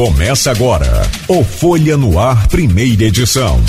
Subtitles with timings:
[0.00, 3.60] Começa agora o Folha no Ar, primeira edição.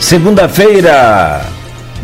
[0.00, 1.44] Segunda-feira,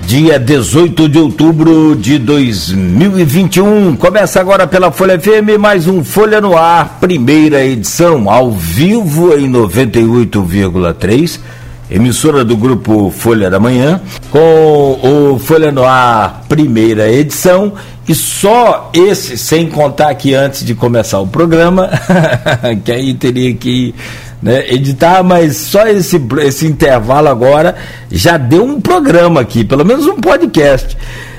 [0.07, 3.97] dia 18 de outubro de 2021.
[3.97, 9.51] Começa agora pela Folha FM, mais um Folha no Ar, primeira edição, ao vivo em
[9.51, 11.41] 98,3
[11.91, 14.01] emissora do grupo Folha da Manhã,
[14.31, 17.73] com o Folha no Ar, primeira edição,
[18.07, 21.91] e só esse, sem contar que antes de começar o programa,
[22.85, 23.95] que aí teria que
[24.43, 27.77] né, editar, mas só esse, esse intervalo agora
[28.11, 30.97] já deu um programa aqui, pelo menos um podcast,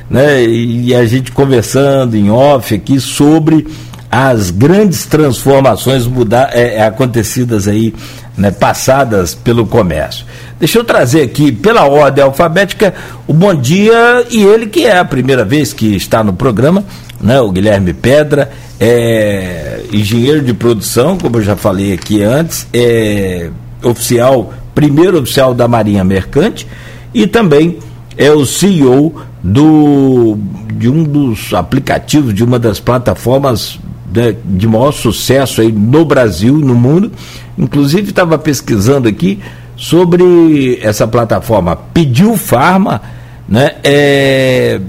[0.10, 3.68] né, e a gente conversando em off aqui sobre
[4.12, 7.94] as grandes transformações mudar, é, é acontecidas aí,
[8.36, 10.26] né, passadas pelo comércio.
[10.60, 12.94] Deixa eu trazer aqui, pela ordem alfabética,
[13.28, 16.84] o bom dia e ele que é a primeira vez que está no programa,
[17.22, 23.50] né, o Guilherme Pedra, é engenheiro de produção, como eu já falei aqui antes, é
[23.84, 26.66] oficial, primeiro oficial da Marinha Mercante
[27.14, 27.78] e também
[28.18, 30.38] é o CEO do,
[30.74, 33.80] de um dos aplicativos, de uma das plataformas
[34.12, 37.12] de, de maior sucesso aí no Brasil, no mundo.
[37.58, 39.40] Inclusive estava pesquisando aqui,
[39.80, 43.02] sobre essa plataforma Pediu Farma,
[43.48, 43.76] né?
[43.82, 44.82] É,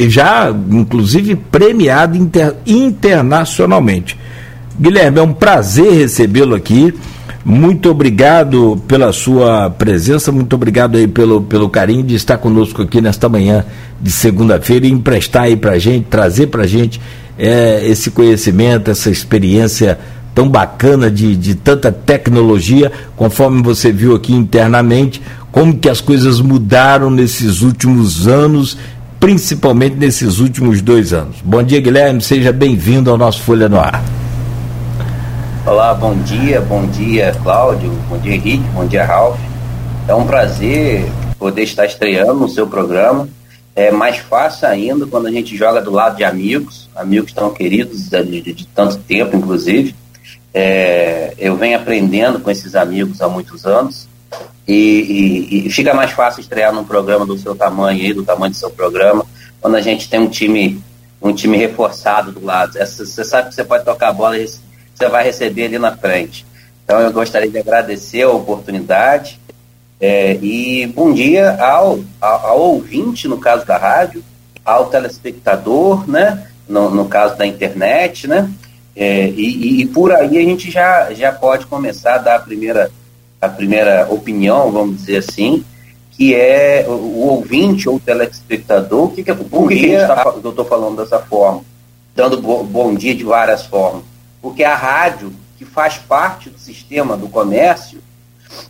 [0.00, 4.18] já inclusive premiado inter, internacionalmente.
[4.80, 6.94] Guilherme, é um prazer recebê-lo aqui.
[7.44, 13.00] Muito obrigado pela sua presença, muito obrigado aí pelo, pelo carinho de estar conosco aqui
[13.00, 13.64] nesta manhã
[14.00, 17.00] de segunda-feira e emprestar aí para gente, trazer para gente
[17.38, 19.98] é, esse conhecimento, essa experiência
[20.34, 26.40] tão bacana de, de tanta tecnologia, conforme você viu aqui internamente, como que as coisas
[26.40, 28.78] mudaram nesses últimos anos,
[29.20, 31.36] principalmente nesses últimos dois anos.
[31.44, 34.02] Bom dia, Guilherme, seja bem-vindo ao nosso Folha no Ar.
[35.64, 39.38] Olá, bom dia, bom dia, Cláudio, bom dia, Henrique, bom dia, Ralf.
[40.08, 41.06] É um prazer
[41.38, 43.28] poder estar estreando no seu programa.
[43.74, 48.08] É mais fácil ainda quando a gente joga do lado de amigos, amigos tão queridos
[48.08, 49.94] de, de, de tanto tempo, inclusive.
[50.52, 54.06] É, eu venho aprendendo com esses amigos há muitos anos
[54.68, 58.52] e, e, e, fica mais fácil estrear num programa do seu tamanho aí, do tamanho
[58.52, 59.24] do seu programa,
[59.60, 60.82] quando a gente tem um time
[61.22, 62.74] um time reforçado do lado.
[62.74, 66.44] Você sabe que você pode tocar a bola e você vai receber ali na frente.
[66.84, 69.40] Então eu gostaria de agradecer a oportunidade
[70.02, 74.24] é, e bom dia ao, ao, ao, ouvinte, no caso da rádio,
[74.64, 76.48] ao telespectador, né?
[76.68, 78.50] No, no caso da internet, né?
[78.96, 82.90] É, e, e, por aí a gente já, já pode começar a dar a primeira,
[83.40, 85.64] a primeira opinião, vamos dizer assim,
[86.10, 89.04] que é o, o ouvinte ou o telespectador.
[89.04, 91.62] O que, que, é, por que tá, eu estou falando dessa forma?
[92.12, 94.02] Dando bo, bom dia de várias formas.
[94.42, 98.00] Porque a rádio, que faz parte do sistema do comércio,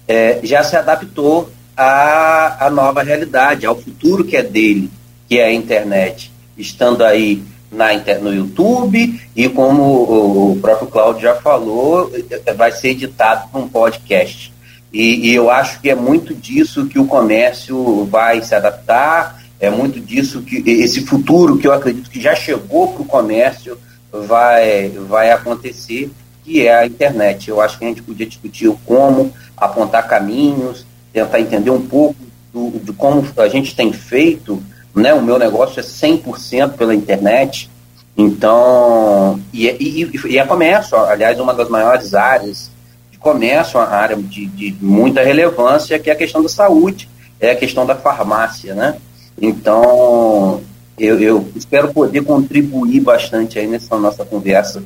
[0.06, 4.90] é, já se adaptou à, à nova realidade, ao futuro que é dele,
[5.28, 6.32] que é a internet.
[6.56, 7.88] Estando aí na,
[8.20, 12.12] no YouTube e como o próprio Cláudio já falou,
[12.56, 14.52] vai ser editado para um podcast.
[14.92, 19.70] E, e, eu acho que é muito disso que o comércio vai se adaptar, é
[19.70, 23.78] muito disso que esse futuro que eu acredito que já chegou para o comércio
[24.12, 26.10] vai, vai acontecer,
[26.44, 27.48] que é a internet.
[27.48, 32.16] Eu acho que a gente podia discutir o como, apontar caminhos, tentar entender um pouco
[32.52, 34.62] do, de como a gente tem feito
[34.94, 35.12] né?
[35.14, 37.70] O meu negócio é 100% pela internet.
[38.16, 42.70] Então, e, e, e é comércio, aliás, uma das maiores áreas
[43.10, 47.08] de comércio, uma área de, de muita relevância, que é a questão da saúde,
[47.40, 48.96] é a questão da farmácia, né?
[49.40, 50.60] Então,
[50.98, 54.82] eu, eu espero poder contribuir bastante aí nessa nossa conversa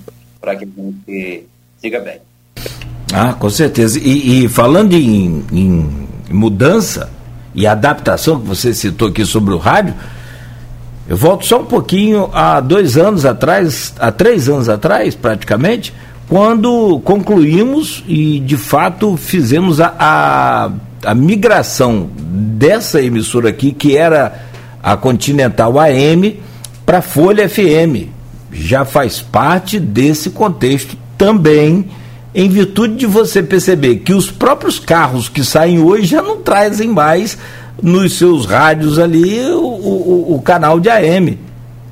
[0.46, 0.68] para que a
[1.12, 1.44] gente
[1.80, 2.20] siga bem.
[3.12, 3.98] Ah, com certeza.
[3.98, 7.10] E, e falando em, em mudança,
[7.52, 9.94] e adaptação que você citou aqui sobre o rádio,
[11.08, 15.92] eu volto só um pouquinho há dois anos atrás, há três anos atrás, praticamente,
[16.28, 20.70] quando concluímos e de fato fizemos a, a,
[21.04, 24.46] a migração dessa emissora aqui, que era
[24.80, 26.40] a Continental AM,
[26.84, 28.15] para Folha FM.
[28.58, 31.88] Já faz parte desse contexto também
[32.34, 36.88] em virtude de você perceber que os próprios carros que saem hoje já não trazem
[36.88, 37.38] mais
[37.82, 41.38] nos seus rádios ali o, o, o canal de AM.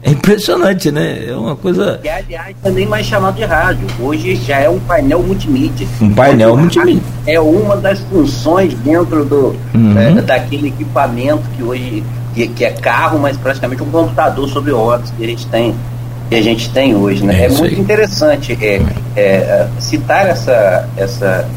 [0.02, 1.28] É impressionante, né?
[1.28, 1.98] É uma coisa.
[2.02, 3.86] Que, aliás, também mais chamado de rádio.
[3.98, 5.88] Hoje já é um painel multimídia.
[5.98, 7.02] Um painel multimídia.
[7.26, 9.98] É uma das funções dentro do, uhum.
[9.98, 15.10] é, daquele equipamento que hoje que, que, é carro, mas praticamente um computador sobre rodas
[15.12, 15.74] que a gente tem
[16.28, 17.24] que a gente tem hoje.
[17.24, 17.42] Né?
[17.42, 18.82] É, é muito interessante é,
[19.16, 21.48] é, é, citar essa, essa,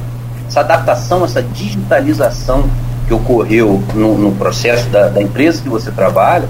[0.48, 2.66] essa adaptação, essa digitalização
[3.08, 6.48] que ocorreu no, no processo da, da, empresa que você trabalha.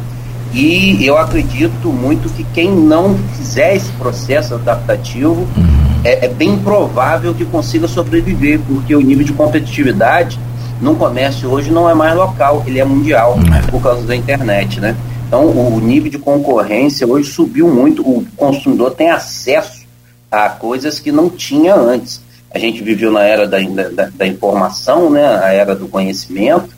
[0.53, 6.01] E eu acredito muito que quem não fizer esse processo adaptativo uhum.
[6.03, 10.39] é, é bem provável que consiga sobreviver, porque o nível de competitividade
[10.81, 13.69] no comércio hoje não é mais local, ele é mundial é.
[13.69, 14.95] por causa da internet, né?
[15.27, 18.01] Então, o nível de concorrência hoje subiu muito.
[18.01, 19.85] O consumidor tem acesso
[20.31, 22.21] a coisas que não tinha antes.
[22.50, 25.25] A gente viveu na era da, da, da informação, né?
[25.44, 26.69] a era do conhecimento,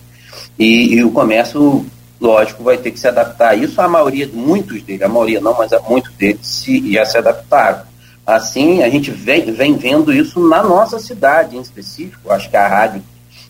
[0.58, 1.86] e, e, o comércio,
[2.20, 3.80] lógico, vai ter que se adaptar a isso.
[3.80, 7.84] A maioria, muitos deles, a maioria não, mas muitos deles se, já se adaptaram.
[8.26, 12.32] Assim, a gente vem, vem vendo isso na nossa cidade em específico.
[12.32, 13.04] Acho que a rádio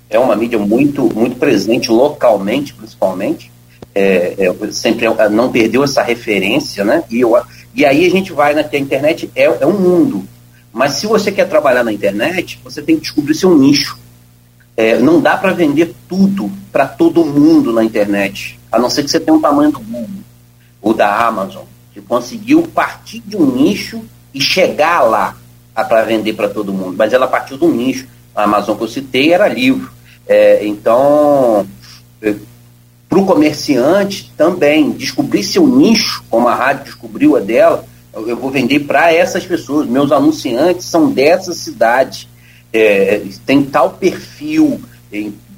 [0.09, 3.49] é uma mídia muito, muito presente localmente, principalmente
[3.93, 7.03] é, é, sempre é, não perdeu essa referência, né?
[7.09, 7.35] E, eu,
[7.73, 10.27] e aí a gente vai na que a internet é, é um mundo.
[10.71, 13.97] Mas se você quer trabalhar na internet, você tem que descobrir seu nicho.
[14.77, 19.11] É, não dá para vender tudo para todo mundo na internet, a não ser que
[19.11, 20.23] você tenha um tamanho do Google
[20.81, 21.63] ou da Amazon,
[21.93, 24.01] que conseguiu partir de um nicho
[24.33, 25.35] e chegar lá
[25.73, 26.95] para vender para todo mundo.
[26.97, 28.07] Mas ela partiu de um nicho.
[28.35, 29.91] A Amazon que eu citei era livro.
[30.27, 31.67] É, então,
[33.09, 37.83] para o comerciante também descobrir seu nicho, como a rádio descobriu a dela,
[38.13, 39.87] eu vou vender para essas pessoas.
[39.87, 42.29] Meus anunciantes são dessa cidade,
[42.71, 44.79] é, tem tal perfil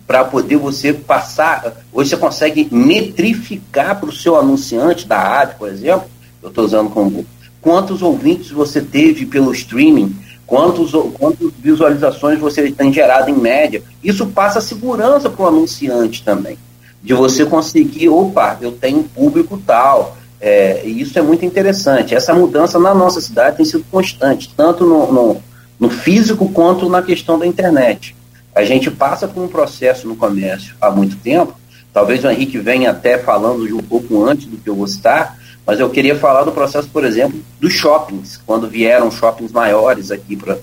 [0.08, 1.84] para poder você passar.
[1.92, 6.06] Hoje você consegue metrificar para o seu anunciante da rádio, por exemplo.
[6.42, 7.26] Eu estou usando como
[7.62, 10.16] quantos ouvintes você teve pelo streaming,
[10.48, 13.84] quantos, quantas visualizações você tem gerado em média.
[14.02, 16.58] Isso passa segurança para o anunciante também
[17.02, 20.18] de você conseguir, opa, eu tenho público tal.
[20.40, 22.16] É, e isso é muito interessante.
[22.16, 25.44] Essa mudança na nossa cidade tem sido constante, tanto no, no,
[25.80, 28.16] no físico quanto na questão da internet.
[28.54, 31.54] A gente passa por um processo no comércio há muito tempo,
[31.94, 35.80] talvez o Henrique venha até falando um pouco antes do que eu vou citar, mas
[35.80, 40.58] eu queria falar do processo, por exemplo, dos shoppings, quando vieram shoppings maiores aqui para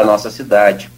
[0.00, 0.90] a nossa cidade.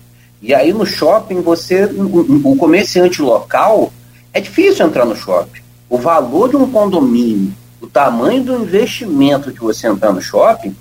[0.43, 3.93] E aí no shopping, você, o comerciante local,
[4.35, 5.61] é difícil entrar no shopping.
[5.89, 10.75] O valor de um condomínio, o tamanho do investimento que você entrar no shopping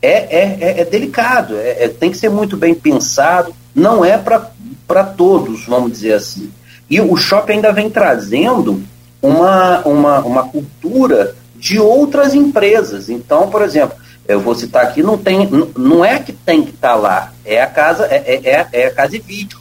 [0.00, 4.16] é, é, é, é delicado, é, é, tem que ser muito bem pensado, não é
[4.16, 6.50] para todos, vamos dizer assim.
[6.88, 8.82] E o shopping ainda vem trazendo
[9.20, 13.08] uma, uma, uma cultura de outras empresas.
[13.08, 13.96] Então, por exemplo,
[14.26, 17.60] eu vou citar aqui, não, tem, não é que tem que estar tá lá, é
[17.60, 19.58] a casa, é, é, é, é a casa e vídeo,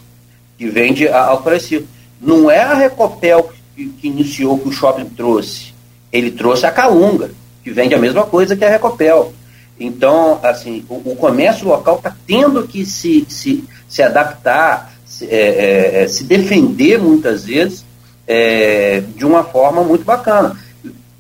[0.58, 1.84] que vende ao preço.
[2.22, 5.74] Não é a Recopel que, que iniciou que o shopping trouxe.
[6.12, 7.32] Ele trouxe a Calunga,
[7.64, 9.34] que vende a mesma coisa que a Recopel.
[9.80, 15.38] Então, assim, o, o comércio local está tendo que se, se, se adaptar, se, é,
[15.38, 17.86] é, é, se defender muitas vezes
[18.28, 20.60] é, de uma forma muito bacana.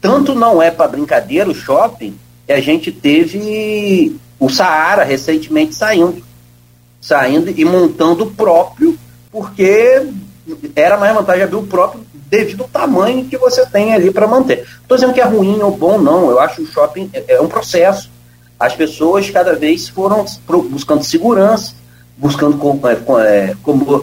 [0.01, 2.15] Tanto não é para brincadeira o shopping
[2.45, 6.23] que a gente teve o Saara recentemente saindo.
[7.01, 8.99] Saindo e montando o próprio,
[9.31, 10.05] porque
[10.75, 14.65] era mais vantagem abrir o próprio devido ao tamanho que você tem ali para manter.
[14.81, 16.29] Estou dizendo que é ruim ou bom, não.
[16.29, 18.09] Eu acho que o shopping é, é um processo.
[18.59, 20.25] As pessoas cada vez foram
[20.69, 21.73] buscando segurança,
[22.17, 23.55] buscando com, é, é,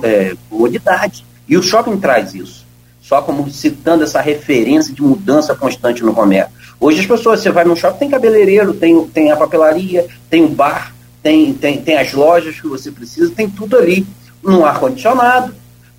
[0.02, 1.24] é, comodidade.
[1.48, 2.66] E o shopping traz isso.
[3.00, 6.52] Só como citando essa referência de mudança constante no comércio.
[6.80, 10.48] Hoje as pessoas, você vai no shopping, tem cabeleireiro, tem, tem a papelaria, tem o
[10.48, 14.06] bar, tem, tem, tem as lojas que você precisa, tem tudo ali.
[14.42, 15.54] No ar-condicionado,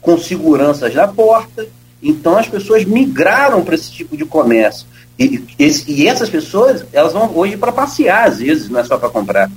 [0.07, 1.67] com seguranças na porta.
[2.01, 4.87] Então as pessoas migraram para esse tipo de comércio.
[5.19, 8.97] E, esse, e, essas pessoas, elas vão hoje para passear, às vezes, não é só
[8.97, 9.51] para comprar.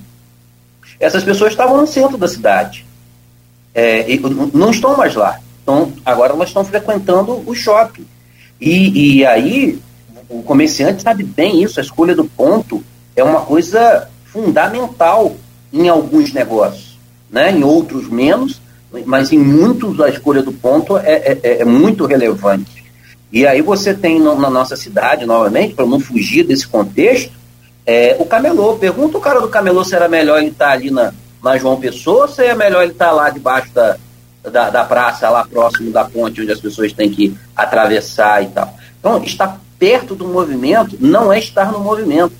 [0.98, 2.84] Essas pessoas estavam no centro da cidade.
[3.72, 4.04] É,
[4.52, 5.38] não estão mais lá.
[5.62, 8.04] Então, agora elas estão frequentando o shopping.
[8.60, 9.78] E, e aí,
[10.28, 12.82] o comerciante sabe bem isso, a escolha do ponto
[13.14, 15.36] é uma coisa fundamental
[15.72, 16.98] em alguns negócios.
[17.30, 17.52] Né?
[17.52, 18.59] Em outros menos,
[19.06, 22.84] mas em muitos a escolha do ponto é, é, é, é muito relevante.
[23.32, 27.32] E aí você tem no, na nossa cidade, novamente, para não fugir desse contexto,
[27.86, 28.76] é, o camelô.
[28.76, 31.78] Pergunta o cara do camelô se era melhor ele estar tá ali na, na João
[31.78, 33.96] Pessoa ou se é melhor ele estar tá lá debaixo da,
[34.42, 38.74] da, da, praça, lá próximo da ponte, onde as pessoas têm que atravessar e tal.
[38.98, 42.34] Então, estar perto do movimento não é estar no movimento.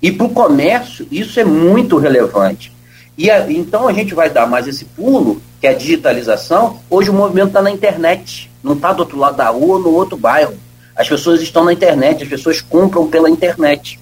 [0.00, 2.72] E para o comércio, isso é muito relevante.
[3.16, 7.10] E a, então a gente vai dar mais esse pulo que é a digitalização, hoje
[7.10, 10.54] o movimento está na internet, não está do outro lado da rua no outro bairro.
[10.94, 13.98] As pessoas estão na internet, as pessoas compram pela internet.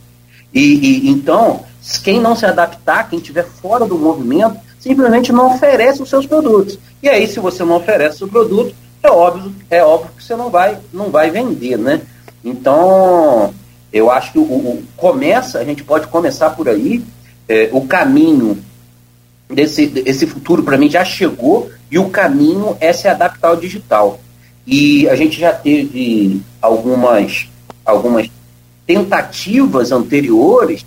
[0.53, 0.61] E,
[1.07, 1.65] e, então,
[2.03, 6.79] quem não se adaptar, quem estiver fora do movimento, simplesmente não oferece os seus produtos.
[7.03, 10.51] E aí, se você não oferece o produto, é óbvio, é óbvio que você não
[10.51, 12.01] vai, não vai vender, né?
[12.45, 13.53] Então,
[13.93, 17.03] eu acho que o, o começa, a gente pode começar por aí.
[17.49, 18.63] É, o caminho
[19.49, 24.21] desse esse futuro para mim já chegou e o caminho é se adaptar ao digital.
[24.67, 27.49] E a gente já teve algumas
[27.85, 28.31] algumas
[28.87, 30.85] tentativas anteriores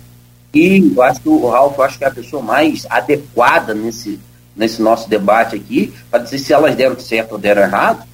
[0.52, 4.18] e eu acho que o Ralf acho que é a pessoa mais adequada nesse,
[4.56, 8.04] nesse nosso debate aqui para dizer se elas deram certo ou deram errado,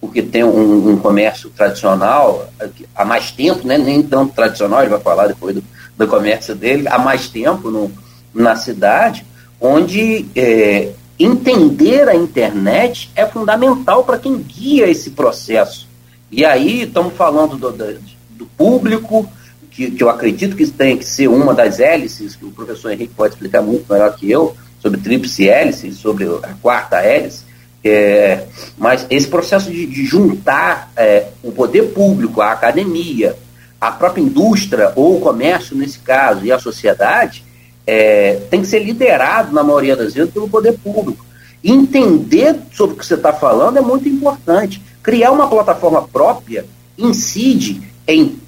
[0.00, 2.48] porque tem um, um, comércio tradicional
[2.94, 5.64] há mais tempo, né, nem tanto tradicional, ele vai falar depois do,
[5.96, 7.92] do comércio dele, há mais tempo no,
[8.32, 9.26] na cidade,
[9.60, 15.86] onde é, entender a internet é fundamental para quem guia esse processo.
[16.30, 19.30] E aí estamos falando do, do, público,
[19.70, 23.14] que, que, eu acredito que tem que ser uma das hélices, que o professor Henrique
[23.14, 27.44] pode explicar muito melhor que eu, sobre tríplice hélice, sobre a quarta hélice,
[27.82, 28.44] é,
[28.78, 33.36] mas esse processo de, de juntar é, o poder público, a academia,
[33.80, 37.44] a própria indústria ou o comércio, nesse caso, e a sociedade,
[37.86, 41.24] é, tem que ser liderado, na maioria das vezes, pelo poder público.
[41.62, 44.82] Entender sobre o que você está falando é muito importante.
[45.02, 46.64] Criar uma plataforma própria
[46.96, 48.38] incide em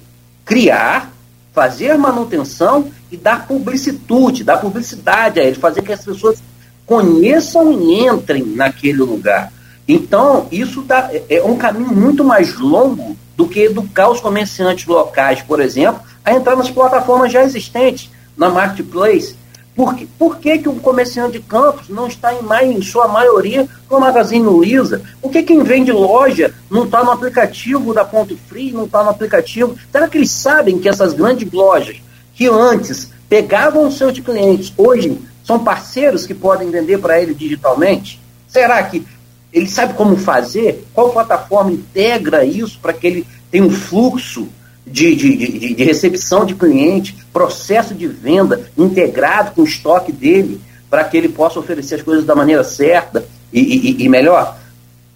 [0.45, 1.11] criar,
[1.53, 6.41] fazer manutenção e dar publicitude, dar publicidade a ele, fazer que as pessoas
[6.85, 9.51] conheçam e entrem naquele lugar.
[9.87, 14.85] Então, isso dá, é, é um caminho muito mais longo do que educar os comerciantes
[14.85, 19.35] locais, por exemplo, a entrar nas plataformas já existentes, na marketplace.
[19.75, 23.07] Por, que, por que, que o comerciante de campos não está em, mais, em sua
[23.07, 25.01] maioria no Magazine Luiza?
[25.19, 29.09] Por que quem vende loja não está no aplicativo da Ponto Free, não está no
[29.09, 29.75] aplicativo?
[29.91, 31.97] Será que eles sabem que essas grandes lojas
[32.35, 38.21] que antes pegavam os seus clientes, hoje são parceiros que podem vender para ele digitalmente?
[38.47, 39.03] Será que
[39.51, 40.85] ele sabe como fazer?
[40.93, 44.47] Qual plataforma integra isso para que ele tenha um fluxo
[44.85, 50.59] de, de, de, de, recepção de cliente, processo de venda integrado com o estoque dele,
[50.89, 54.57] para que ele possa oferecer as coisas da maneira certa e, e, e, melhor?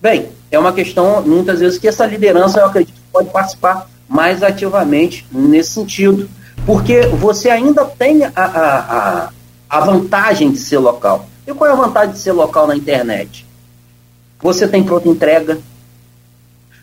[0.01, 5.25] Bem, é uma questão, muitas vezes, que essa liderança, eu acredito, pode participar mais ativamente
[5.31, 6.29] nesse sentido,
[6.65, 9.29] porque você ainda tem a, a, a,
[9.69, 11.27] a vantagem de ser local.
[11.45, 13.45] E qual é a vantagem de ser local na internet?
[14.39, 15.59] Você tem pronta entrega,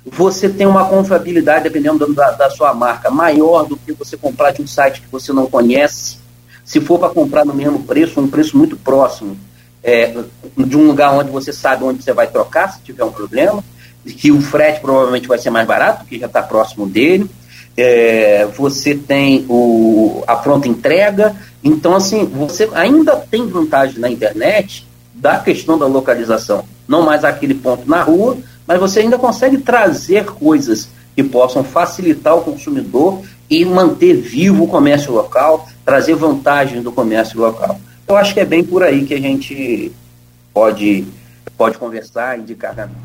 [0.05, 4.61] você tem uma confiabilidade, dependendo da, da, sua marca, maior do que você comprar de
[4.61, 6.19] um site que você não conhece.
[6.65, 9.37] Se for para comprar no mesmo preço, um preço muito próximo,
[9.83, 10.15] é,
[10.57, 13.65] de um lugar onde você sabe onde você vai trocar, se tiver um problema,
[14.05, 17.29] que o frete provavelmente vai ser mais barato, porque já está próximo dele.
[17.77, 21.35] É, você tem o, a pronta entrega.
[21.63, 26.65] Então, assim, você ainda tem vantagem na internet da questão da localização.
[26.87, 32.37] Não mais aquele ponto na rua, mas você ainda consegue trazer coisas que possam facilitar
[32.37, 37.79] o consumidor e manter vivo o comércio local, trazer vantagem do comércio local.
[38.07, 39.93] Eu acho que é bem por aí que a gente
[40.53, 41.07] pode,
[41.57, 43.03] pode conversar, indicar caminhos.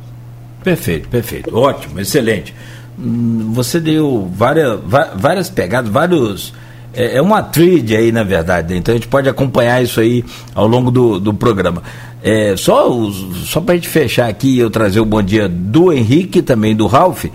[0.63, 1.55] Perfeito, perfeito.
[1.55, 2.53] Ótimo, excelente.
[2.97, 4.79] Hum, você deu várias,
[5.15, 6.53] várias pegadas, vários.
[6.93, 8.75] É, é uma trilha aí, na verdade.
[8.75, 10.23] Então a gente pode acompanhar isso aí
[10.53, 11.81] ao longo do, do programa.
[12.21, 13.09] É, só
[13.45, 16.75] só para a gente fechar aqui e eu trazer o bom dia do Henrique também
[16.75, 17.25] do Ralph.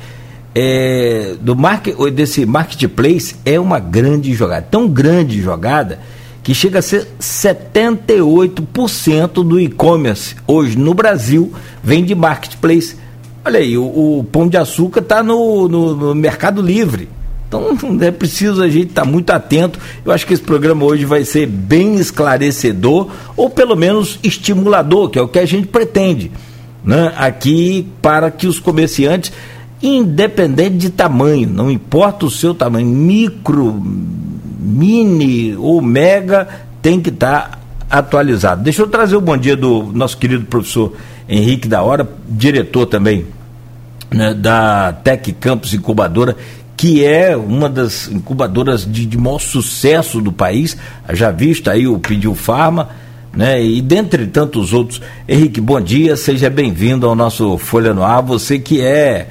[0.55, 5.99] É, do market, desse marketplace é uma grande jogada, tão grande jogada
[6.45, 12.97] que chega a ser 78% do e-commerce hoje no Brasil vem de marketplace.
[13.45, 17.09] Olha aí, o, o pão de açúcar está no, no, no Mercado Livre.
[17.49, 19.79] Então é preciso a gente estar tá muito atento.
[20.05, 25.19] Eu acho que esse programa hoje vai ser bem esclarecedor, ou pelo menos estimulador, que
[25.19, 26.31] é o que a gente pretende.
[26.85, 27.13] Né?
[27.17, 29.33] Aqui para que os comerciantes,
[29.83, 33.81] independente de tamanho, não importa o seu tamanho, micro,
[34.61, 36.49] mini ou mega,
[36.83, 37.59] tem que estar tá
[37.99, 38.63] atualizado.
[38.63, 40.93] Deixa eu trazer o bom dia do nosso querido professor
[41.29, 43.27] Henrique da Hora, diretor também
[44.15, 46.37] né, da Tec Campus Incubadora,
[46.77, 50.77] que é uma das incubadoras de, de maior sucesso do país,
[51.13, 52.91] já visto aí o Pediu Farma,
[53.33, 53.63] né?
[53.63, 55.01] E dentre tantos outros.
[55.29, 59.29] Henrique, bom dia, seja bem-vindo ao nosso Folha no Ar, você que é,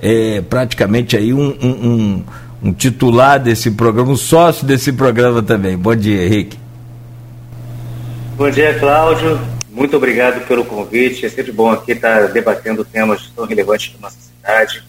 [0.00, 2.24] é praticamente aí um, um, um,
[2.64, 5.76] um titular desse programa, um sócio desse programa também.
[5.76, 6.58] Bom dia, Henrique.
[8.36, 9.40] Bom dia, Cláudio.
[9.70, 11.24] Muito obrigado pelo convite.
[11.24, 14.82] É sempre bom aqui estar debatendo temas tão relevantes para nossa cidade.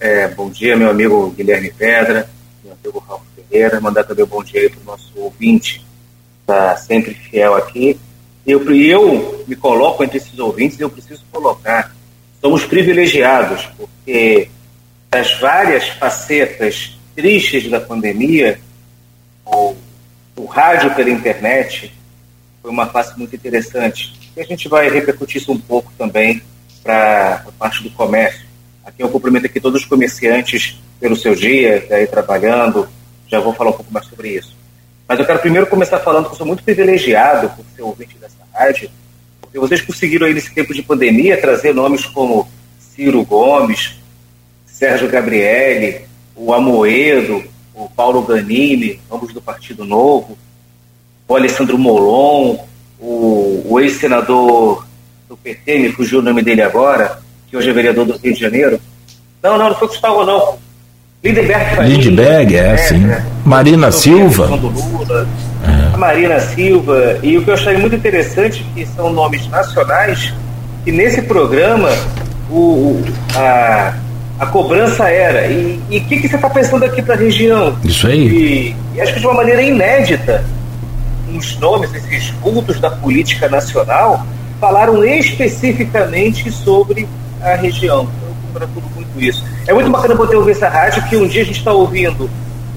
[0.00, 2.28] É, bom dia, meu amigo Guilherme Pedra.
[2.62, 5.84] meu amigo Raul Ferreira, mandar também um bom dia para o nosso ouvinte,
[6.40, 7.98] está sempre fiel aqui.
[8.46, 11.94] Eu, eu me coloco entre esses ouvintes eu preciso colocar.
[12.40, 14.48] Somos privilegiados, porque
[15.10, 18.60] das várias facetas tristes da pandemia,
[19.44, 19.74] o,
[20.36, 21.92] o rádio pela internet
[22.62, 24.16] foi uma face muito interessante.
[24.36, 26.40] E a gente vai repercutir isso um pouco também
[26.82, 28.47] para a parte do comércio.
[28.88, 32.88] Aqui eu cumprimento aqui todos os comerciantes pelo seu dia, aí trabalhando,
[33.28, 34.56] já vou falar um pouco mais sobre isso.
[35.06, 38.38] Mas eu quero primeiro começar falando que eu sou muito privilegiado por ser ouvinte dessa
[38.50, 38.90] rádio,
[39.42, 42.48] porque vocês conseguiram aí nesse tempo de pandemia trazer nomes como
[42.80, 43.96] Ciro Gomes,
[44.64, 50.38] Sérgio Gabrielli, o Amoedo, o Paulo Ganini, ambos do Partido Novo,
[51.28, 52.56] o Alessandro Molon,
[52.98, 54.86] o, o ex-senador
[55.28, 58.40] do PT, me fugiu o nome dele agora, que hoje é vereador do Rio de
[58.40, 58.80] Janeiro.
[59.42, 60.58] Não, não, não foi Gustavo, não.
[61.24, 63.10] Lindbergh Lindbergh, é, é, sim.
[63.10, 63.24] É.
[63.44, 64.46] Marina Silva.
[64.46, 65.26] Lula,
[65.64, 65.96] é.
[65.96, 67.18] Marina Silva.
[67.22, 70.32] E o que eu achei muito interessante que são nomes nacionais
[70.84, 71.90] que nesse programa
[72.50, 73.02] o,
[73.34, 73.94] a,
[74.38, 75.46] a cobrança era.
[75.48, 77.76] E o que, que você está pensando aqui para a região?
[77.84, 78.28] Isso aí.
[78.28, 80.44] E, e, acho que de uma maneira inédita,
[81.34, 84.24] os nomes, esses vultos da política nacional,
[84.60, 87.08] falaram especificamente sobre
[87.42, 88.08] a região.
[88.50, 89.44] Então, tudo muito isso.
[89.66, 92.30] É muito bacana poder ouvir essa rádio, que um dia a gente está ouvindo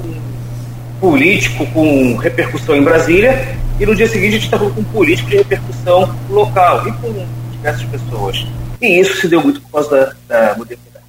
[0.03, 4.82] um político com repercussão em Brasília, e no dia seguinte a gente está falando com
[4.82, 8.46] um político de repercussão local, e com diversas pessoas.
[8.82, 11.06] E isso se deu muito por causa da, da modernidade.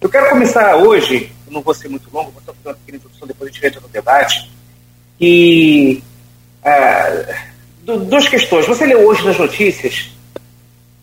[0.00, 3.26] Eu quero começar hoje, não vou ser muito longo, vou só fazer uma pequena introdução,
[3.26, 4.50] depois a gente entra no debate,
[5.18, 6.02] que
[6.64, 7.34] ah,
[7.84, 8.66] duas questões.
[8.66, 10.10] Você leu hoje nas notícias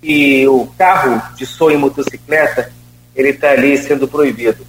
[0.02, 2.72] que o carro de som e motocicleta
[3.16, 4.66] ele está ali sendo proibido.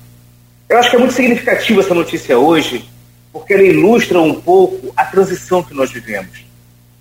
[0.69, 2.89] Eu acho que é muito significativa essa notícia hoje,
[3.33, 6.41] porque ela ilustra um pouco a transição que nós vivemos.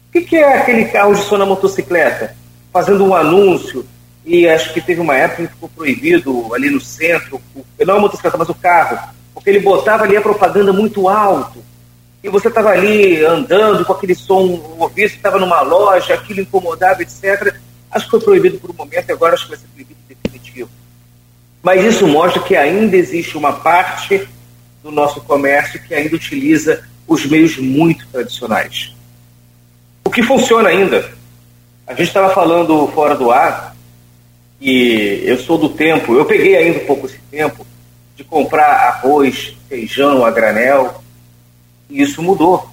[0.09, 2.35] O que, que é aquele carro de som na motocicleta?
[2.71, 3.85] Fazendo um anúncio,
[4.25, 7.41] e acho que teve uma época que ficou proibido ali no centro,
[7.79, 11.63] não a motocicleta, mas o carro, porque ele botava ali a propaganda muito alto,
[12.23, 17.55] e você estava ali andando com aquele som ouvido, estava numa loja, aquilo incomodava, etc.
[17.91, 20.69] Acho que foi proibido por um momento agora acho que vai ser proibido definitivo.
[21.61, 24.27] Mas isso mostra que ainda existe uma parte
[24.81, 28.95] do nosso comércio que ainda utiliza os meios muito tradicionais.
[30.05, 31.11] O que funciona ainda?
[31.85, 33.75] A gente estava falando fora do ar
[34.59, 37.65] e eu sou do tempo, eu peguei ainda um pouco esse tempo
[38.15, 41.03] de comprar arroz, feijão a granel,
[41.89, 42.70] e isso mudou.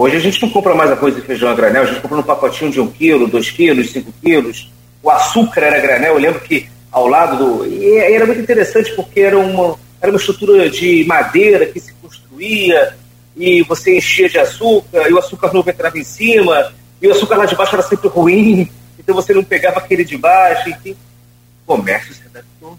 [0.00, 2.22] Hoje a gente não compra mais arroz e feijão a granel, a gente compra um
[2.22, 4.70] pacotinho de um quilo, dois quilos, cinco quilos.
[5.02, 7.66] O açúcar era granel, eu lembro que ao lado do.
[7.66, 12.94] E era muito interessante porque era uma, era uma estrutura de madeira que se construía
[13.36, 17.34] e você enchia de açúcar e o açúcar novo entrava em cima e o açúcar
[17.34, 20.92] lá de baixo era sempre ruim, então você não pegava aquele de baixo, enfim.
[21.66, 22.78] O comércio se adaptou.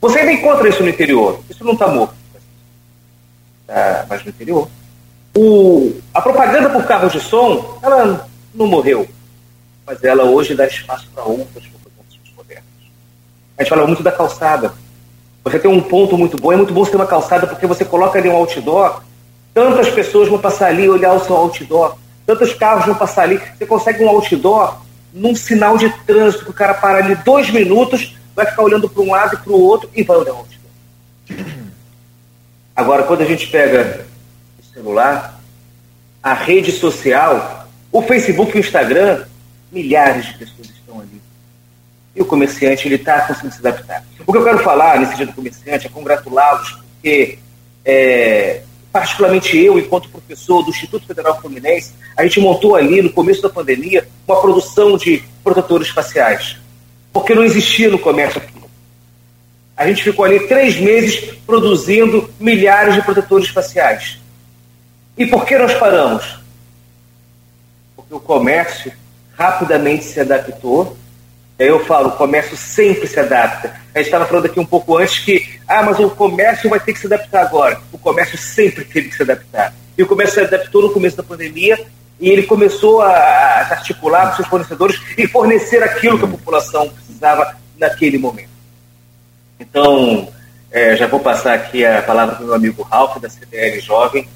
[0.00, 2.16] Você ainda encontra isso no interior, isso não está morto,
[3.68, 4.68] tá, mas no interior.
[5.36, 9.08] O, a propaganda por carros de som, ela não morreu,
[9.86, 11.64] mas ela hoje dá espaço para outras
[13.56, 14.72] a gente fala muito da calçada.
[15.44, 17.84] Você tem um ponto muito bom, é muito bom você ter uma calçada porque você
[17.84, 19.02] coloca ali um outdoor,
[19.52, 23.40] tantas pessoas vão passar ali olhar o seu outdoor, tantos carros vão passar ali.
[23.56, 24.78] Você consegue um outdoor
[25.12, 29.02] num sinal de trânsito, que o cara para ali dois minutos, vai ficar olhando para
[29.02, 31.44] um lado e para o outro e vai olhar o outdoor.
[32.74, 34.04] Agora, quando a gente pega
[34.74, 35.40] celular,
[36.22, 39.24] a rede social, o Facebook e o Instagram,
[39.70, 41.24] milhares de pessoas estão ali
[42.14, 44.04] e o comerciante ele está conseguindo se adaptar.
[44.26, 47.38] O que eu quero falar nesse dia do comerciante é congratulá-los, porque,
[47.84, 53.42] é, particularmente eu, enquanto professor do Instituto Federal Fluminense, a gente montou ali, no começo
[53.42, 56.56] da pandemia, uma produção de protetores faciais,
[57.12, 58.54] porque não existia no comércio aqui.
[59.76, 64.20] A gente ficou ali três meses produzindo milhares de protetores faciais.
[65.16, 66.38] E por que nós paramos?
[67.94, 68.92] Porque o comércio
[69.36, 70.96] rapidamente se adaptou
[71.58, 73.76] eu falo, o comércio sempre se adapta.
[73.94, 76.92] A gente estava falando aqui um pouco antes que, ah, mas o comércio vai ter
[76.92, 77.80] que se adaptar agora.
[77.92, 79.72] O comércio sempre teve que se adaptar.
[79.96, 81.78] E o comércio se adaptou no começo da pandemia
[82.18, 86.88] e ele começou a, a articular com seus fornecedores e fornecer aquilo que a população
[86.88, 88.50] precisava naquele momento.
[89.60, 90.28] Então,
[90.72, 94.28] é, já vou passar aqui a palavra para o meu amigo Ralf, da CDL Jovem,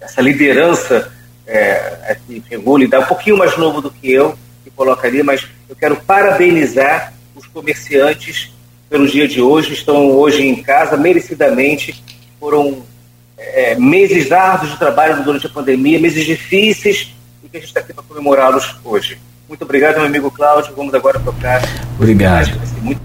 [0.00, 1.10] essa liderança
[1.46, 5.22] é, que regula e dá um pouquinho mais novo do que eu, que coloca ali,
[5.22, 8.52] mas eu quero parabenizar os comerciantes
[8.88, 12.02] pelo dia de hoje, estão hoje em casa merecidamente,
[12.38, 12.82] foram
[13.36, 17.80] é, meses árduos de trabalho durante a pandemia, meses difíceis, e que a gente está
[17.80, 19.18] aqui para comemorá-los hoje.
[19.48, 20.74] Muito obrigado, meu amigo Cláudio.
[20.76, 21.62] Vamos agora tocar.
[21.98, 22.58] Obrigado.
[22.82, 23.00] Muito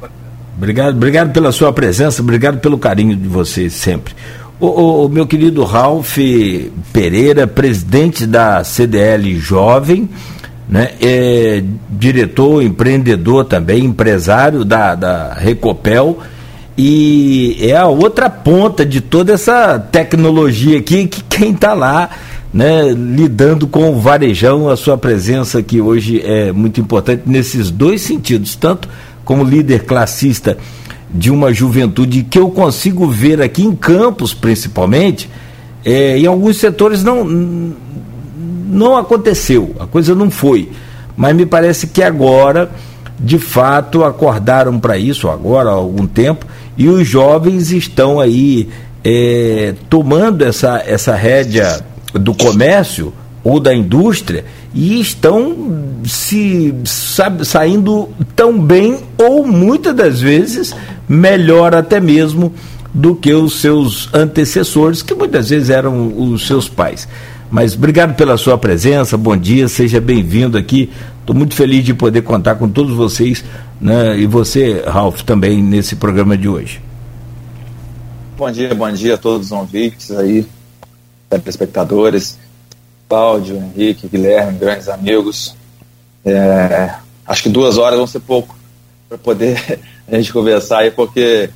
[0.60, 4.14] Obrigado, obrigado pela sua presença, obrigado pelo carinho de vocês sempre.
[4.60, 6.18] O, o, meu querido Ralph
[6.92, 10.10] Pereira, presidente da CDL Jovem,
[10.68, 16.20] né, é diretor, empreendedor também, empresário da, da Recopel
[16.78, 22.10] e é a outra ponta de toda essa tecnologia aqui que quem está lá
[22.54, 28.02] né, lidando com o varejão, a sua presença aqui hoje é muito importante nesses dois
[28.02, 28.90] sentidos, tanto
[29.24, 30.58] como líder classista
[31.10, 35.30] de uma juventude que eu consigo ver aqui em Campos, principalmente,
[35.84, 37.26] é, em alguns setores não,
[38.70, 40.70] não aconteceu, a coisa não foi.
[41.18, 42.72] Mas me parece que agora,
[43.20, 46.46] de fato, acordaram para isso, agora há algum tempo,
[46.78, 48.70] e os jovens estão aí
[49.04, 58.10] é, tomando essa, essa rédea do comércio ou da indústria e estão se sabe, saindo
[58.36, 60.76] tão bem ou muitas das vezes
[61.10, 62.54] melhor até mesmo
[62.94, 67.08] do que os seus antecessores, que muitas vezes eram os seus pais.
[67.50, 70.92] Mas obrigado pela sua presença, bom dia, seja bem-vindo aqui.
[71.20, 73.44] Estou muito feliz de poder contar com todos vocês
[73.82, 76.80] né, e você, Ralph, também nesse programa de hoje.
[78.38, 80.46] Bom dia, bom dia a todos os ouvintes aí,
[81.30, 82.38] telespectadores.
[83.10, 85.56] Cláudio, Henrique, Guilherme, grandes amigos.
[86.24, 86.94] É,
[87.26, 88.56] acho que duas horas vão ser pouco
[89.08, 89.80] para poder
[90.12, 91.50] a gente conversar aí, porque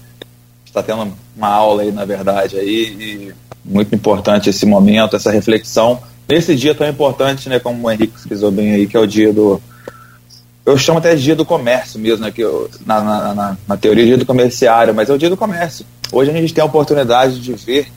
[0.65, 5.99] está tendo uma aula aí, na verdade, aí, e muito importante esse momento, essa reflexão.
[6.27, 9.31] Nesse dia tão importante, né, como o Henrique frisou bem aí, que é o dia
[9.31, 9.61] do.
[10.65, 14.05] Eu chamo até dia do comércio mesmo, né, que eu, na, na, na, na teoria,
[14.05, 15.85] dia do comerciário, mas é o dia do comércio.
[16.11, 17.87] Hoje a gente tem a oportunidade de ver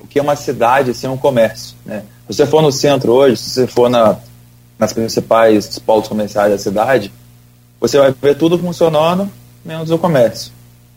[0.00, 2.02] o que é uma cidade sem um comércio, né?
[2.28, 4.16] Se você for no centro hoje, se você for na,
[4.78, 7.12] nas principais polos comerciais da cidade,
[7.80, 9.30] você vai ver tudo funcionando,
[9.66, 10.52] menos o comércio.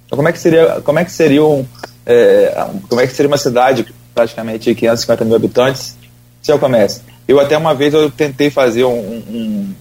[0.05, 1.65] Então, como é que seria, como é que seria, um,
[2.05, 5.97] é, como é que seria uma cidade praticamente 550 mil habitantes
[6.41, 7.01] sem o comércio?
[7.27, 9.73] Eu até uma vez eu tentei fazer um, um,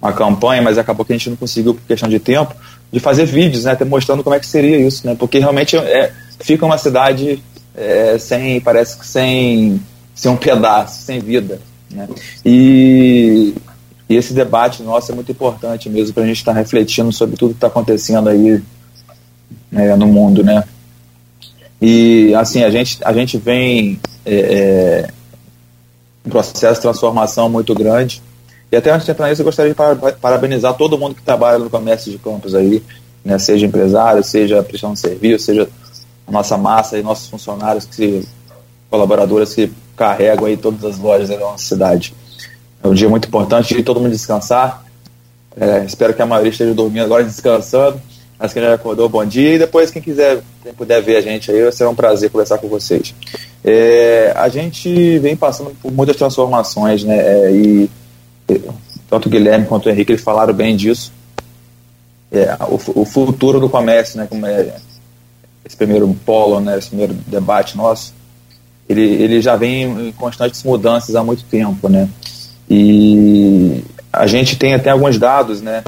[0.00, 2.54] uma campanha, mas acabou que a gente não conseguiu por questão de tempo,
[2.92, 6.12] de fazer vídeos, né, até mostrando como é que seria isso, né, porque realmente é,
[6.40, 7.42] fica uma cidade
[7.76, 9.80] é, sem, parece que sem
[10.14, 11.60] sem um pedaço, sem vida.
[11.90, 12.08] Né?
[12.44, 13.54] E,
[14.08, 17.36] e, esse debate nosso é muito importante mesmo para a gente estar tá refletindo sobre
[17.36, 18.62] tudo que está acontecendo aí
[19.70, 20.64] né, no mundo, né?
[21.80, 25.08] E assim a gente a gente vem é, é,
[26.24, 28.22] um processo de transformação muito grande.
[28.70, 31.70] E até antes de entrar nisso, eu gostaria de parabenizar todo mundo que trabalha no
[31.70, 32.82] comércio de campos aí,
[33.24, 35.68] né, seja empresário, seja prestando serviço, seja
[36.26, 38.26] a nossa massa e nossos funcionários que
[38.90, 42.14] colaboradores que carregam aí todas as lojas da nossa cidade.
[42.84, 44.84] É um dia muito importante de todo mundo descansar.
[45.56, 47.98] É, espero que a maioria esteja dormindo agora descansando.
[48.38, 49.54] Mas quem já acordou, bom dia.
[49.54, 52.58] E depois, quem quiser, quem puder ver a gente aí, vai ser um prazer conversar
[52.58, 53.14] com vocês.
[53.64, 57.16] É, a gente vem passando por muitas transformações, né?
[57.16, 57.90] É, e
[59.08, 61.10] tanto o Guilherme quanto o Henrique eles falaram bem disso.
[62.30, 64.26] É, o, o, futuro do comércio, né?
[64.28, 64.76] Como é
[65.64, 66.76] esse primeiro polo, né?
[66.76, 68.12] Esse primeiro debate nosso
[68.88, 72.08] ele, ele já vem em constantes mudanças há muito tempo, né?
[72.68, 75.82] E a gente tem até alguns dados, né?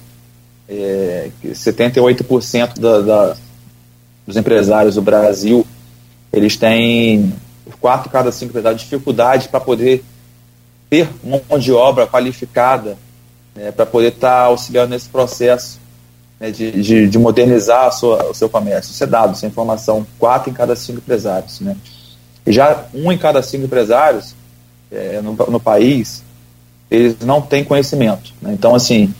[0.68, 3.36] É, 78% da, da,
[4.26, 5.64] dos empresários do Brasil
[6.36, 7.32] eles têm
[7.80, 10.04] quatro cada cinco empresários dificuldade para poder
[10.88, 12.96] ter mão de obra qualificada
[13.54, 15.80] né, para poder estar tá auxiliando nesse processo
[16.38, 18.92] né, de, de, de, modernizar sua, o seu comércio.
[18.92, 20.06] Isso é dado, essa informação.
[20.18, 21.60] Quatro em cada cinco empresários.
[21.60, 21.74] Né?
[22.46, 24.34] Já um em cada cinco empresários
[24.92, 26.22] é, no, no, país,
[26.90, 28.32] eles não têm conhecimento.
[28.40, 28.52] Né?
[28.52, 29.12] Então, assim,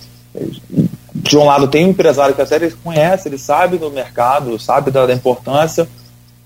[1.14, 4.90] de um lado tem um empresário que até ele conhece, ele sabe do mercado, sabe
[4.90, 5.88] da, da importância,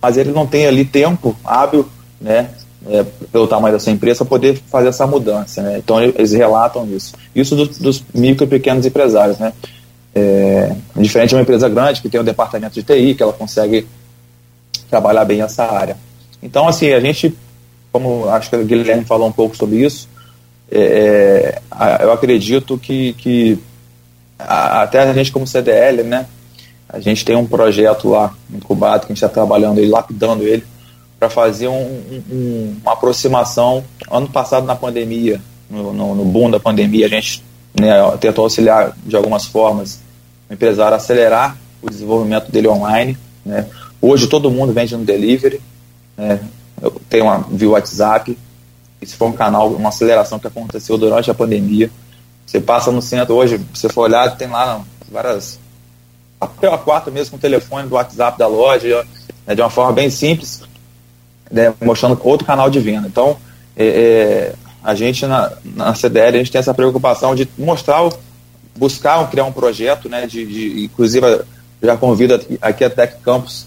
[0.00, 1.86] mas ele não tem ali tempo hábil,
[2.20, 2.50] né,
[2.88, 5.62] é, pelo tamanho da sua empresa, poder fazer essa mudança.
[5.62, 5.78] Né?
[5.78, 7.14] Então, eles relatam isso.
[7.34, 9.38] Isso do, dos micro e pequenos empresários.
[9.38, 9.52] Né?
[10.14, 13.86] É, diferente de uma empresa grande que tem um departamento de TI, que ela consegue
[14.88, 15.96] trabalhar bem essa área.
[16.42, 17.36] Então, assim, a gente,
[17.92, 20.08] como acho que o Guilherme falou um pouco sobre isso,
[20.70, 23.58] é, é eu acredito que, que
[24.38, 26.26] a, até a gente como CDL, né,
[26.88, 30.64] a gente tem um projeto lá incubado que a gente está trabalhando ele, lapidando ele,
[31.18, 33.84] para fazer um, um, uma aproximação.
[34.10, 37.44] Ano passado, na pandemia, no, no, no boom da pandemia, a gente
[37.78, 40.00] né, tentou auxiliar de algumas formas
[40.48, 43.16] o empresário a acelerar o desenvolvimento dele online.
[43.44, 43.66] Né.
[44.00, 45.60] Hoje todo mundo vende no delivery,
[46.16, 46.40] né,
[47.08, 48.36] tenho uma, via WhatsApp,
[49.00, 51.90] isso foi um canal, uma aceleração que aconteceu durante a pandemia.
[52.46, 55.58] Você passa no centro hoje, você for olhar, tem lá várias.
[56.38, 59.06] Papel A4 mesmo com o telefone do WhatsApp da loja,
[59.46, 60.62] né, de uma forma bem simples,
[61.50, 63.06] né, mostrando outro canal de venda.
[63.06, 63.36] Então,
[63.76, 68.08] é, é, a gente na, na CDL, a gente tem essa preocupação de mostrar,
[68.76, 71.42] buscar criar um projeto, né, de, de inclusive
[71.82, 73.66] já convido aqui a Tech Campus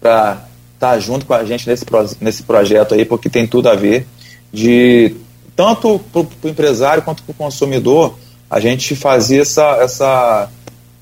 [0.00, 1.84] para estar tá junto com a gente nesse,
[2.20, 4.06] nesse projeto aí, porque tem tudo a ver
[4.54, 5.16] de
[5.56, 8.16] tanto para o empresário quanto para o consumidor,
[8.48, 10.48] a gente fazer essa, essa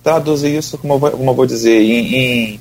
[0.03, 2.61] traduzir isso, como eu vou, como eu vou dizer, em, em,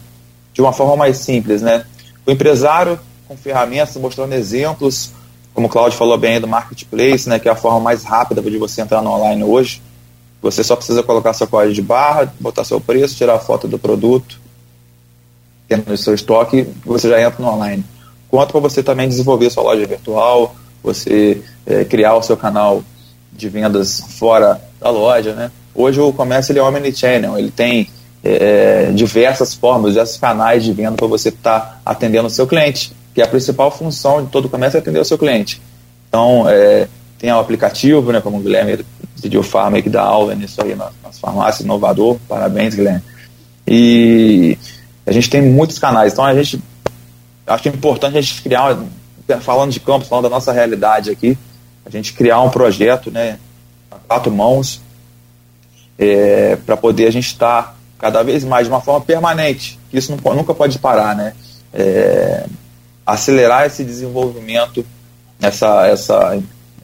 [0.53, 1.85] de uma forma mais simples, né?
[2.25, 5.11] O empresário com ferramentas, mostrando exemplos,
[5.53, 8.57] como o Claudio falou bem do marketplace, né, que é a forma mais rápida de
[8.57, 9.81] você entrar no online hoje.
[10.41, 13.79] Você só precisa colocar seu código de barra, botar seu preço, tirar a foto do
[13.79, 14.39] produto,
[15.67, 17.83] tendo no seu estoque, você já entra no online.
[18.27, 22.83] Quanto para você também desenvolver sua loja virtual, você é, criar o seu canal
[23.31, 25.51] de vendas fora da loja, né?
[25.73, 27.89] Hoje o comércio ele é omnichannel, ele tem
[28.23, 32.91] é, diversas formas, diversos canais de venda para você estar tá atendendo o seu cliente,
[33.13, 35.61] que é a principal função de todo comércio é atender o seu cliente.
[36.07, 38.85] Então, é, tem o aplicativo, né, como o Guilherme
[39.21, 43.03] pediu farma que dá aula nisso aí nas, nas farmácias, inovador, parabéns, Guilherme.
[43.67, 44.57] E
[45.05, 46.61] a gente tem muitos canais, então a gente
[47.45, 48.77] acho importante a gente criar
[49.39, 51.37] falando de campos, falando da nossa realidade aqui,
[51.85, 53.39] a gente criar um projeto, né,
[53.89, 54.81] a quatro mãos,
[55.97, 59.97] é, para poder a gente estar tá cada vez mais de uma forma permanente, que
[59.97, 61.33] isso não, nunca pode parar, né,
[61.73, 62.45] é,
[63.05, 64.85] acelerar esse desenvolvimento,
[65.41, 66.41] essa, essa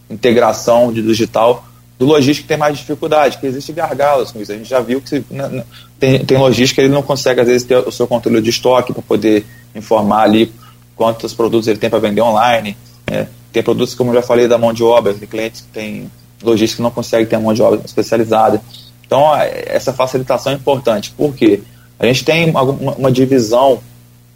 [0.09, 4.51] integração de digital do logístico tem mais dificuldade, que existe gargalos com isso.
[4.51, 5.63] A gente já viu que se, né, né
[5.99, 9.01] tem, tem logística ele não consegue, às vezes, ter o seu controle de estoque para
[9.01, 10.51] poder informar ali
[10.97, 12.75] quantos produtos ele tem para vender online.
[13.05, 16.11] É, tem produtos, como eu já falei, da mão de obra, tem clientes que têm
[16.43, 18.61] logística que não conseguem ter mão de obra especializada.
[19.05, 21.61] Então, essa facilitação é importante, porque
[21.97, 23.79] a gente tem uma, uma divisão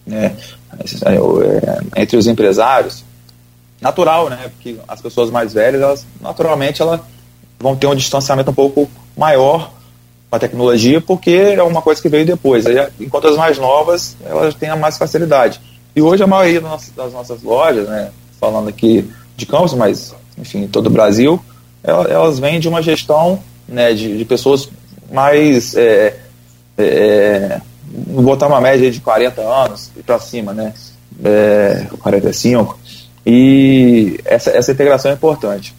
[0.06, 0.36] né,
[1.06, 3.04] é, entre os empresários
[3.82, 7.02] natural, né, porque as pessoas mais velhas, elas, naturalmente, elas
[7.60, 9.71] vão ter um distanciamento um pouco maior
[10.30, 12.65] com a tecnologia, porque é uma coisa que veio depois.
[12.65, 15.60] Aí, enquanto as mais novas, elas têm a mais facilidade.
[15.95, 16.62] E hoje a maioria
[16.95, 21.39] das nossas lojas, né, falando aqui de Campos, mas enfim, todo o Brasil,
[21.84, 24.69] elas vêm de uma gestão né, de, de pessoas
[25.12, 25.75] mais.
[25.75, 26.17] É,
[26.77, 27.62] é, é
[28.08, 30.73] vou botar uma média de 40 anos para cima, né?
[31.23, 32.80] É, 45.
[33.25, 35.75] E essa, essa integração é importante.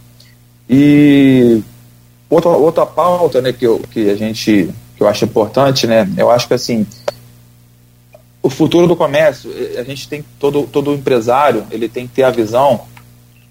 [0.68, 1.62] E
[2.28, 6.08] outra, outra pauta né, que, eu, que a gente que eu acho importante, né?
[6.16, 6.86] Eu acho que assim
[8.42, 12.24] o futuro do comércio, eh, a gente tem todo todo empresário, ele tem que ter
[12.24, 12.82] a visão,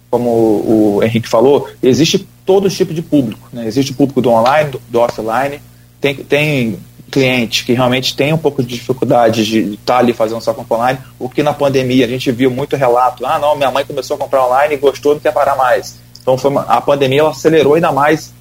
[0.09, 3.65] como o, Henrique falou, existe todo tipo de público, né?
[3.65, 5.61] Existe o público do online, do, do offline,
[6.01, 10.41] tem tem cliente que realmente tem um pouco de dificuldade de estar tá ali fazendo
[10.41, 13.71] sua compra online, o que na pandemia a gente viu muito relato, ah não, minha
[13.71, 15.99] mãe começou a comprar online e gostou, não quer parar mais.
[16.21, 18.33] Então foi uma, a pandemia acelerou ainda mais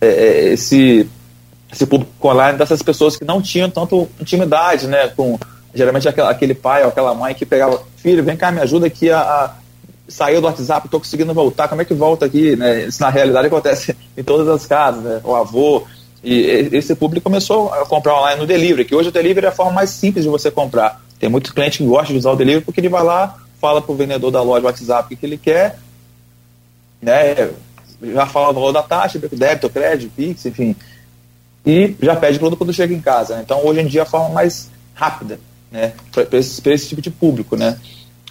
[0.00, 1.08] é, esse
[1.70, 5.38] esse público online dessas pessoas que não tinham tanto intimidade, né, com
[5.74, 9.10] Geralmente aquela, aquele pai ou aquela mãe que pegava, filho, vem cá, me ajuda aqui
[9.10, 9.54] a, a
[10.08, 12.56] saiu do WhatsApp, estou conseguindo voltar, como é que volta aqui?
[12.56, 12.86] Né?
[12.86, 15.20] Isso na realidade acontece em todas as casas, né?
[15.22, 15.86] o avô.
[16.24, 19.52] E esse público começou a comprar online no delivery, que hoje o delivery é a
[19.52, 21.00] forma mais simples de você comprar.
[21.20, 23.92] Tem muito cliente que gosta de usar o delivery porque ele vai lá, fala para
[23.92, 25.78] o vendedor da loja WhatsApp o que ele quer,
[27.00, 27.50] né?
[28.02, 30.74] já fala o valor da taxa, débito, crédito, Pix, enfim,
[31.66, 33.36] e já pede produto quando chega em casa.
[33.36, 33.42] Né?
[33.44, 35.38] Então, hoje em dia, é a forma mais rápida
[35.70, 37.78] né, para esse, esse tipo de público, né?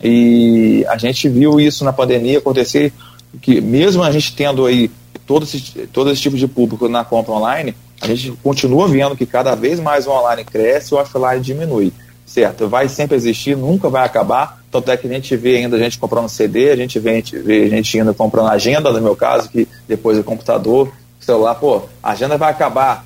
[0.04, 2.94] E a gente viu isso na pandemia acontecer,
[3.42, 4.92] que mesmo a gente tendo aí
[5.26, 9.26] todo esse, todo esse tipo de público na compra online, a gente continua vendo que
[9.26, 11.92] cada vez mais o online cresce e o offline diminui.
[12.26, 14.62] Certo, vai sempre existir, nunca vai acabar.
[14.70, 17.14] Tanto é que a gente vê ainda a gente comprando CD, a gente vê, a
[17.14, 21.56] gente, vê a gente ainda comprando agenda, no meu caso, que depois é computador, celular,
[21.56, 23.06] pô, a agenda vai acabar.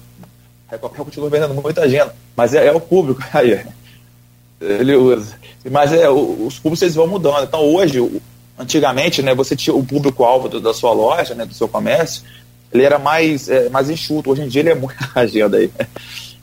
[0.70, 3.22] A Copa continua vendendo muita agenda, mas é, é o público.
[3.32, 3.63] Aí,
[4.62, 5.36] ele usa.
[5.69, 7.43] Mas é, os públicos eles vão mudando.
[7.43, 8.21] Então hoje,
[8.58, 12.24] antigamente, né, você tinha o público-alvo da sua loja, né, do seu comércio,
[12.71, 14.32] ele era mais, é, mais enxuto.
[14.32, 14.95] Hoje em dia ele é muito.
[15.15, 15.69] agenda aí.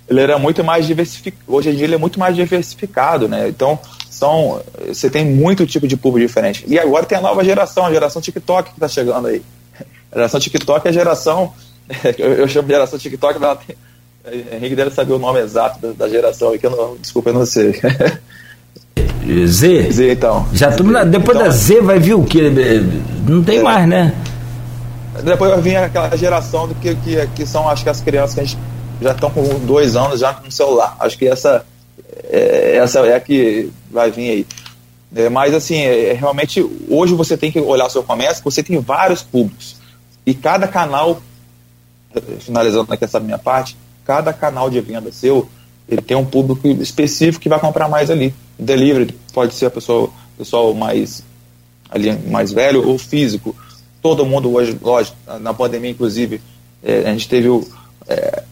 [0.08, 1.42] Ele era muito mais diversificado.
[1.46, 3.48] Hoje em dia ele é muito mais diversificado, né?
[3.48, 3.78] Então,
[4.10, 6.64] são, você tem muito tipo de público diferente.
[6.66, 9.42] E agora tem a nova geração, a geração TikTok que está chegando aí.
[10.10, 11.52] A geração TikTok é a geração.
[12.16, 13.76] Eu, eu chamo de geração TikTok, ela tem,
[14.52, 17.46] Henrique deve saber o nome exato da, da geração que eu não, desculpa, eu não
[17.46, 17.80] sei.
[19.46, 19.92] Z?
[19.92, 20.48] Z, então.
[20.52, 22.50] Já depois então, da Z vai vir o que?
[23.26, 24.14] Não tem é, mais, né?
[25.22, 28.40] Depois vai vir aquela geração do que, que, que são, acho que as crianças que
[28.40, 28.58] a gente
[29.00, 30.96] já estão com dois anos já no celular.
[30.98, 31.64] Acho que essa,
[32.24, 34.46] é, essa é a que vai vir aí.
[35.14, 38.78] É, mas assim, é, realmente hoje você tem que olhar o seu comércio, você tem
[38.80, 39.76] vários públicos.
[40.24, 41.20] E cada canal,
[42.40, 43.76] finalizando aqui essa minha parte,
[44.08, 45.46] cada canal de venda seu,
[45.86, 48.34] ele tem um público específico que vai comprar mais ali.
[48.58, 51.22] Delivery pode ser a pessoa, pessoal mais
[51.90, 53.54] ali mais velho ou físico.
[54.00, 56.40] Todo mundo hoje, lógico, na pandemia inclusive,
[56.82, 57.68] é, a gente teve o,
[58.06, 58.42] é,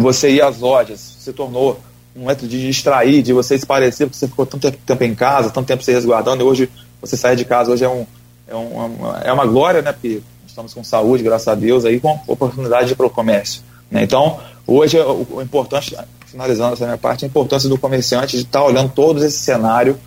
[0.00, 1.80] você ir às lojas, se tornou
[2.14, 5.50] um método de distrair, de você se parecer, porque você ficou tanto tempo em casa,
[5.50, 8.06] tanto tempo se resguardando, e hoje você sai de casa, hoje é, um,
[8.46, 12.20] é, um, é uma glória, né, porque estamos com saúde, graças a Deus, aí com
[12.28, 13.62] oportunidade para o comércio.
[13.92, 14.02] Né?
[14.02, 15.94] Então, hoje o, o, importante,
[16.26, 19.98] finalizando essa minha parte, a importância do comerciante de estar tá olhando todo esse cenário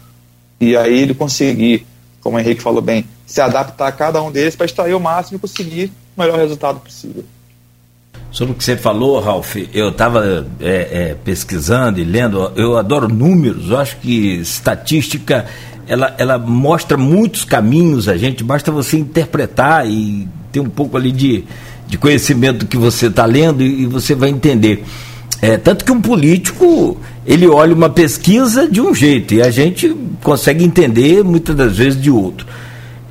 [0.59, 1.85] e aí ele conseguir,
[2.19, 5.37] como o Henrique falou bem, se adaptar a cada um deles para extrair o máximo
[5.37, 7.23] e conseguir o melhor resultado possível.
[8.31, 13.07] Sobre o que você falou, Ralf, eu estava é, é, pesquisando e lendo, eu adoro
[13.07, 15.45] números, eu acho que estatística
[15.87, 21.11] ela, ela mostra muitos caminhos a gente, basta você interpretar e ter um pouco ali
[21.11, 21.45] de,
[21.87, 24.83] de conhecimento que você está lendo e, você vai entender.
[25.41, 29.93] É, tanto que um político ele olha uma pesquisa de um jeito e a gente
[30.23, 32.47] consegue entender muitas das vezes de outro.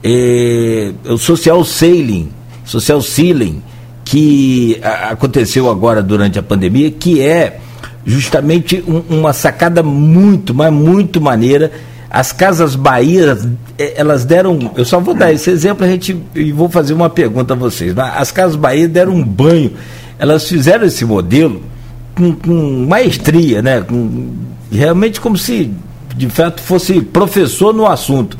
[0.02, 2.30] É, o social sailing,
[2.64, 3.62] social ceiling,
[4.04, 7.58] que aconteceu agora durante a pandemia, que é
[8.04, 11.72] justamente um, uma sacada muito, mas muito maneira.
[12.14, 13.36] As Casas Bahia,
[13.76, 14.70] eh, elas deram.
[14.76, 17.92] Eu só vou dar esse exemplo a gente, e vou fazer uma pergunta a vocês.
[17.98, 19.72] As Casas Bahia deram um banho,
[20.16, 21.60] elas fizeram esse modelo
[22.14, 23.80] com, com maestria, né?
[23.80, 24.32] Com,
[24.70, 25.72] realmente como se
[26.14, 28.38] de fato fosse professor no assunto.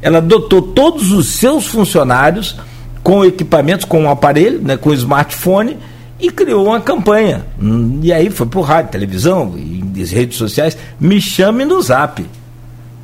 [0.00, 2.56] Ela dotou todos os seus funcionários
[3.02, 5.76] com equipamentos, com um aparelho, né, com smartphone,
[6.18, 7.44] e criou uma campanha.
[7.60, 12.24] Hum, e aí foi por rádio, televisão e redes sociais, me chame no zap.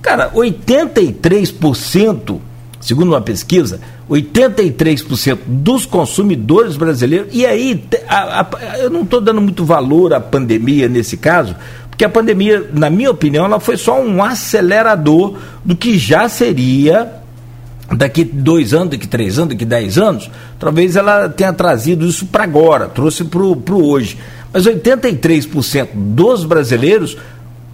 [0.01, 2.39] Cara, 83%,
[2.81, 9.41] segundo uma pesquisa, 83% dos consumidores brasileiros, e aí a, a, eu não estou dando
[9.41, 11.57] muito valor à pandemia nesse caso,
[11.89, 17.13] porque a pandemia, na minha opinião, ela foi só um acelerador do que já seria
[17.91, 22.45] daqui dois anos, daqui três anos, daqui dez anos, talvez ela tenha trazido isso para
[22.45, 24.17] agora, trouxe para o hoje.
[24.53, 27.17] Mas 83% dos brasileiros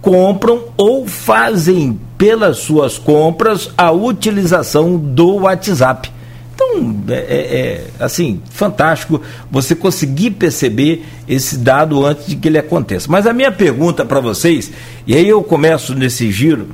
[0.05, 6.11] compram ou fazem pelas suas compras a utilização do WhatsApp.
[6.53, 12.59] Então, é, é, é, assim, fantástico você conseguir perceber esse dado antes de que ele
[12.59, 13.07] aconteça.
[13.09, 14.71] Mas a minha pergunta para vocês,
[15.07, 16.67] e aí eu começo nesse giro,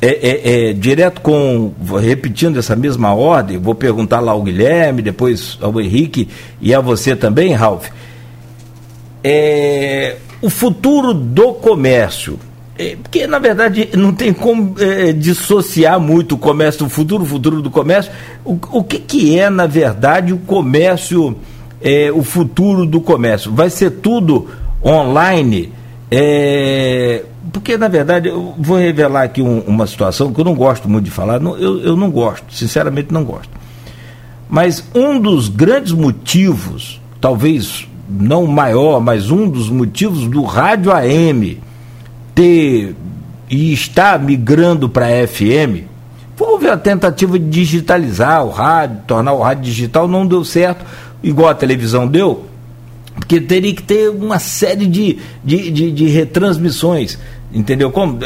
[0.00, 5.58] é, é, é, direto com, repetindo essa mesma ordem, vou perguntar lá ao Guilherme, depois
[5.60, 6.26] ao Henrique
[6.58, 7.90] e a você também, Ralf.
[9.22, 12.38] É, o futuro do comércio.
[12.78, 17.26] É, porque, na verdade, não tem como é, dissociar muito o comércio do futuro, o
[17.26, 18.12] futuro do comércio.
[18.44, 21.36] O, o que, que é, na verdade, o comércio,
[21.82, 23.52] é, o futuro do comércio?
[23.52, 24.46] Vai ser tudo
[24.84, 25.72] online?
[26.08, 30.88] É, porque, na verdade, eu vou revelar aqui um, uma situação que eu não gosto
[30.88, 33.50] muito de falar, não, eu, eu não gosto, sinceramente não gosto.
[34.48, 40.92] Mas um dos grandes motivos, talvez não o maior, mas um dos motivos do rádio
[40.92, 41.58] AM
[42.38, 42.94] ter
[43.50, 45.88] e estar migrando para FM,
[46.38, 50.84] houve a tentativa de digitalizar o rádio, tornar o rádio digital, não deu certo,
[51.20, 52.46] igual a televisão deu,
[53.16, 57.18] porque teria que ter uma série de, de, de, de retransmissões.
[57.52, 57.90] Entendeu?
[57.90, 58.18] Como?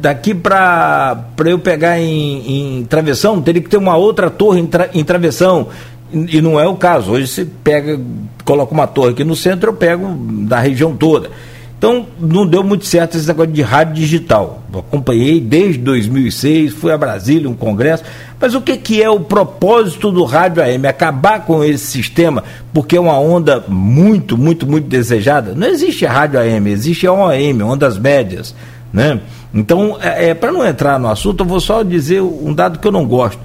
[0.00, 4.88] Daqui para eu pegar em, em travessão, teria que ter uma outra torre em, tra,
[4.94, 5.68] em travessão.
[6.10, 7.10] E, e não é o caso.
[7.10, 8.00] Hoje você pega,
[8.44, 11.30] coloca uma torre aqui no centro, eu pego da região toda.
[11.78, 14.64] Então, não deu muito certo esse negócio de rádio digital.
[14.72, 18.02] Eu acompanhei desde 2006, fui a Brasília, um congresso.
[18.40, 20.88] Mas o que, que é o propósito do rádio AM?
[20.88, 22.42] Acabar com esse sistema,
[22.74, 25.54] porque é uma onda muito, muito, muito desejada.
[25.54, 28.56] Não existe rádio AM, existe a OAM, ondas médias.
[28.92, 29.20] Né?
[29.54, 32.88] Então, é, é para não entrar no assunto, eu vou só dizer um dado que
[32.88, 33.38] eu não gosto.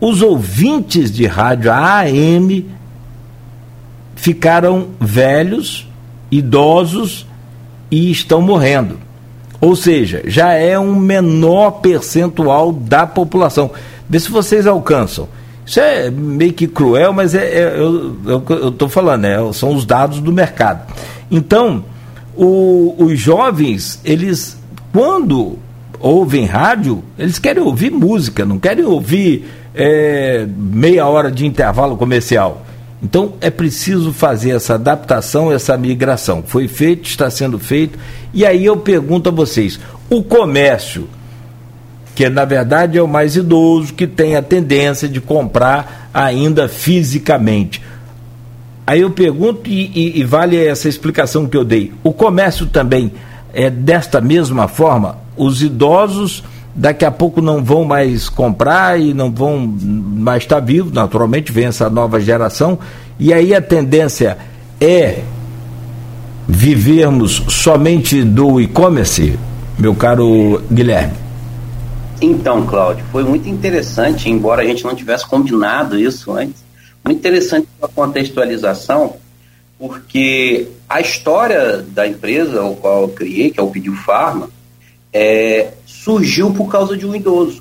[0.00, 2.66] Os ouvintes de rádio AM
[4.14, 5.86] ficaram velhos,
[6.30, 7.26] idosos
[7.90, 8.98] e estão morrendo.
[9.60, 13.70] Ou seja, já é um menor percentual da população.
[14.08, 15.28] Vê se vocês alcançam.
[15.64, 20.20] Isso é meio que cruel, mas é, é eu estou falando, é, são os dados
[20.20, 20.92] do mercado.
[21.28, 21.84] Então,
[22.36, 24.56] o, os jovens, eles,
[24.92, 25.58] quando
[25.98, 32.62] ouvem rádio, eles querem ouvir música, não querem ouvir é, meia hora de intervalo comercial.
[33.02, 36.42] Então é preciso fazer essa adaptação, essa migração.
[36.46, 37.98] Foi feito, está sendo feito.
[38.32, 39.78] E aí eu pergunto a vocês:
[40.08, 41.08] o comércio,
[42.14, 47.82] que na verdade é o mais idoso, que tem a tendência de comprar ainda fisicamente.
[48.86, 53.12] Aí eu pergunto, e, e, e vale essa explicação que eu dei: o comércio também
[53.52, 55.18] é desta mesma forma?
[55.36, 56.42] Os idosos
[56.76, 61.66] daqui a pouco não vão mais comprar e não vão mais estar vivos, naturalmente vem
[61.66, 62.78] essa nova geração,
[63.18, 64.36] e aí a tendência
[64.78, 65.22] é
[66.46, 69.38] vivermos somente do e-commerce,
[69.78, 71.14] meu caro Guilherme?
[72.20, 76.64] Então, Cláudio, foi muito interessante, embora a gente não tivesse combinado isso antes,
[77.04, 79.16] muito interessante a contextualização,
[79.78, 84.48] porque a história da empresa ao qual eu criei, que é o Pediu Farma,
[85.12, 85.68] é,
[86.06, 87.60] surgiu por causa de um idoso.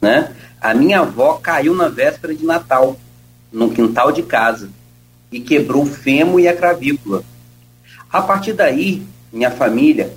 [0.00, 0.32] Né?
[0.60, 2.96] A minha avó caiu na véspera de Natal,
[3.52, 4.70] no quintal de casa,
[5.32, 7.24] e quebrou o fêmur e a cravícula.
[8.08, 9.02] A partir daí,
[9.32, 10.14] minha família,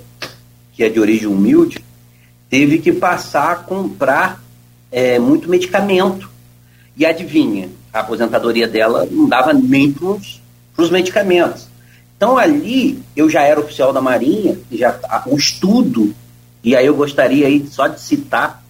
[0.72, 1.84] que é de origem humilde,
[2.48, 4.40] teve que passar a comprar
[4.92, 6.30] é, muito medicamento.
[6.96, 10.12] E adivinha, a aposentadoria dela não dava nem para
[10.76, 11.66] os medicamentos.
[12.16, 14.96] Então ali eu já era oficial da Marinha, já
[15.26, 16.14] o estudo,
[16.68, 18.62] e aí eu gostaria aí só de citar,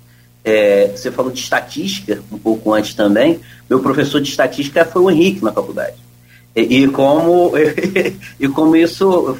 [0.44, 5.11] é, você falou de estatística um pouco antes também, meu professor de estatística foi o
[5.11, 5.96] Henrique na faculdade.
[6.55, 7.53] E, e como,
[8.38, 9.36] e como isso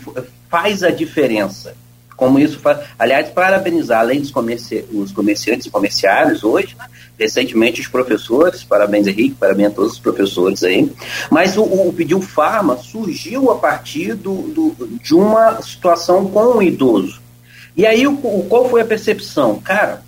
[0.51, 1.73] faz a diferença.
[2.17, 2.81] Como isso faz.
[2.99, 6.87] Aliás, parabenizar, além dos comerci os comerciantes e comerciários hoje, né?
[7.17, 10.91] recentemente os professores, parabéns Henrique, parabéns a todos os professores aí.
[11.31, 16.63] Mas o, o Pediu Farma surgiu a partir do, do, de uma situação com o
[16.63, 17.28] idoso.
[17.79, 18.16] E aí, o,
[18.49, 19.61] qual foi a percepção?
[19.61, 20.03] Cara,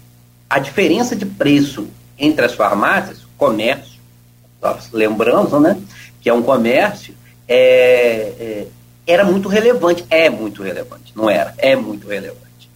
[0.48, 1.86] a diferença de preço
[2.18, 4.00] entre as farmácias, comércio,
[4.92, 5.80] lembrando, né,
[6.20, 7.14] que é um comércio,
[7.46, 8.66] é, é,
[9.06, 10.04] era muito relevante.
[10.10, 12.68] É muito relevante, não era, é muito relevante.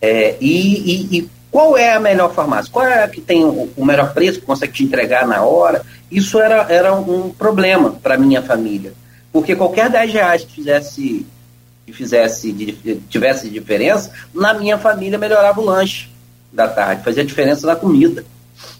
[0.00, 2.72] É, e, e, e qual é a melhor farmácia?
[2.72, 5.84] Qual é a que tem o, o melhor preço, que consegue te entregar na hora?
[6.10, 8.94] Isso era, era um problema para minha família.
[9.30, 11.26] Porque qualquer 10 reais que fizesse,
[11.88, 12.52] que fizesse
[13.08, 16.10] tivesse diferença, na minha família melhorava o lanche
[16.52, 18.24] da tarde, fazia diferença na comida.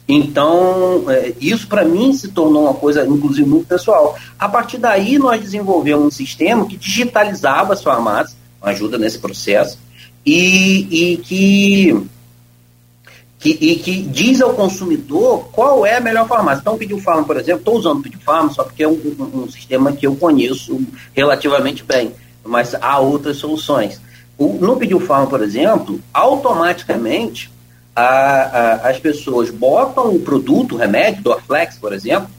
[0.06, 4.18] Então, é, isso para mim se tornou uma coisa, inclusive, muito pessoal.
[4.38, 9.78] A partir daí, nós desenvolvemos um sistema que digitalizava as farmácias, ajuda nesse processo,
[10.24, 12.08] e, e que
[13.38, 16.60] que, e que diz ao consumidor qual é a melhor farmácia.
[16.60, 18.18] Então, o Pediu Farma, por exemplo, estou usando o Pediu
[18.50, 20.80] só porque é um, um, um, sistema que eu conheço
[21.14, 22.12] relativamente bem,
[22.48, 24.00] mas há outras soluções.
[24.36, 27.50] O, no Pediu Farma, por exemplo, automaticamente
[27.94, 32.30] a, a, as pessoas botam o produto, o remédio, Dorflex, por exemplo,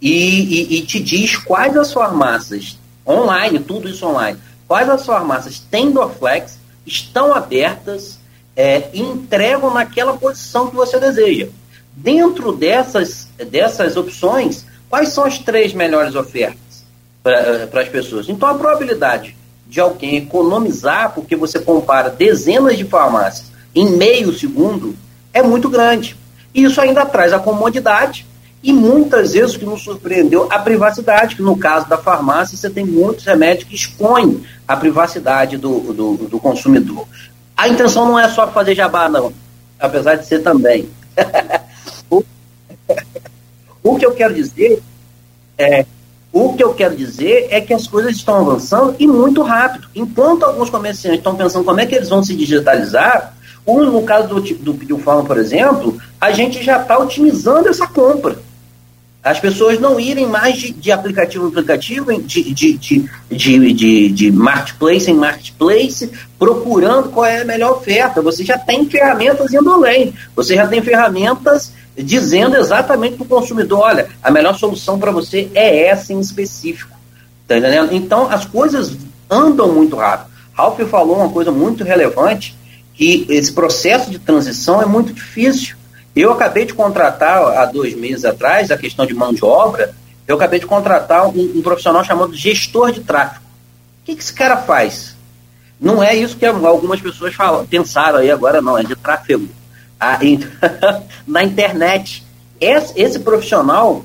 [0.00, 5.58] e, e, e te diz quais as farmácias online, tudo isso online, quais as farmácias
[5.58, 8.18] têm Dorflex, estão abertas
[8.56, 11.48] é, entregam naquela posição que você deseja.
[11.94, 16.84] Dentro dessas, dessas opções, quais são as três melhores ofertas
[17.22, 18.28] para as pessoas?
[18.28, 19.36] Então, a probabilidade
[19.68, 24.94] de alguém economizar, porque você compara dezenas de farmácias em meio segundo,
[25.32, 26.16] é muito grande.
[26.54, 28.26] E isso ainda traz a comodidade
[28.62, 32.70] e muitas vezes o que nos surpreendeu, a privacidade, que no caso da farmácia você
[32.70, 37.06] tem muitos remédios que expõem a privacidade do, do, do consumidor.
[37.56, 39.32] A intenção não é só fazer jabá, não.
[39.80, 40.88] Apesar de ser também.
[43.82, 44.80] o, que eu quero dizer
[45.58, 45.84] é.
[46.32, 49.86] O que eu quero dizer é que as coisas estão avançando e muito rápido.
[49.94, 53.34] Enquanto alguns comerciantes estão pensando como é que eles vão se digitalizar,
[53.66, 58.38] no caso do, do Pediu por exemplo, a gente já está otimizando essa compra.
[59.22, 64.08] As pessoas não irem mais de, de aplicativo em aplicativo, de, de, de, de, de,
[64.08, 68.20] de marketplace em marketplace, procurando qual é a melhor oferta.
[68.20, 70.12] Você já tem ferramentas indo além.
[70.34, 75.50] Você já tem ferramentas dizendo exatamente para o consumidor: olha, a melhor solução para você
[75.54, 76.96] é essa em específico.
[77.46, 77.92] Tá entendendo?
[77.92, 78.96] Então, as coisas
[79.30, 80.30] andam muito rápido.
[80.52, 82.56] Ralph falou uma coisa muito relevante,
[82.94, 85.76] que esse processo de transição é muito difícil.
[86.14, 89.94] Eu acabei de contratar, há dois meses atrás, a questão de mão de obra,
[90.28, 93.44] eu acabei de contratar um, um profissional chamado gestor de tráfego.
[94.02, 95.16] O que, que esse cara faz?
[95.80, 99.48] Não é isso que algumas pessoas falam, pensaram aí agora, não, é de tráfego.
[100.04, 100.18] Ah,
[101.24, 102.24] na internet.
[102.60, 104.04] Esse, esse, profissional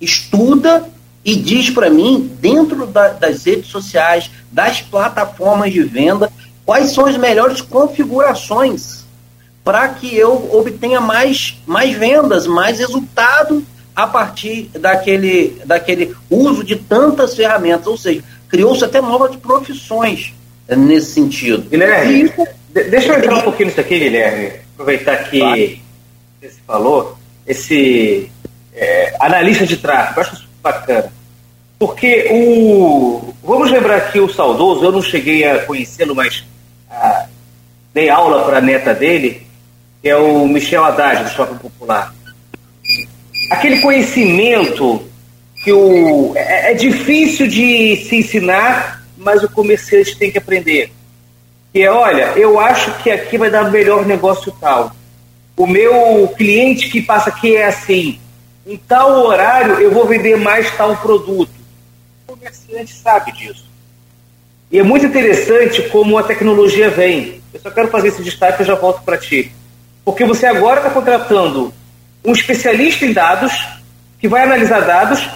[0.00, 0.84] estuda
[1.24, 6.28] e diz para mim, dentro da, das redes sociais, das plataformas de venda,
[6.66, 9.04] quais são as melhores configurações
[9.62, 13.64] para que eu obtenha mais, mais vendas, mais resultado
[13.94, 17.86] a partir daquele, daquele uso de tantas ferramentas.
[17.86, 20.34] Ou seja, criou-se até novas profissões
[20.68, 21.70] nesse sentido.
[21.70, 22.32] Guilherme,
[22.72, 24.61] deixa eu entrar um pouquinho nisso aqui, Guilherme.
[24.74, 25.80] Aproveitar que
[26.40, 27.16] você falou,
[27.46, 28.30] esse
[28.74, 31.12] é, analista de tráfego, acho isso bacana.
[31.78, 33.34] Porque o.
[33.42, 36.44] Vamos lembrar aqui o saudoso, eu não cheguei a conhecê-lo, mas
[36.88, 37.26] ah,
[37.92, 39.44] dei aula para a neta dele,
[40.00, 42.14] que é o Michel Haddad, do Shopping Popular.
[43.50, 45.02] Aquele conhecimento
[45.64, 50.92] que o, é, é difícil de se ensinar, mas o comerciante tem que aprender.
[51.72, 54.92] Que é, olha, eu acho que aqui vai dar melhor negócio tal.
[55.56, 58.18] O meu cliente que passa aqui é assim.
[58.66, 61.62] Em tal horário eu vou vender mais tal produto
[62.42, 63.64] comerciante sabe disso.
[64.70, 67.40] E é muito interessante como a tecnologia vem.
[67.52, 69.52] Eu só quero fazer esse destaque e já volto para ti.
[70.04, 71.72] Porque você agora está contratando
[72.24, 73.52] um especialista em dados,
[74.18, 75.28] que vai analisar dados,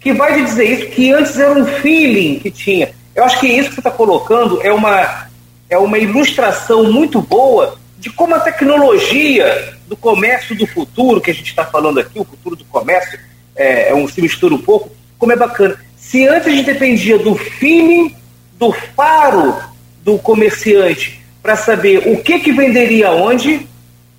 [0.00, 2.94] que vai te dizer isso, que antes era um feeling que tinha.
[3.14, 5.28] Eu acho que isso que você está colocando é uma,
[5.68, 11.34] é uma ilustração muito boa de como a tecnologia do comércio do futuro, que a
[11.34, 13.18] gente está falando aqui, o futuro do comércio,
[13.56, 15.78] é, é um, se mistura um pouco, como é bacana.
[15.96, 18.14] Se antes a gente dependia do feeling,
[18.58, 19.56] do faro
[20.02, 23.66] do comerciante para saber o que que venderia onde,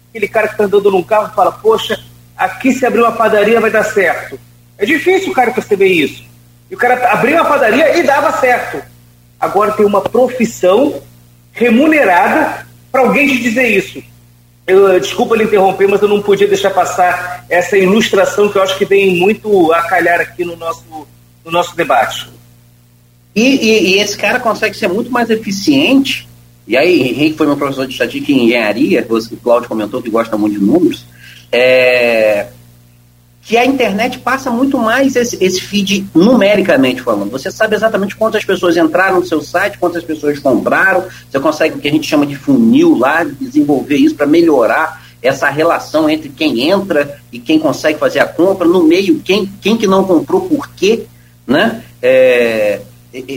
[0.10, 2.00] aquele cara que está andando num carro fala, poxa,
[2.36, 4.39] aqui se abrir uma padaria vai dar certo.
[4.78, 6.24] É difícil o cara perceber isso.
[6.70, 8.82] E o cara abriu uma padaria e dava certo.
[9.39, 11.02] Agora tem uma profissão
[11.56, 14.03] remunerada para alguém te dizer isso.
[14.68, 18.78] Eu, desculpa lhe interromper, mas eu não podia deixar passar essa ilustração que eu acho
[18.78, 20.84] que vem muito a calhar aqui no nosso
[21.43, 22.28] no nosso debate.
[23.36, 26.28] E, e, e, esse cara consegue ser muito mais eficiente.
[26.68, 30.36] E aí, Henrique foi meu professor de estatística e engenharia, o Cláudio comentou que gosta
[30.36, 31.06] muito de números.
[31.51, 32.47] É,
[33.46, 37.30] que a internet passa muito mais esse, esse, feed numericamente falando.
[37.30, 41.06] Você sabe exatamente quantas pessoas entraram no seu site, quantas pessoas compraram.
[41.30, 45.48] Você consegue o que a gente chama de funil lá, desenvolver isso para melhorar essa
[45.50, 49.88] relação entre quem entra e quem consegue fazer a compra, no meio, quem, quem que
[49.88, 51.06] não comprou, por quê
[51.46, 51.84] né?
[52.02, 52.82] É,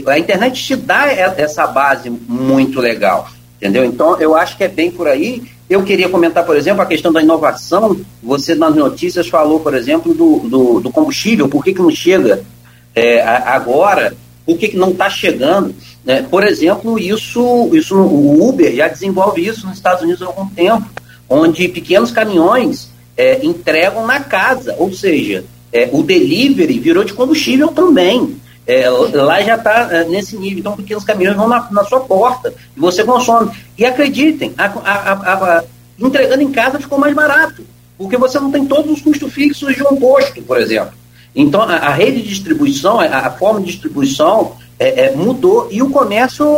[0.07, 3.29] a internet te dá essa base muito legal,
[3.59, 3.83] entendeu?
[3.83, 5.43] Então, eu acho que é bem por aí.
[5.69, 7.99] Eu queria comentar, por exemplo, a questão da inovação.
[8.23, 11.47] Você, nas notícias, falou, por exemplo, do, do, do combustível.
[11.47, 12.41] Por que, que não chega
[12.95, 14.15] é, agora?
[14.45, 15.75] Por que, que não está chegando?
[16.07, 20.47] É, por exemplo, isso, isso o Uber já desenvolve isso nos Estados Unidos há algum
[20.47, 20.89] tempo,
[21.29, 27.67] onde pequenos caminhões é, entregam na casa, ou seja, é, o delivery virou de combustível
[27.67, 28.37] também.
[28.69, 30.59] É, lá já está é, nesse nível.
[30.59, 33.51] Então, pequenos caminhões vão na, na, sua porta e você consome.
[33.75, 35.13] E acreditem, a, a,
[35.57, 35.63] a,
[35.97, 37.65] entregando em casa ficou mais barato,
[37.97, 40.93] porque você não tem todos os custos fixos de um posto, por exemplo.
[41.35, 46.55] Então, a, rede de distribuição, a, forma de distribuição é, é, mudou e o comércio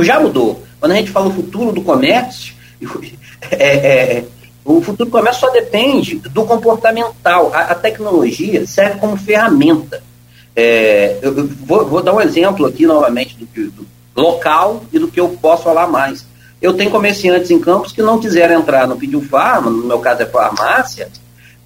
[0.00, 0.62] já mudou.
[0.78, 2.54] Quando a gente fala o futuro do comércio,
[3.50, 4.22] é,
[4.66, 7.50] o futuro do comércio só depende do comportamental.
[7.54, 10.11] A tecnologia serve como ferramenta.
[10.54, 15.18] É, eu, vou, vou, dar um exemplo aqui novamente do, do, local e do que
[15.18, 16.26] eu posso falar mais.
[16.60, 20.22] Eu tenho comerciantes em campos que não quiseram entrar no Pediu Farma, no meu caso
[20.22, 21.08] é farmácia,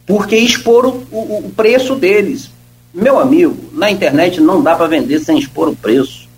[0.06, 2.50] porque expor o, o, o preço deles.
[2.94, 6.28] Meu amigo, na internet não dá para vender sem expor o preço.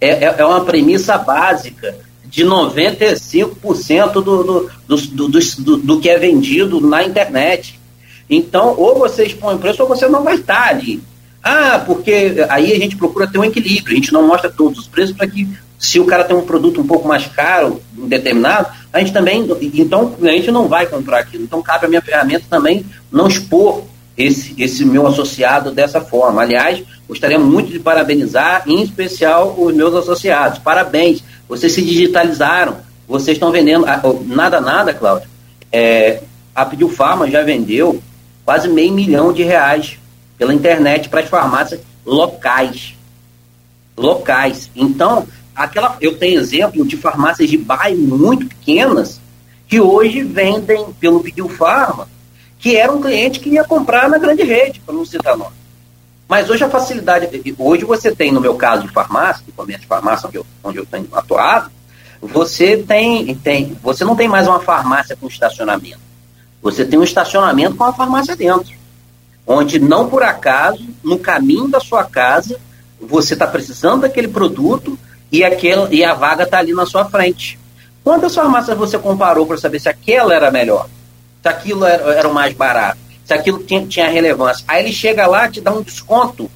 [0.00, 6.16] É, é, é uma premissa básica de 95% do, do, do, do, do que é
[6.16, 7.78] vendido na internet.
[8.30, 11.02] Então, ou você expõe o preço ou você não vai estar ali.
[11.42, 14.88] Ah, porque aí a gente procura ter um equilíbrio, a gente não mostra todos os
[14.88, 18.98] preços para que, se o cara tem um produto um pouco mais caro, determinado, a
[18.98, 21.44] gente também, então a gente não vai comprar aquilo.
[21.44, 23.84] Então cabe a minha ferramenta também não expor
[24.16, 26.42] esse, esse meu associado dessa forma.
[26.42, 30.58] Aliás, gostaria muito de parabenizar, em especial, os meus associados.
[30.58, 32.76] Parabéns, vocês se digitalizaram,
[33.08, 33.86] vocês estão vendendo.
[33.86, 35.28] Ah, oh, nada, nada, Cláudio.
[35.72, 36.20] É,
[36.54, 38.02] a Pediu Farma já vendeu
[38.44, 39.99] quase meio milhão de reais
[40.40, 42.94] pela internet para as farmácias locais.
[43.94, 44.70] Locais.
[44.74, 49.20] Então, aquela, eu tenho exemplo de farmácias de bairro muito pequenas
[49.68, 52.08] que hoje vendem pelo Pediu Farma,
[52.58, 55.54] que era um cliente que ia comprar na grande rede, para não citar nome.
[56.26, 57.28] Mas hoje a facilidade,
[57.58, 60.78] hoje você tem, no meu caso de farmácia, de comércio de farmácia, onde eu, onde
[60.78, 61.70] eu tenho atuado,
[62.22, 66.00] você tem, tem, você não tem mais uma farmácia com estacionamento.
[66.62, 68.79] Você tem um estacionamento com a farmácia dentro.
[69.52, 72.60] Onde não por acaso, no caminho da sua casa,
[73.00, 74.96] você está precisando daquele produto
[75.32, 77.58] e, aquele, e a vaga está ali na sua frente.
[78.04, 80.88] Quantas farmácias você comparou para saber se aquela era melhor?
[81.42, 82.98] Se aquilo era, era o mais barato?
[83.24, 84.64] Se aquilo tinha, tinha relevância?
[84.68, 86.48] Aí ele chega lá te dá um desconto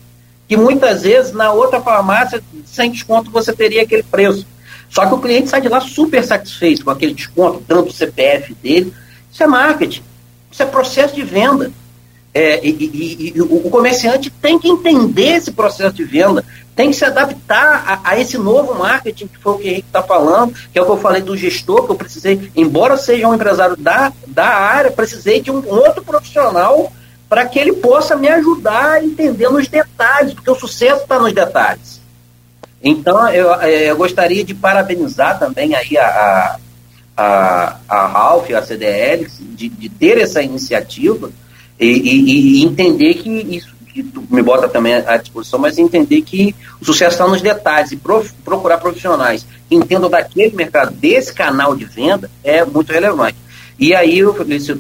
[0.47, 4.47] que muitas vezes na outra farmácia, sem desconto, você teria aquele preço.
[4.89, 8.55] Só que o cliente sai de lá super satisfeito com aquele desconto, dando o CPF
[8.55, 8.95] dele.
[9.33, 10.05] Isso é marketing,
[10.49, 11.73] isso é processo de venda.
[12.37, 16.97] É, e, e, e, o comerciante tem que entender esse processo de venda, tem que
[16.97, 20.77] se adaptar a, a esse novo marketing que foi o que Henrique está falando, que
[20.77, 24.13] é o que eu falei do gestor, que eu precisei, embora seja um empresário da,
[24.27, 26.93] da área, precisei de um outro profissional
[27.29, 31.33] para que ele possa me ajudar a entender nos detalhes, porque o sucesso está nos
[31.33, 32.01] detalhes.
[32.83, 36.57] Então, eu, é, eu, gostaria de parabenizar também aí a,
[37.17, 41.31] a, a Ralph, a CDL, de, de ter essa iniciativa
[41.79, 46.55] e, e, e, entender que isso que me bota também à disposição, mas entender que
[46.81, 51.77] o sucesso está nos detalhes e prof, procurar profissionais que entendam daquele mercado, desse canal
[51.77, 53.37] de venda, é muito relevante.
[53.79, 54.21] E aí,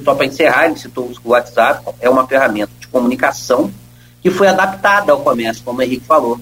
[0.05, 3.70] só para encerrar, ele citou o WhatsApp, é uma ferramenta de comunicação
[4.22, 6.40] que foi adaptada ao comércio, como o Henrique falou.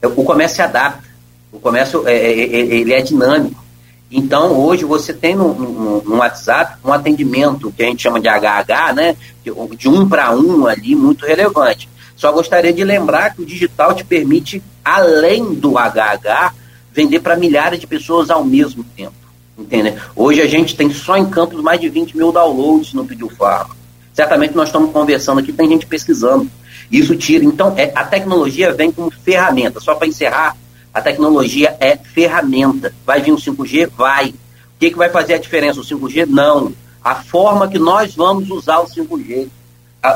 [0.00, 1.04] É, o comércio se adapta,
[1.52, 3.62] o comércio é, é, é, ele é dinâmico.
[4.10, 8.28] Então, hoje você tem no, no, no, WhatsApp um atendimento que a gente chama de
[8.28, 11.88] HH, né, de, de um para um ali, muito relevante.
[12.16, 16.52] Só gostaria de lembrar que o digital te permite, além do HH,
[16.92, 19.14] vender para milhares de pessoas ao mesmo tempo.
[19.56, 19.94] Entende?
[20.16, 23.76] Hoje a gente tem só em Campos mais de 20 mil downloads no Pediu Farma.
[24.12, 26.50] Certamente nós estamos conversando aqui, tem gente pesquisando.
[26.90, 27.44] Isso tira.
[27.44, 29.78] Então, é, a tecnologia vem como ferramenta.
[29.80, 30.56] Só para encerrar,
[30.92, 32.92] a tecnologia é ferramenta.
[33.04, 33.90] Vai vir o 5G?
[33.96, 34.30] Vai.
[34.30, 34.34] O
[34.78, 35.80] que, que vai fazer a diferença?
[35.80, 36.26] O 5G?
[36.26, 36.72] Não.
[37.02, 39.48] A forma que nós vamos usar o 5G.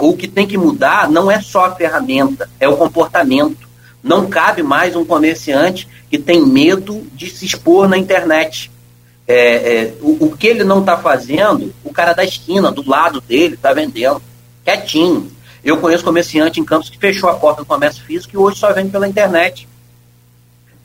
[0.00, 3.68] O que tem que mudar não é só a ferramenta, é o comportamento.
[4.02, 8.70] Não cabe mais um comerciante que tem medo de se expor na internet
[9.26, 13.20] é, é, o, o, que ele não está fazendo, o cara da esquina, do lado
[13.22, 14.22] dele, está vendendo,
[14.62, 15.30] quietinho.
[15.62, 18.72] Eu conheço comerciante em Campos que fechou a porta do comércio físico e hoje só
[18.72, 19.66] vende pela internet.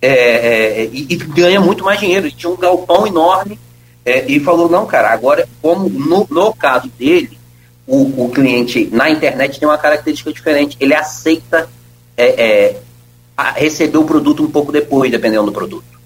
[0.02, 2.28] É, é e, e, ganha muito mais dinheiro.
[2.28, 3.60] Ele tinha um galpão enorme
[4.06, 7.38] é, e falou: não, cara, agora, como no, no caso dele,
[7.86, 10.78] o, o, cliente na internet tem uma característica diferente.
[10.80, 11.70] Ele aceita
[12.18, 12.76] é,
[13.56, 16.00] receber o produto um pouco depois, dependendo do produto.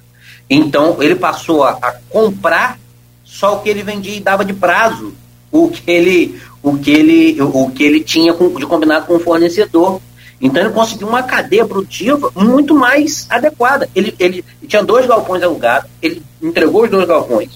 [0.50, 2.80] Então ele passou a, a, comprar
[3.24, 5.14] só o que ele vendia e dava de prazo
[5.52, 10.02] o que ele o que ele o que ele tinha de combinado com o fornecedor.
[10.44, 13.89] Então ele conseguiu uma cadeia produtiva muito mais adequada.
[13.96, 17.52] Ele, ele, tinha dois galpões alugados, ele entregou os dois galpões.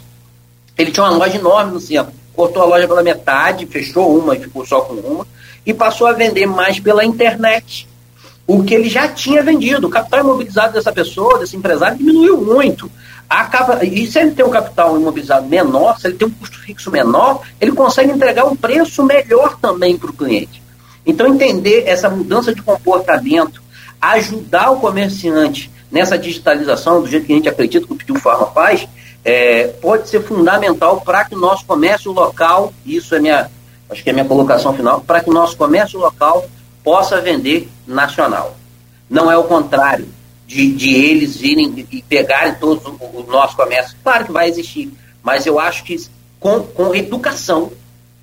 [0.77, 4.39] Ele tinha uma loja enorme no centro, cortou a loja pela metade, fechou uma e
[4.39, 5.27] ficou só com uma,
[5.65, 7.89] e passou a vender mais pela internet
[8.47, 9.87] o que ele já tinha vendido.
[9.87, 12.89] O capital imobilizado dessa pessoa, desse empresário, diminuiu muito.
[13.29, 16.89] Acaba, e se ele tem um capital imobilizado menor, se ele tem um custo fixo
[16.89, 20.65] menor, ele consegue entregar um preço melhor também para o cliente.
[21.07, 23.63] Então, entender essa mudança de comportamento,
[24.01, 28.47] ajudar o comerciante nessa digitalização, do jeito que a gente acredita que o Pediu Farma
[28.47, 28.85] faz,
[29.23, 33.49] é, pode ser fundamental para que o nosso comércio local, isso é minha,
[33.89, 36.45] acho que é minha colocação final, para que o nosso comércio local
[36.83, 38.57] possa vender nacional.
[39.09, 40.07] Não é o contrário
[40.45, 43.95] de, de eles virem e pegarem todo o, o nosso comércio.
[44.03, 44.91] Claro que vai existir,
[45.23, 45.97] mas eu acho que
[46.39, 47.71] com, com educação,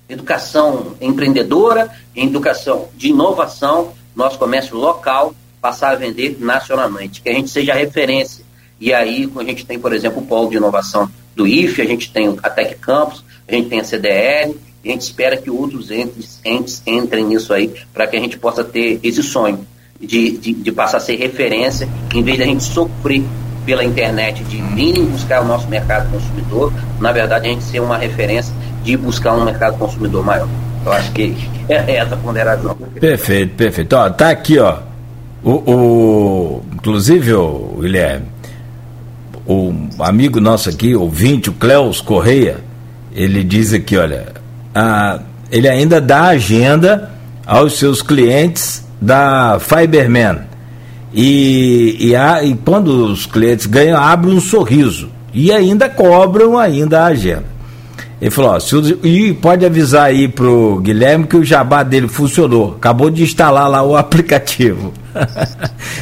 [0.07, 7.49] educação empreendedora, educação de inovação, nosso comércio local passar a vender nacionalmente, que a gente
[7.49, 8.45] seja referência.
[8.79, 12.11] E aí, a gente tem, por exemplo, o polo de inovação do IFE, a gente
[12.11, 16.39] tem a Tec Campus, a gente tem a CDL, a gente espera que outros entes,
[16.45, 19.65] entes entrem nisso aí, para que a gente possa ter esse sonho
[19.99, 23.23] de, de, de, passar a ser referência, em vez de a gente sofrer
[23.65, 27.97] pela internet de vir buscar o nosso mercado consumidor, na verdade a gente ser uma
[27.97, 28.53] referência
[28.83, 30.47] de buscar um mercado consumidor maior.
[30.85, 31.35] Eu acho que
[31.67, 32.75] é essa a ponderação.
[32.99, 33.95] Perfeito, perfeito.
[33.95, 34.77] Ó, tá aqui, ó.
[35.43, 38.27] O, o, inclusive, o Guilherme,
[39.45, 42.57] o amigo nosso aqui, ouvinte, o Cleus Correia,
[43.13, 44.33] ele diz aqui, olha,
[44.73, 45.19] ah,
[45.51, 47.11] ele ainda dá agenda
[47.45, 50.41] aos seus clientes da Fiberman.
[51.15, 55.09] E, e, a, e quando os clientes ganham, abre um sorriso.
[55.33, 57.55] E ainda cobram ainda a agenda.
[58.21, 62.75] Ele falou, ó, se, e pode avisar aí pro Guilherme que o jabá dele funcionou.
[62.75, 64.93] Acabou de instalar lá o aplicativo.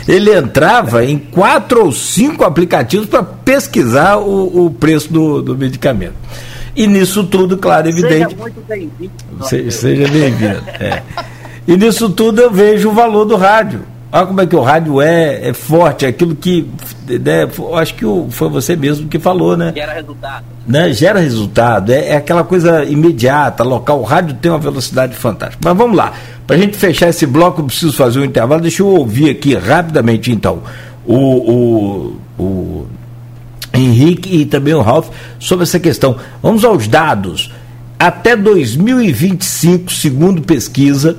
[0.07, 6.16] ele entrava em quatro ou cinco aplicativos para pesquisar o, o preço do, do medicamento.
[6.76, 8.32] E nisso tudo, claro, evidente.
[8.32, 9.72] Seja muito bem-vindo.
[9.72, 10.64] seja bem-vindo.
[10.80, 11.03] É.
[11.68, 13.92] E nisso tudo eu vejo o valor do rádio.
[14.16, 16.70] Olha como é que o rádio é, é forte, aquilo que.
[17.07, 17.49] Né,
[17.82, 19.74] acho que foi você mesmo que falou, né?
[19.76, 20.45] Gera resultado.
[20.68, 23.99] Né, gera resultado, é, é aquela coisa imediata, local.
[24.01, 25.59] O rádio tem uma velocidade fantástica.
[25.68, 26.14] Mas vamos lá,
[26.45, 28.61] para a gente fechar esse bloco, eu preciso fazer um intervalo.
[28.61, 30.61] Deixa eu ouvir aqui rapidamente, então,
[31.07, 32.88] o, o, o
[33.74, 35.09] Henrique e também o Ralph
[35.39, 36.18] sobre essa questão.
[36.39, 37.51] Vamos aos dados.
[37.97, 41.18] Até 2025, segundo pesquisa,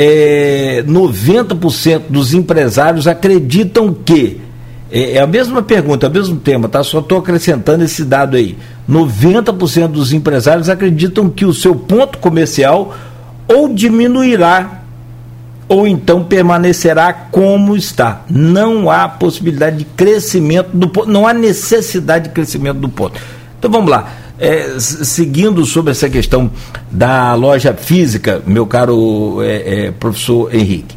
[0.00, 4.40] é, 90% dos empresários acreditam que.
[4.92, 6.84] É, é, a mesma pergunta, é o mesmo tema, tá?
[6.84, 8.56] Só estou acrescentando esse dado aí.
[8.88, 12.94] 90% dos empresários acreditam que o seu ponto comercial
[13.48, 14.82] ou diminuirá
[15.66, 18.22] ou então permanecerá como está.
[18.30, 23.20] Não há possibilidade de crescimento do ponto, não há necessidade de crescimento do ponto.
[23.58, 24.12] Então vamos lá.
[24.38, 26.50] É, seguindo sobre essa questão
[26.90, 30.96] da loja física, meu caro é, é, professor Henrique,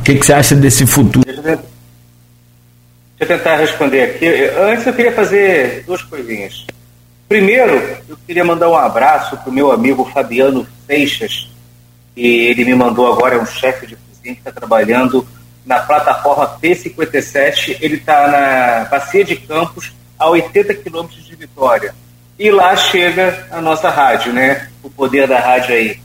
[0.00, 1.24] o que, que, você acha desse futuro?
[1.24, 1.64] Deixa eu, deixa
[3.20, 4.26] eu tentar responder aqui.
[4.60, 6.66] Antes eu queria fazer duas coisinhas.
[7.26, 7.72] Primeiro,
[8.06, 11.50] eu queria mandar um abraço para o meu amigo Fabiano Seixas,
[12.14, 15.26] e ele me mandou agora, é um chefe de cozinha que está trabalhando
[15.64, 17.78] na plataforma P57.
[17.80, 21.94] Ele está na Bacia de Campos, a 80 quilômetros de Vitória.
[22.38, 24.68] E lá chega a nossa rádio, né?
[24.82, 26.00] O poder da rádio aí.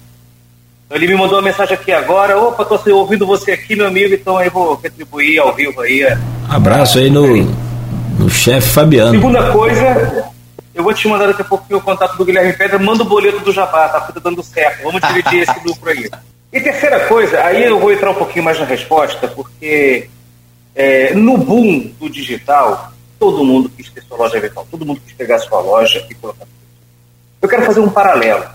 [0.85, 2.37] Então, ele me mandou uma mensagem aqui agora.
[2.37, 6.01] Opa, estou ouvindo você aqui, meu amigo, então eu vou retribuir ao vivo aí.
[6.47, 7.27] Abraço aí no,
[8.17, 9.11] no chefe Fabiano.
[9.11, 10.31] Segunda coisa,
[10.73, 13.39] eu vou te mandar daqui a pouquinho o contato do Guilherme Pedra, manda o boleto
[13.39, 14.83] do Jabá, tá tudo dando certo.
[14.83, 16.09] Vamos dividir esse lucro aí.
[16.51, 20.09] E terceira coisa, aí eu vou entrar um pouquinho mais na resposta, porque
[20.75, 25.13] é, no boom do digital, todo mundo quis ter sua loja virtual, todo mundo quis
[25.13, 26.47] pegar sua loja e colocar.
[27.41, 28.45] Eu quero fazer um paralelo.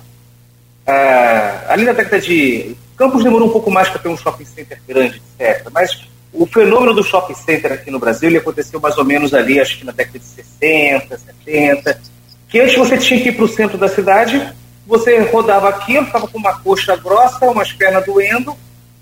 [0.87, 2.77] Ah, ali na década de.
[2.97, 5.69] Campos demorou um pouco mais para ter um shopping center grande, etc.
[5.73, 9.61] Mas o fenômeno do shopping center aqui no Brasil ele aconteceu mais ou menos ali,
[9.61, 12.01] acho que na década de 60, 70,
[12.49, 14.53] que antes você tinha que ir para o centro da cidade,
[14.87, 18.55] você rodava aquilo, ficava com uma coxa grossa, umas pernas doendo,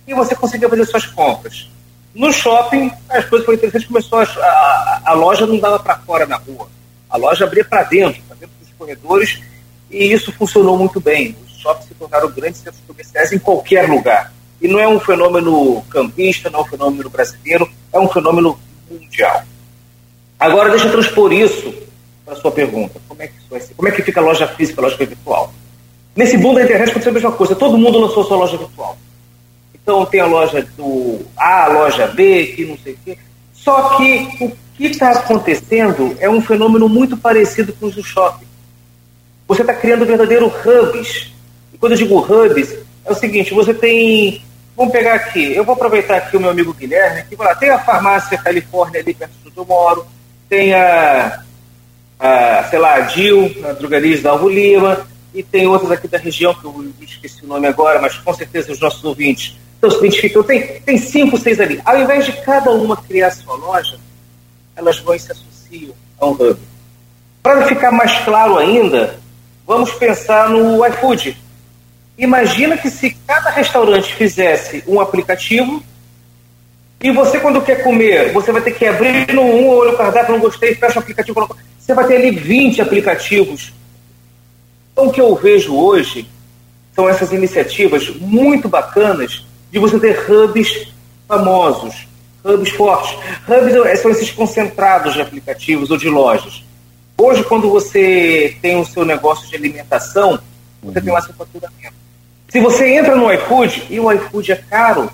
[0.06, 1.68] e você conseguia fazer suas compras.
[2.14, 6.26] No shopping, as coisas foram interessantes, começou a, a, a loja não dava para fora
[6.26, 6.68] na rua,
[7.08, 9.40] a loja abria para dentro, para dentro dos corredores,
[9.90, 11.36] e isso funcionou muito bem.
[11.46, 14.32] Os shoppings se tornaram grandes centros comerciais em qualquer lugar.
[14.60, 18.58] E não é um fenômeno campista, não é um fenômeno brasileiro, é um fenômeno
[18.90, 19.42] mundial.
[20.38, 21.74] Agora, deixa eu transpor isso
[22.24, 23.00] para a sua pergunta.
[23.08, 23.74] Como é que isso ser?
[23.74, 25.52] Como é que fica a loja física, a loja virtual?
[26.14, 27.54] Nesse boom da internet aconteceu a mesma coisa.
[27.54, 28.96] Todo mundo lançou sua loja virtual.
[29.82, 33.18] Então tem a loja do A, a loja B, que não sei o quê.
[33.52, 38.46] Só que o que está acontecendo é um fenômeno muito parecido com os do shopping.
[39.48, 41.32] Você está criando verdadeiros hubs.
[41.72, 42.72] E quando eu digo hubs,
[43.04, 44.42] é o seguinte, você tem
[44.76, 47.78] Vamos pegar aqui, eu vou aproveitar aqui o meu amigo Guilherme, que lá, tem a
[47.78, 50.06] farmácia Califórnia ali perto do que eu moro,
[50.48, 51.42] tem a,
[52.18, 56.16] a sei lá, a Dil, a drogaria da Alvo Lima, e tem outras aqui da
[56.16, 59.98] região, que eu esqueci o nome agora, mas com certeza os nossos ouvintes então, se
[59.98, 60.44] identificam.
[60.44, 61.80] Tem, tem cinco, seis ali.
[61.84, 63.98] Ao invés de cada uma criar sua loja,
[64.76, 66.56] elas vão e se associam a um hub.
[67.42, 69.18] Para ficar mais claro ainda,
[69.66, 71.36] vamos pensar no iFood.
[72.16, 75.82] Imagina que se cada restaurante fizesse um aplicativo
[77.02, 80.34] e você, quando quer comer, você vai ter que abrir no um, olha o cardápio,
[80.34, 81.56] não gostei, fecha o aplicativo.
[81.76, 83.72] Você vai ter ali 20 aplicativos.
[84.92, 86.28] Então, o que eu vejo hoje
[86.94, 90.92] são essas iniciativas muito bacanas de você ter hubs
[91.26, 92.06] famosos,
[92.44, 93.18] hubs fortes.
[93.48, 96.62] Hubs são esses concentrados de aplicativos ou de lojas.
[97.16, 100.38] Hoje, quando você tem o seu negócio de alimentação,
[100.82, 101.94] você tem lá seu faturamento.
[102.48, 105.10] Se você entra no iFood e o iFood é caro,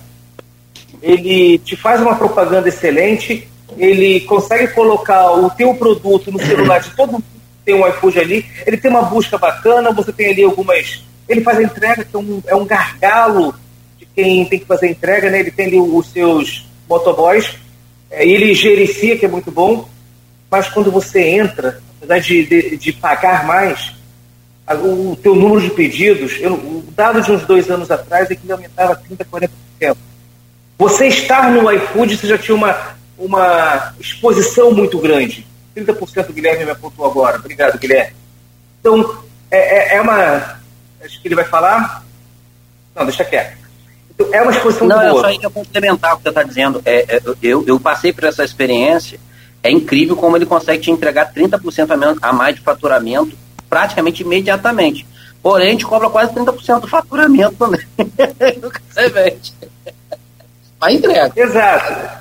[1.00, 3.46] ele te faz uma propaganda excelente,
[3.76, 8.18] ele consegue colocar o teu produto no celular de todo mundo que tem um iFood
[8.18, 11.04] ali, ele tem uma busca bacana, você tem ali algumas.
[11.28, 13.54] Ele faz a entrega, que é um, é um gargalo
[14.18, 15.38] quem tem que fazer a entrega, né?
[15.38, 17.54] Ele tem os seus motoboys,
[18.10, 19.88] é, ele gerencia, que é muito bom,
[20.50, 23.94] mas quando você entra, apesar de, de, de pagar mais,
[24.82, 28.44] o teu número de pedidos, eu, o dado de uns dois anos atrás é que
[28.44, 29.48] ele aumentava 30%,
[29.80, 29.96] 40%.
[30.76, 35.46] Você estar no iFood, você já tinha uma, uma exposição muito grande.
[35.76, 37.38] 30% o Guilherme me apontou agora.
[37.38, 38.16] Obrigado, Guilherme.
[38.80, 40.58] Então, é, é, é, uma.
[41.04, 42.04] Acho que ele vai falar.
[42.96, 43.67] Não, deixa quieto.
[44.32, 45.08] É uma exposição Não, boa.
[45.08, 46.82] Não, eu só ia complementar o que você está dizendo.
[46.84, 49.18] É, é, eu, eu passei por essa experiência.
[49.62, 53.36] É incrível como ele consegue te entregar 30% a, menos, a mais de faturamento
[53.68, 55.06] praticamente imediatamente.
[55.42, 57.80] Porém, a gente cobra quase 30% do faturamento também.
[58.60, 59.52] Nunca você vende.
[60.80, 61.32] vai entrega.
[61.36, 62.18] Exato.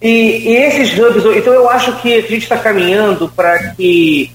[0.00, 4.32] E, e, esses hubs, então eu acho que a gente está caminhando para que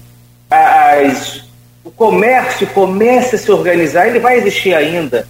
[0.50, 1.44] as,
[1.82, 5.26] o comércio comece a se organizar, ele vai existir ainda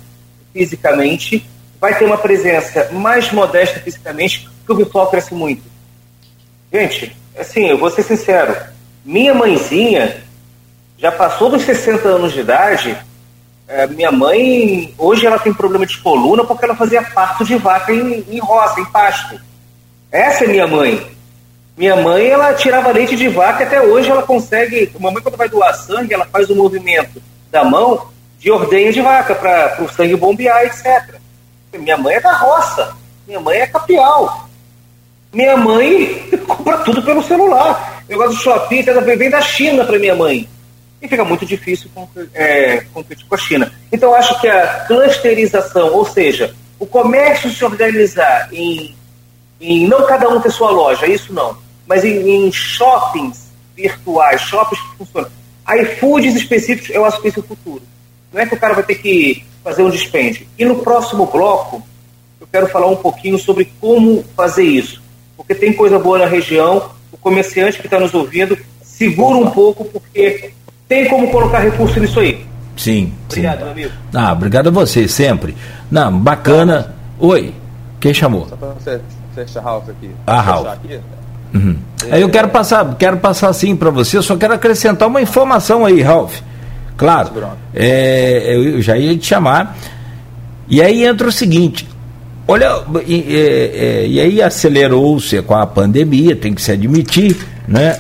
[0.57, 1.47] fisicamente,
[1.79, 5.63] vai ter uma presença mais modesta fisicamente, porque o virtual cresce muito.
[6.73, 8.57] Gente, assim, eu vou ser sincero,
[9.05, 10.25] minha mãezinha
[10.99, 12.97] já passou dos 60 anos de idade,
[13.69, 17.93] é, minha mãe, hoje ela tem problema de coluna porque ela fazia parto de vaca
[17.93, 19.39] em, em roça, em pasto.
[20.11, 21.15] Essa é minha mãe.
[21.77, 24.91] Minha mãe, ela tirava leite de vaca, até hoje ela consegue.
[24.99, 28.09] Mamãe, quando vai doar sangue, ela faz o movimento da mão
[28.39, 31.17] de ordenha de vaca para o sangue bombear, etc.
[31.73, 32.97] Minha mãe é da roça.
[33.27, 34.49] Minha mãe é capial.
[35.33, 38.05] Minha mãe compra tudo pelo celular.
[38.09, 38.83] Eu gosto do shopping,
[39.17, 40.49] vem da China para minha mãe.
[41.03, 41.91] E fica muito difícil
[42.33, 43.73] é, competir com a China.
[43.93, 48.95] Então, acho que a clusterização, ou seja, o comércio se organizar em
[49.61, 51.57] em não cada um ter sua loja, isso não,
[51.87, 55.31] mas em, em shoppings virtuais, shoppings que funcionam.
[55.81, 57.83] iFoods específicos, eu acho que esse é o futuro.
[58.37, 60.47] Não é que o cara vai ter que fazer um dispêndio.
[60.59, 61.83] E no próximo bloco,
[62.39, 65.03] eu quero falar um pouquinho sobre como fazer isso.
[65.35, 69.87] Porque tem coisa boa na região, o comerciante que está nos ouvindo, segura um pouco,
[69.87, 70.51] porque
[70.87, 72.45] tem como colocar recurso nisso aí.
[72.77, 73.65] Sim, obrigado, sim.
[73.65, 73.93] meu amigo.
[74.13, 75.57] Ah, obrigado a você, sempre.
[75.91, 76.95] Não, bacana.
[77.19, 77.55] Oi,
[77.99, 78.47] quem chamou?
[78.51, 79.01] Só para você
[79.35, 80.11] Fecha Ralph aqui.
[80.27, 80.67] Ah, Ralph.
[80.67, 81.01] Aqui.
[81.55, 81.79] Uhum.
[82.11, 85.87] Aí eu quero passar, quero passar assim para você, eu só quero acrescentar uma informação
[85.87, 86.39] aí, Ralph.
[86.97, 87.31] Claro,
[87.75, 89.77] é, eu já ia te chamar.
[90.69, 91.87] E aí entra o seguinte:
[92.49, 97.37] olha, e, é, e aí acelerou-se com a pandemia, tem que se admitir,
[97.69, 97.99] né?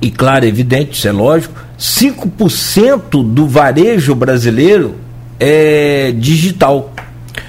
[0.00, 4.94] E claro, evidente, isso é lógico, 5% do varejo brasileiro
[5.40, 6.92] é digital.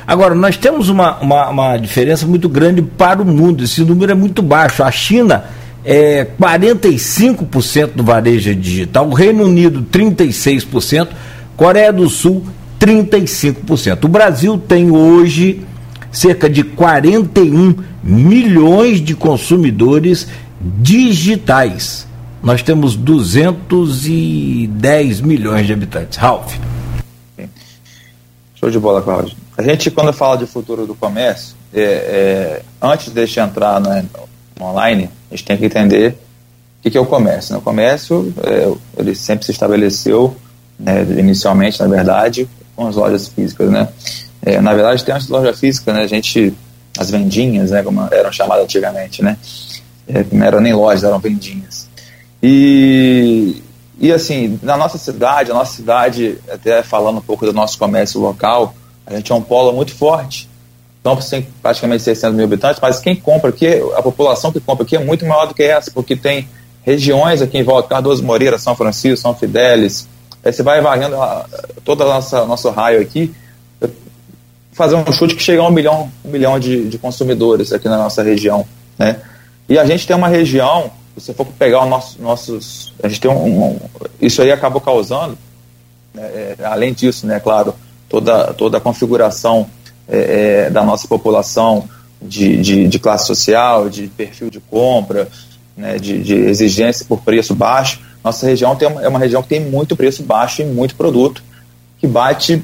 [0.05, 3.63] Agora, nós temos uma, uma, uma, diferença muito grande para o mundo.
[3.63, 4.83] Esse número é muito baixo.
[4.83, 5.45] A China
[5.83, 11.07] é 45% do varejo é digital, Reino Unido 36%,
[11.55, 12.45] Coreia do Sul
[12.79, 14.05] 35%.
[14.05, 15.65] O Brasil tem hoje
[16.11, 20.27] cerca de 41 milhões de consumidores
[20.59, 22.07] digitais.
[22.41, 26.17] Nós temos 210 milhões de habitantes.
[26.17, 26.55] Ralph.
[28.55, 29.35] Show de bola, Cláudio.
[29.57, 34.65] A gente, quando fala de futuro do comércio, é, é, antes de entrar no, no,
[34.65, 36.17] online, a gente tem que entender
[36.79, 37.53] o que, que é o comércio.
[37.53, 37.59] Né?
[37.59, 40.35] O comércio, é, ele sempre se estabeleceu,
[40.79, 43.69] né, inicialmente, na verdade, com as lojas físicas.
[43.69, 43.87] Né?
[44.41, 46.01] É, na verdade, tem as lojas físicas, né?
[46.01, 46.53] a gente,
[46.97, 49.37] as vendinhas, né, como eram chamadas antigamente, né?
[50.07, 51.87] É, não eram nem lojas, eram vendinhas.
[52.41, 53.61] E,
[53.99, 58.19] e assim, na nossa cidade, a nossa cidade, até falando um pouco do nosso comércio
[58.19, 58.73] local,
[59.05, 60.48] a gente é um polo muito forte.
[61.03, 64.95] Campos tem praticamente 600 mil habitantes, mas quem compra aqui, a população que compra aqui
[64.95, 66.47] é muito maior do que essa, porque tem
[66.83, 70.07] regiões aqui em volta, Cardoso Moreira, São Francisco, São Fidélis.
[70.43, 71.15] Aí você vai varrendo
[71.85, 73.33] todo o nosso raio aqui,
[74.73, 77.97] fazer um chute que chega a um milhão, um milhão de, de consumidores aqui na
[77.97, 78.65] nossa região.
[78.97, 79.17] Né?
[79.67, 82.93] E a gente tem uma região, se você for pegar os nosso, nossos.
[83.03, 83.79] A gente tem um, um,
[84.21, 85.37] Isso aí acabou causando,
[86.13, 87.75] né, é, além disso, né, claro,
[88.07, 89.69] toda, toda a configuração
[90.09, 91.87] é, é, da nossa população
[92.21, 95.29] de, de, de, classe social, de perfil de compra,
[95.77, 98.01] né, de, de, exigência por preço baixo.
[98.23, 101.43] Nossa região tem uma, é uma região que tem muito preço baixo e muito produto,
[101.99, 102.61] que bate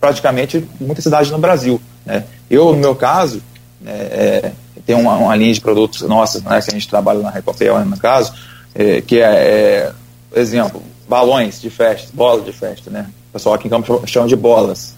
[0.00, 1.80] praticamente muitas cidades no Brasil.
[2.04, 2.24] Né.
[2.50, 3.40] Eu, no meu caso,
[3.80, 4.52] né, é,
[4.84, 7.96] tem uma, uma, linha de produtos nossos, né, que a gente trabalha na Recopel, no
[7.96, 8.34] caso,
[8.74, 9.92] é, que é, é,
[10.34, 13.06] exemplo, balões de festa, bola de festa, né?
[13.30, 14.94] O pessoal aqui em Campos chama de bolas.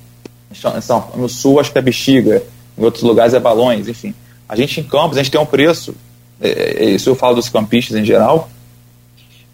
[1.17, 2.43] No sul acho que é bexiga,
[2.77, 4.15] em outros lugares é balões, enfim.
[4.49, 5.95] A gente em Campos, a gente tem um preço,
[6.41, 8.51] é, é, isso eu falo dos campistas em geral,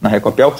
[0.00, 0.54] na Recopel,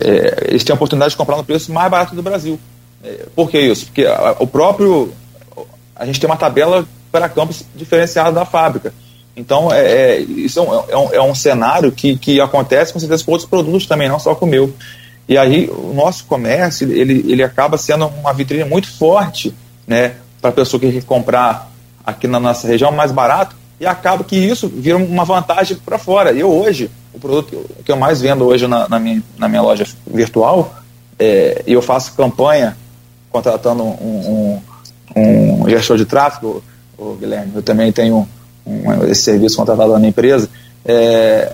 [0.00, 2.58] é, eles têm a oportunidade de comprar no preço mais barato do Brasil.
[3.02, 3.86] É, por que isso?
[3.86, 5.12] Porque a, o próprio.
[5.94, 8.92] A gente tem uma tabela para campos diferenciada da fábrica.
[9.36, 12.98] Então, é, é isso é um, é um, é um, cenário que, que acontece com
[12.98, 14.72] certeza com outros produtos também, não só com o meu.
[15.28, 19.54] E aí o nosso comércio ele, ele acaba sendo uma vitrine muito forte
[19.86, 21.70] né, para a pessoa que quer comprar
[22.04, 26.32] aqui na nossa região mais barato e acaba que isso vira uma vantagem para fora.
[26.32, 29.86] Eu hoje, o produto que eu mais vendo hoje na, na minha, na minha loja
[30.06, 30.74] virtual,
[31.18, 32.76] é, eu faço campanha
[33.30, 34.62] contratando um,
[35.14, 36.62] um, um gestor de tráfego,
[36.96, 38.26] o Guilherme, eu também tenho
[38.64, 40.48] um, esse serviço contratado na minha empresa,
[40.84, 41.52] é,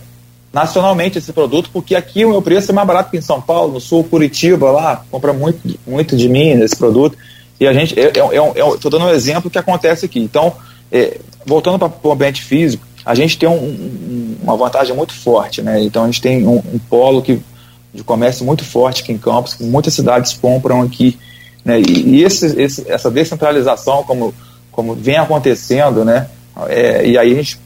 [0.52, 3.72] nacionalmente esse produto, porque aqui o meu preço é mais barato que em São Paulo,
[3.72, 7.16] no sul, Curitiba, lá, compra muito, muito de mim esse produto.
[7.58, 10.20] E a gente, eu estou dando um exemplo que acontece aqui.
[10.20, 10.52] Então,
[10.90, 15.62] é, voltando para o ambiente físico, a gente tem um, um, uma vantagem muito forte,
[15.62, 15.82] né?
[15.82, 17.40] Então a gente tem um, um, polo que,
[17.92, 21.18] de comércio muito forte aqui em Campos, que muitas cidades compram aqui,
[21.64, 21.80] né?
[21.80, 24.34] E, e esse, esse, essa descentralização, como,
[24.70, 26.28] como vem acontecendo, né?
[26.68, 27.58] É, e aí a gente,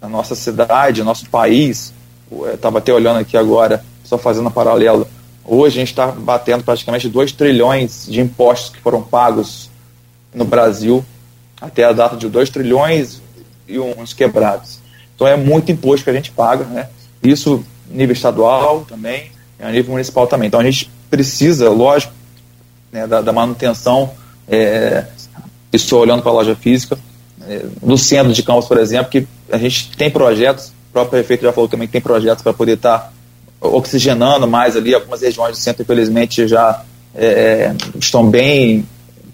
[0.00, 1.92] a nossa cidade, nosso país,
[2.54, 5.06] estava até olhando aqui agora, só fazendo um paralelo,
[5.44, 9.70] hoje a gente está batendo praticamente 2 trilhões de impostos que foram pagos
[10.34, 11.04] no Brasil
[11.60, 13.20] até a data de 2 trilhões
[13.66, 14.78] e uns quebrados.
[15.14, 16.88] Então é muito imposto que a gente paga, né?
[17.22, 20.48] Isso nível estadual também, a nível municipal também.
[20.48, 22.12] Então a gente precisa, lógico,
[22.92, 24.10] né, da, da, manutenção,
[24.48, 25.06] é,
[25.72, 26.98] estou olhando para a loja física,
[27.48, 31.52] é, no centro de Campos, por exemplo, que a gente tem projetos, próprio prefeito já
[31.52, 35.62] falou também que tem projetos para poder estar tá oxigenando mais ali, algumas regiões do
[35.62, 36.82] centro, infelizmente, já
[37.14, 38.86] é, estão bem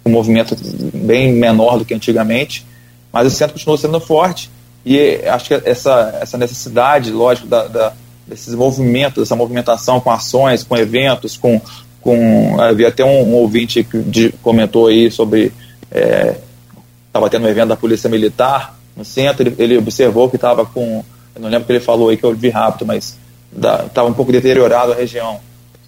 [0.05, 0.57] um movimento
[0.93, 2.67] bem menor do que antigamente,
[3.13, 4.51] mas o centro continua sendo forte
[4.85, 7.93] e acho que essa, essa necessidade, lógico, da, da
[8.27, 11.61] desses movimentos, essa movimentação com ações, com eventos, com,
[12.01, 15.53] com havia até um, um ouvinte que de, comentou aí sobre
[15.89, 20.65] estava é, tendo um evento da polícia militar no centro, ele, ele observou que estava
[20.65, 21.05] com,
[21.35, 23.19] eu não lembro o que ele falou aí que eu vi rápido, mas
[23.55, 25.41] estava um pouco deteriorado a região.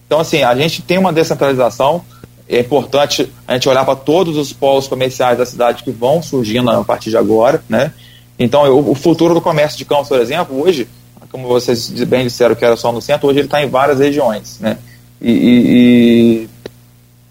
[0.07, 2.05] Então assim, a gente tem uma descentralização,
[2.49, 6.71] é importante a gente olhar para todos os polos comerciais da cidade que vão surgindo
[6.71, 7.93] a partir de agora, né?
[8.39, 10.89] Então, eu, o futuro do comércio de Campos, por exemplo, hoje,
[11.31, 14.59] como vocês bem disseram que era só no centro, hoje ele está em várias regiões,
[14.61, 14.79] né?
[15.21, 16.49] E, e,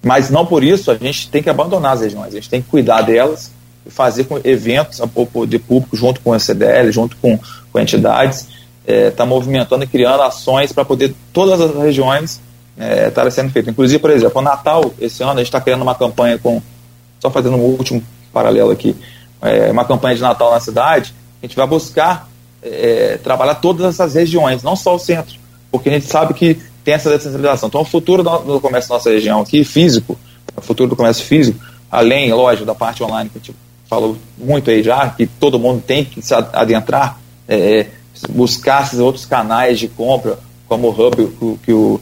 [0.02, 2.70] mas não por isso a gente tem que abandonar as regiões, a gente tem que
[2.70, 3.52] cuidar delas
[3.86, 5.00] e fazer com eventos
[5.32, 7.38] poder público junto com a CDL, junto com,
[7.74, 8.48] com entidades,
[8.86, 12.40] está é, tá movimentando e criando ações para poder todas as regiões
[12.78, 13.70] é, estar sendo feito.
[13.70, 16.62] Inclusive, por exemplo, o Natal, esse ano, a gente está criando uma campanha com,
[17.20, 18.96] só fazendo um último paralelo aqui,
[19.42, 22.30] é, uma campanha de Natal na cidade, a gente vai buscar
[22.62, 25.36] é, trabalhar todas essas regiões, não só o centro,
[25.72, 27.68] porque a gente sabe que tem essa descentralização.
[27.68, 30.18] Então, o futuro do comércio da nossa região aqui, físico,
[30.56, 31.60] o futuro do comércio físico,
[31.90, 33.56] além, lógico, da parte online que a gente
[33.90, 37.88] falou muito aí já, que todo mundo tem que se adentrar, é,
[38.30, 40.38] buscar esses outros canais de compra,
[40.68, 42.00] como o Hub que, que o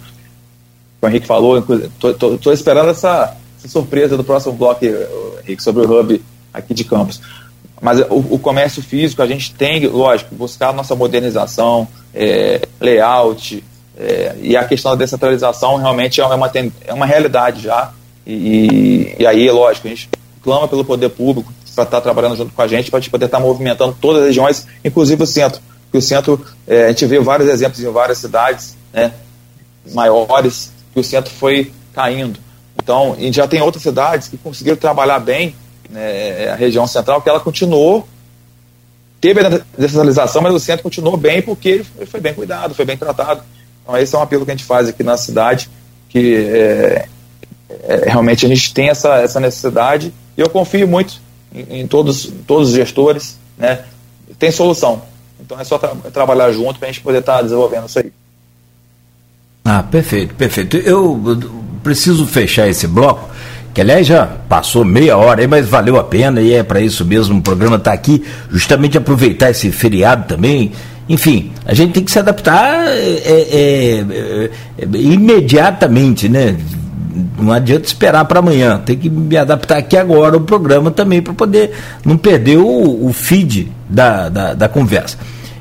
[1.01, 6.23] o Henrique falou, estou esperando essa, essa, surpresa do próximo bloco, Henrique, sobre o Hub
[6.53, 7.19] aqui de Campos.
[7.81, 13.63] Mas o, o, comércio físico, a gente tem, lógico, buscar a nossa modernização, é, layout,
[13.97, 16.51] é, e a questão da descentralização realmente é uma,
[16.85, 17.91] é uma realidade já.
[18.25, 20.07] E, e aí, lógico, a gente
[20.43, 23.37] clama pelo poder público para estar tá trabalhando junto com a gente, para poder estar
[23.37, 25.61] tá movimentando todas as regiões, inclusive o centro.
[25.83, 29.13] Porque o centro, é, a gente vê vários exemplos em várias cidades né,
[29.93, 32.39] maiores, que o centro foi caindo.
[32.81, 35.55] Então, e já tem outras cidades que conseguiram trabalhar bem
[35.89, 38.07] né, a região central, que ela continuou,
[39.19, 42.97] teve a descentralização, mas o centro continuou bem porque ele foi bem cuidado, foi bem
[42.97, 43.43] tratado.
[43.83, 45.69] Então, esse é um apelo que a gente faz aqui na cidade,
[46.09, 47.07] que é,
[47.83, 51.21] é, realmente a gente tem essa, essa necessidade e eu confio muito
[51.53, 53.81] em, todos, todos os gestores, né?
[54.39, 55.01] Tem solução.
[55.39, 58.11] Então é só tra trabalhar junto para a gente poder estar tá desenvolvendo isso aí.
[59.65, 60.77] Ah, perfeito, perfeito.
[60.77, 61.19] Eu
[61.83, 63.29] preciso fechar esse bloco,
[63.73, 67.05] que aliás já passou meia hora aí, mas valeu a pena e é para isso
[67.05, 67.39] mesmo.
[67.39, 70.71] O programa está aqui, justamente aproveitar esse feriado também.
[71.09, 74.49] Enfim, a gente tem que se adaptar é, é, é,
[74.79, 76.55] é imediatamente, né?
[77.39, 81.33] Não adianta esperar para amanhã, tem que me adaptar aqui agora o programa também para
[81.33, 81.71] poder
[82.05, 85.17] não perder o, o feed da, da, da conversa.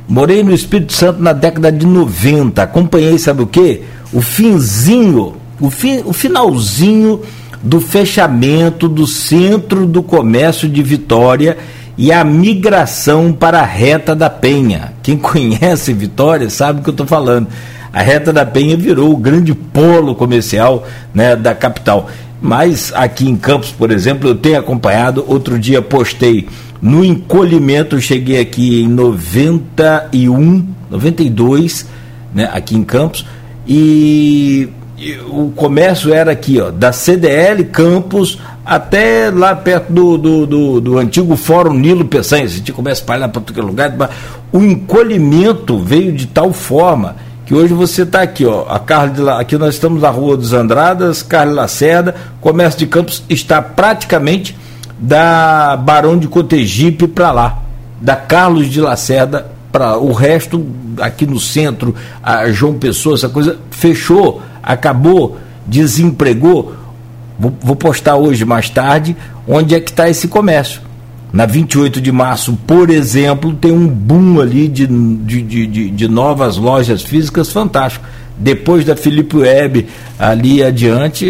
[0.09, 2.62] Morei no Espírito Santo na década de 90.
[2.62, 3.82] Acompanhei, sabe o quê?
[4.12, 7.20] O finzinho, o, fi, o finalzinho
[7.62, 11.59] do fechamento do centro do comércio de Vitória
[11.96, 14.94] e a migração para a Reta da Penha.
[15.03, 17.46] Quem conhece Vitória sabe o que eu estou falando.
[17.93, 22.09] A Reta da Penha virou o grande polo comercial né, da capital.
[22.41, 25.24] Mas aqui em Campos, por exemplo, eu tenho acompanhado.
[25.26, 26.49] Outro dia postei
[26.80, 31.86] no encolhimento, cheguei aqui em 91, 92,
[32.34, 33.26] né, aqui em Campos,
[33.66, 34.68] e,
[35.28, 40.99] o comércio era aqui, ó, da CDL Campos até lá perto do, do, do, do
[40.99, 43.95] antigo Fórum Nilo Peçanha, a gente começa a espalhar para todo lugar,
[44.53, 47.16] o encolhimento veio de tal forma
[47.51, 51.20] que hoje você está aqui, ó, a Carlos aqui nós estamos na Rua dos Andradas,
[51.20, 54.57] Carlos Lacerda, comércio de Campos está praticamente
[54.96, 57.59] da Barão de Cotegipe para lá,
[58.01, 60.64] da Carlos de Lacerda para o resto
[61.01, 61.92] aqui no centro,
[62.22, 65.36] a João Pessoa, essa coisa fechou, acabou,
[65.66, 66.76] desempregou.
[67.36, 69.16] Vou, vou postar hoje mais tarde
[69.48, 70.82] onde é que está esse comércio.
[71.32, 76.56] Na 28 de março, por exemplo, tem um boom ali de, de, de, de novas
[76.56, 78.04] lojas físicas fantástico.
[78.36, 79.86] Depois da Felipe Web
[80.18, 81.26] ali adiante,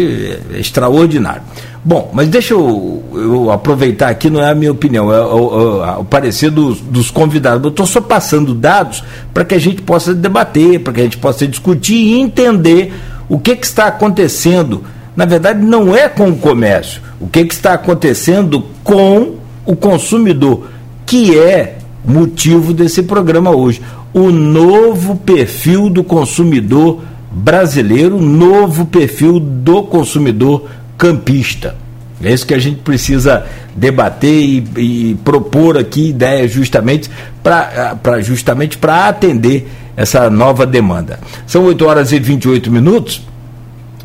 [0.53, 1.43] é extraordinário.
[1.83, 5.97] Bom, mas deixa eu, eu, aproveitar aqui, não é a minha opinião, é o, é
[5.97, 7.63] o parecer dos, dos, convidados.
[7.63, 11.17] Eu estou só passando dados para que a gente possa debater, para que a gente
[11.17, 12.93] possa discutir e entender
[13.27, 14.83] o que, que está acontecendo.
[15.15, 20.67] Na verdade, não é com o comércio, o que, que está acontecendo com o consumidor,
[21.05, 23.81] que é motivo desse programa hoje.
[24.13, 27.01] O novo perfil do consumidor
[27.31, 31.75] brasileiro, novo perfil do consumidor campista.
[32.23, 33.45] É isso que a gente precisa
[33.75, 37.09] debater e, e propor aqui ideias justamente
[37.41, 41.19] para justamente para atender essa nova demanda.
[41.47, 43.21] São 8 horas e 28 minutos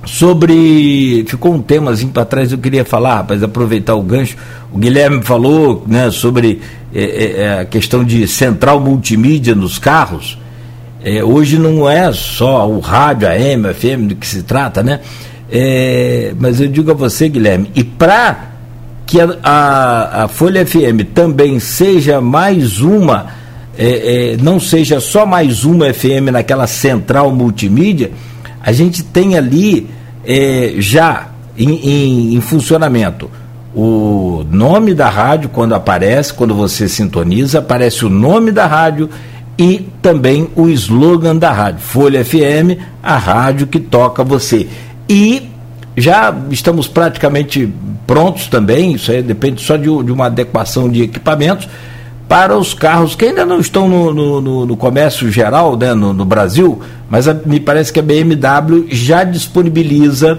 [0.06, 1.24] sobre.
[1.28, 4.36] Ficou um temazinho para trás, eu queria falar, rapaz, aproveitar o gancho.
[4.72, 6.60] O Guilherme falou né, sobre
[6.94, 10.38] é, é, é, a questão de central multimídia nos carros.
[11.04, 15.00] É, hoje não é só o rádio, a FM do que se trata, né?
[15.50, 18.50] É, mas eu digo a você, Guilherme, e para
[19.06, 23.26] que a, a, a, Folha FM também seja mais uma,
[23.78, 28.10] é, não seja só mais uma FM naquela central multimídia,
[28.60, 29.88] a gente tem ali
[30.26, 33.30] é, já em, em, em, funcionamento
[33.74, 39.08] o nome da rádio quando aparece, quando você sintoniza, aparece o nome da rádio
[39.58, 41.80] e também o slogan da rádio.
[41.80, 44.66] Folha FM, a rádio que toca você.
[45.08, 45.50] E
[45.96, 47.72] já estamos praticamente
[48.06, 51.68] prontos também, isso aí depende só de, de uma adequação de equipamentos
[52.28, 56.24] para os carros que ainda não estão no, no, no comércio geral né, no, no
[56.24, 60.38] Brasil, mas a, me parece que a BMW já disponibiliza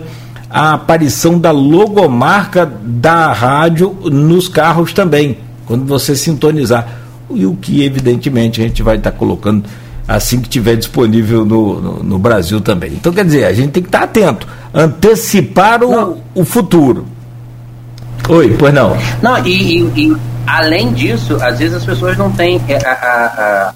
[0.49, 6.99] a aparição da logomarca da rádio nos carros também, quando você sintonizar.
[7.29, 9.65] E o que, evidentemente, a gente vai estar colocando
[10.07, 12.93] assim que tiver disponível no, no, no, Brasil também.
[12.93, 17.05] Então, quer dizer, a gente tem que estar atento, antecipar o, o futuro.
[18.30, 18.95] Oi, pois não.
[19.22, 23.26] Não, e, e, e além disso, às vezes as pessoas não têm é, a, a,
[23.26, 23.74] a,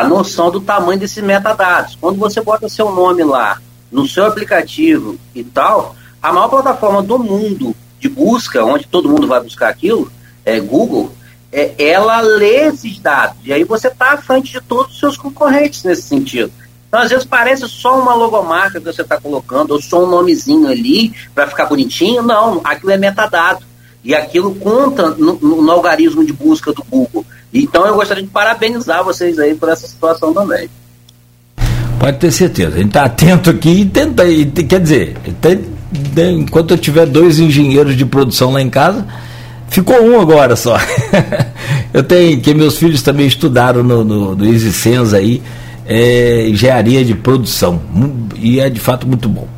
[0.00, 1.96] a noção do tamanho desses metadados.
[2.00, 3.60] Quando você bota seu nome lá
[3.92, 9.26] no seu aplicativo e tal, a maior plataforma do mundo de busca, onde todo mundo
[9.26, 10.10] vai buscar aquilo,
[10.44, 11.12] é Google,
[11.52, 13.36] é, ela lê esses dados.
[13.44, 16.52] E aí você está à frente de todos os seus concorrentes nesse sentido.
[16.94, 20.68] Então, às vezes, parece só uma logomarca que você está colocando, ou só um nomezinho
[20.68, 22.22] ali para ficar bonitinho.
[22.22, 23.64] Não, aquilo é metadado.
[24.04, 27.26] E aquilo conta no, no, algarismo de busca do Google.
[27.52, 30.70] Então eu gostaria de parabenizar vocês aí por essa situação também.
[31.98, 32.76] Pode ter certeza.
[32.76, 34.24] A gente está atento aqui e tenta.
[34.24, 39.04] E, quer dizer, tem, enquanto eu tiver dois engenheiros de produção lá em casa,
[39.68, 40.78] ficou um agora só.
[41.92, 45.42] eu tenho que meus filhos também estudaram no, no, no Easy Sense aí,
[45.86, 47.80] é, engenharia de produção.
[48.36, 49.48] E é de fato muito bom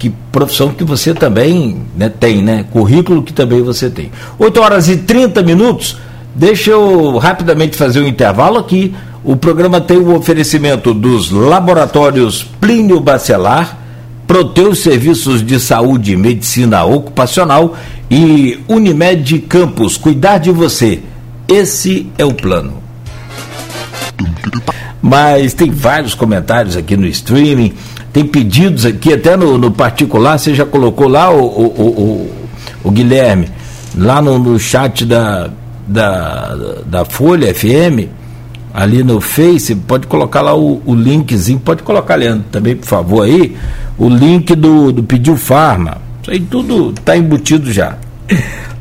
[0.00, 2.64] que profissão que você também né, tem, né?
[2.72, 4.10] Currículo que também você tem.
[4.38, 5.98] 8 horas e 30 minutos.
[6.34, 8.94] Deixa eu rapidamente fazer um intervalo aqui.
[9.22, 13.76] O programa tem o oferecimento dos laboratórios Plínio Bacelar,
[14.26, 17.76] Proteus Serviços de Saúde e Medicina Ocupacional
[18.10, 19.98] e Unimed Campos.
[19.98, 21.00] Cuidar de você.
[21.46, 22.80] Esse é o plano.
[25.02, 27.72] Mas tem vários comentários aqui no streaming.
[28.12, 32.30] Tem pedidos aqui, até no, no particular, você já colocou lá, o, o, o,
[32.84, 33.48] o Guilherme,
[33.96, 35.48] lá no, no chat da,
[35.86, 36.56] da,
[36.86, 38.08] da Folha FM,
[38.74, 43.22] ali no Face, pode colocar lá o, o linkzinho, pode colocar, Leandro, também, por favor,
[43.22, 43.56] aí,
[43.96, 45.98] o link do, do Pediu Farma.
[46.22, 47.96] Isso aí tudo está embutido já.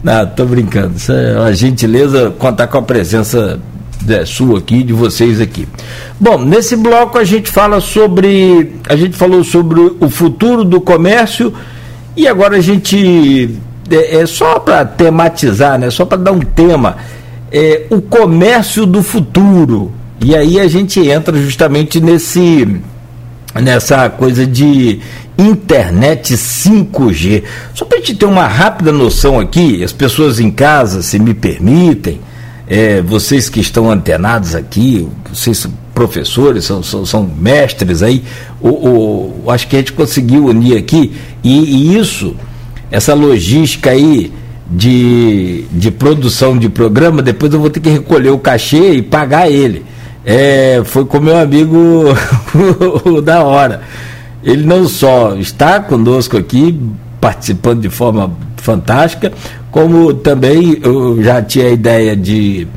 [0.03, 0.95] Não, tô brincando.
[0.95, 3.60] Isso é uma gentileza contar com a presença
[4.07, 5.67] é, sua aqui, de vocês aqui.
[6.19, 8.76] Bom, nesse bloco a gente fala sobre.
[8.88, 11.53] A gente falou sobre o futuro do comércio
[12.15, 13.49] e agora a gente.
[13.89, 15.89] É, é só para tematizar, né?
[15.89, 16.97] Só para dar um tema.
[17.51, 19.91] É, o comércio do futuro.
[20.21, 22.81] E aí a gente entra justamente nesse
[23.55, 24.99] nessa coisa de
[25.38, 27.43] internet 5G.
[27.73, 31.34] Só para a gente ter uma rápida noção aqui, as pessoas em casa, se me
[31.34, 32.19] permitem,
[32.69, 38.23] é, vocês que estão antenados aqui, vocês são professores, são, são, são mestres aí,
[38.61, 41.11] o, o, acho que a gente conseguiu unir aqui,
[41.43, 42.35] e, e isso,
[42.91, 44.31] essa logística aí
[44.69, 49.49] de, de produção de programa, depois eu vou ter que recolher o cachê e pagar
[49.49, 49.83] ele.
[50.23, 52.03] É, foi com meu amigo
[53.23, 53.81] da hora.
[54.43, 56.79] Ele não só está conosco aqui,
[57.19, 59.31] participando de forma fantástica,
[59.71, 62.67] como também eu já tinha a ideia de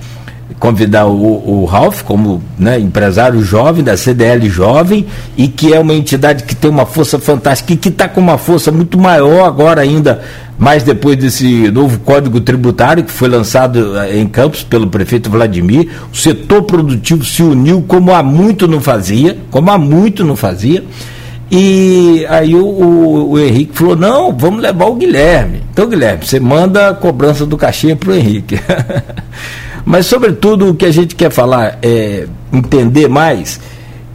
[0.62, 5.06] convidar o, o Ralph como né, empresário jovem da CDL Jovem
[5.36, 8.39] e que é uma entidade que tem uma força fantástica e que está com uma
[8.39, 10.23] força muito maior agora ainda,
[10.56, 15.89] mais depois desse novo Código Tributário que foi lançado eh, em Campos pelo prefeito Vladimir.
[16.12, 20.85] O setor produtivo se uniu como há muito não fazia, como há muito não fazia.
[21.55, 25.62] E aí o, o, o, Henrique falou, não, vamos levar o Guilherme.
[25.70, 28.59] Então, Guilherme, você manda a cobrança do cachê para o Henrique.
[29.85, 33.61] Mas, sobretudo, o que a gente quer falar é entender mais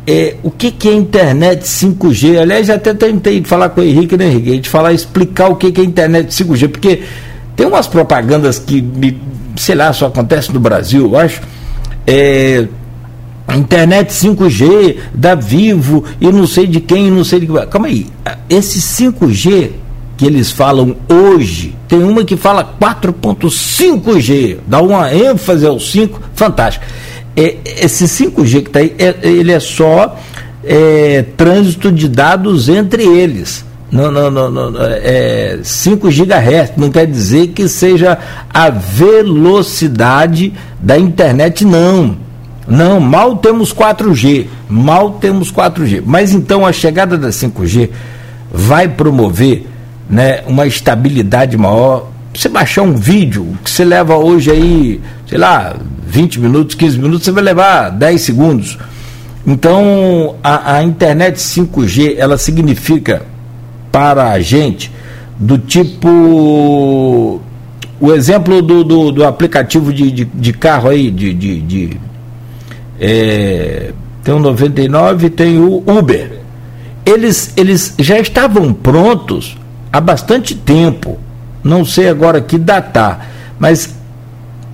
[0.08, 2.40] é o que, que é internet 5G.
[2.42, 4.50] Aliás, até tentei falar com o Henrique, né, Henrique?
[4.50, 7.04] A gente falar, explicar o que, que é internet 5G, porque
[7.56, 9.16] tem umas propagandas que, me,
[9.58, 11.42] sei lá, só acontece no Brasil, eu acho.
[12.08, 12.66] É,
[13.56, 17.66] internet 5G da Vivo e não sei de quem, não sei de que.
[17.68, 18.08] Calma aí,
[18.50, 19.72] esse 5G
[20.18, 26.84] que eles falam hoje, tem uma que fala 4.5G, dá uma ênfase ao 5, fantástico.
[27.36, 30.18] É, esse 5G que está aí, é, ele é só
[30.64, 33.64] é, trânsito de dados entre eles.
[33.92, 38.18] Não, não, não, não, é 5 GHz, não quer dizer que seja
[38.54, 40.52] a velocidade
[40.82, 42.18] da internet, não.
[42.68, 46.04] Não, mal temos 4G, mal temos 4G.
[46.06, 47.90] Mas então a chegada da 5G
[48.52, 49.66] vai promover
[50.10, 52.10] né, uma estabilidade maior.
[52.34, 55.76] Você baixar um vídeo que você leva hoje aí, sei lá,
[56.06, 58.78] 20 minutos, 15 minutos, você vai levar 10 segundos.
[59.46, 63.24] Então, a, a internet 5G, ela significa
[63.92, 64.92] para a gente
[65.40, 67.42] do tipo.
[68.00, 71.34] O exemplo do, do, do aplicativo de, de, de, carro aí, de.
[71.34, 71.98] de, de
[73.00, 73.92] é,
[74.24, 76.40] tem o 99 tem o Uber.
[77.06, 79.58] Eles, eles já estavam prontos
[79.92, 81.18] há bastante tempo.
[81.64, 83.96] Não sei agora que datar, mas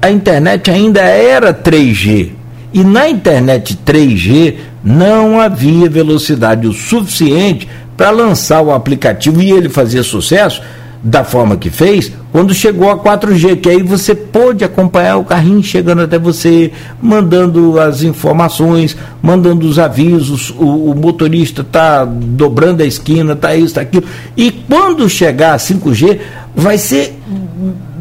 [0.01, 2.31] a internet ainda era 3G.
[2.73, 9.69] E na internet 3G não havia velocidade o suficiente para lançar o aplicativo e ele
[9.69, 10.61] fazer sucesso
[11.03, 15.61] da forma que fez, quando chegou a 4G, que aí você pôde acompanhar o carrinho
[15.61, 16.71] chegando até você,
[17.01, 23.67] mandando as informações, mandando os avisos, o, o motorista está dobrando a esquina, está isso,
[23.67, 24.05] está aquilo.
[24.37, 26.19] E quando chegar a 5G,
[26.55, 27.19] vai ser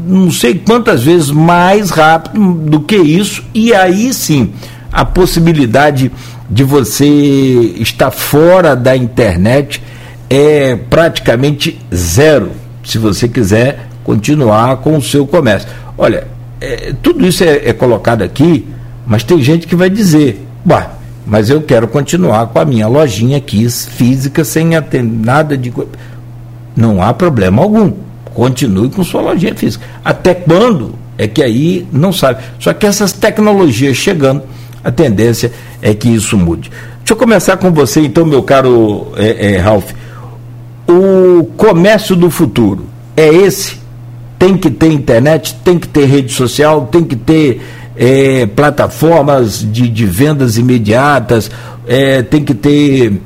[0.06, 4.52] não sei quantas vezes mais rápido do que isso, e aí sim
[4.92, 6.10] a possibilidade
[6.50, 7.06] de você
[7.78, 9.82] estar fora da internet
[10.28, 15.68] é praticamente zero se você quiser continuar com o seu comércio.
[15.96, 16.26] Olha,
[16.60, 18.66] é, tudo isso é, é, colocado aqui,
[19.06, 20.46] mas tem gente que vai dizer,
[21.26, 24.70] mas eu quero continuar com a minha lojinha aqui física sem
[25.02, 25.72] nada de.
[26.76, 27.92] Não há problema algum.
[28.34, 29.84] Continue com sua lojinha física.
[30.04, 30.94] Até quando?
[31.18, 32.42] É que aí não sabe.
[32.58, 34.42] Só que essas tecnologias chegando,
[34.82, 36.70] a tendência é que isso mude.
[36.98, 39.92] Deixa eu começar com você, então, meu caro é, é, Ralph
[40.88, 42.86] o comércio do futuro
[43.16, 43.80] é esse?
[44.38, 47.62] Tem que ter internet, tem que ter rede social, tem que ter
[47.96, 51.50] é, plataformas de, de, vendas imediatas,
[51.86, 53.20] é, tem que ter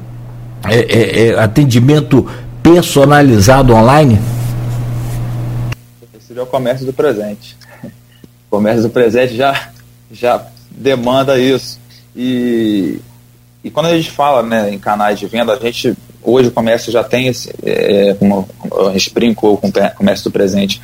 [0.64, 2.26] é, é, é atendimento
[2.62, 4.18] personalizado online?
[6.36, 7.56] É o comércio do presente.
[7.82, 9.70] O comércio do presente já,
[10.12, 11.80] já demanda isso.
[12.14, 13.00] E,
[13.64, 15.96] e quando a gente fala né, em canais de venda, a gente
[16.26, 18.46] hoje o comércio já tem esse, é, como
[18.88, 20.82] a gente brincou com o comércio do presente,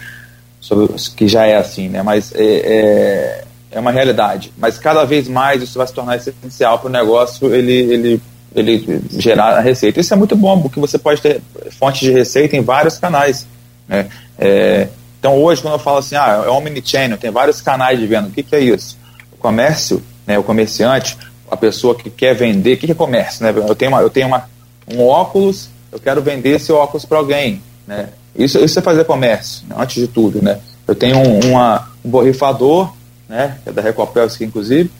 [0.60, 2.02] sobre, que já é assim, né?
[2.02, 4.52] Mas é, é, é, uma realidade.
[4.56, 8.22] Mas cada vez mais isso vai se tornar essencial para o negócio ele, ele,
[8.54, 9.98] ele gerar a receita.
[9.98, 11.42] Isso é muito bom, porque você pode ter
[11.78, 13.46] fontes de receita em vários canais.
[13.88, 14.06] Né?
[14.38, 14.86] É,
[15.18, 18.30] então hoje, quando eu falo assim, ah, é omnichannel, tem vários canais de venda, o
[18.30, 18.96] que, que é isso?
[19.32, 21.18] O comércio, né, o comerciante,
[21.50, 23.44] a pessoa que quer vender, o que, que é comércio?
[23.44, 23.52] Né?
[23.68, 24.48] Eu tenho uma, eu tenho uma
[24.92, 28.08] um óculos, eu quero vender esse óculos para alguém, né?
[28.34, 29.76] Isso, isso é fazer comércio, né?
[29.78, 30.58] antes de tudo, né?
[30.86, 32.92] Eu tenho um, uma, um borrifador,
[33.28, 33.58] né?
[33.62, 34.90] Que é da Recopelski, inclusive,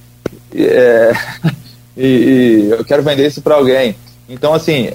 [0.52, 1.12] e, é,
[1.96, 3.96] e, e, eu quero vender isso para alguém.
[4.28, 4.90] Então, assim,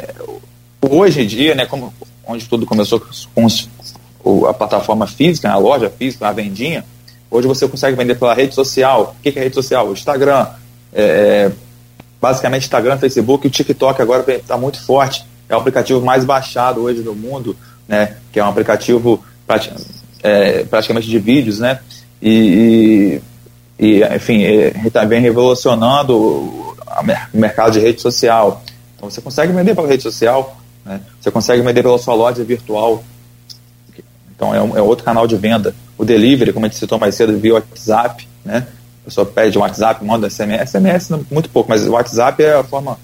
[0.82, 1.66] hoje em dia, né?
[1.66, 1.94] Como,
[2.26, 3.02] onde tudo começou
[3.34, 6.86] com a plataforma física, a loja física, a vendinha,
[7.32, 9.16] hoje você consegue vender pela rede social.
[9.18, 9.88] O que é rede social?
[9.88, 10.48] O Instagram,
[10.94, 11.52] é,
[12.22, 15.26] basicamente Instagram, Facebook e TikTok agora está muito forte.
[15.50, 17.56] É o aplicativo mais baixado hoje no mundo,
[17.88, 18.18] né?
[18.32, 19.24] Que é um aplicativo
[20.24, 21.80] é, praticamente de vídeos, né?
[22.22, 23.22] E,
[23.80, 24.42] e, e enfim,
[24.86, 26.76] está bem revolucionando o,
[27.34, 28.62] o mercado de rede social.
[28.96, 31.00] Então você consegue vender pela rede social, né?
[31.22, 33.04] Você consegue vender pela sua loja virtual.
[34.36, 35.74] Então é, um, é outro canal de venda.
[35.98, 38.68] O delivery, como a gente citou mais cedo, via WhatsApp, né?
[39.08, 40.70] Pessoa pede um WhatsApp, manda SMS.
[40.70, 43.00] SMS muito pouco, mas o WhatsApp é a forma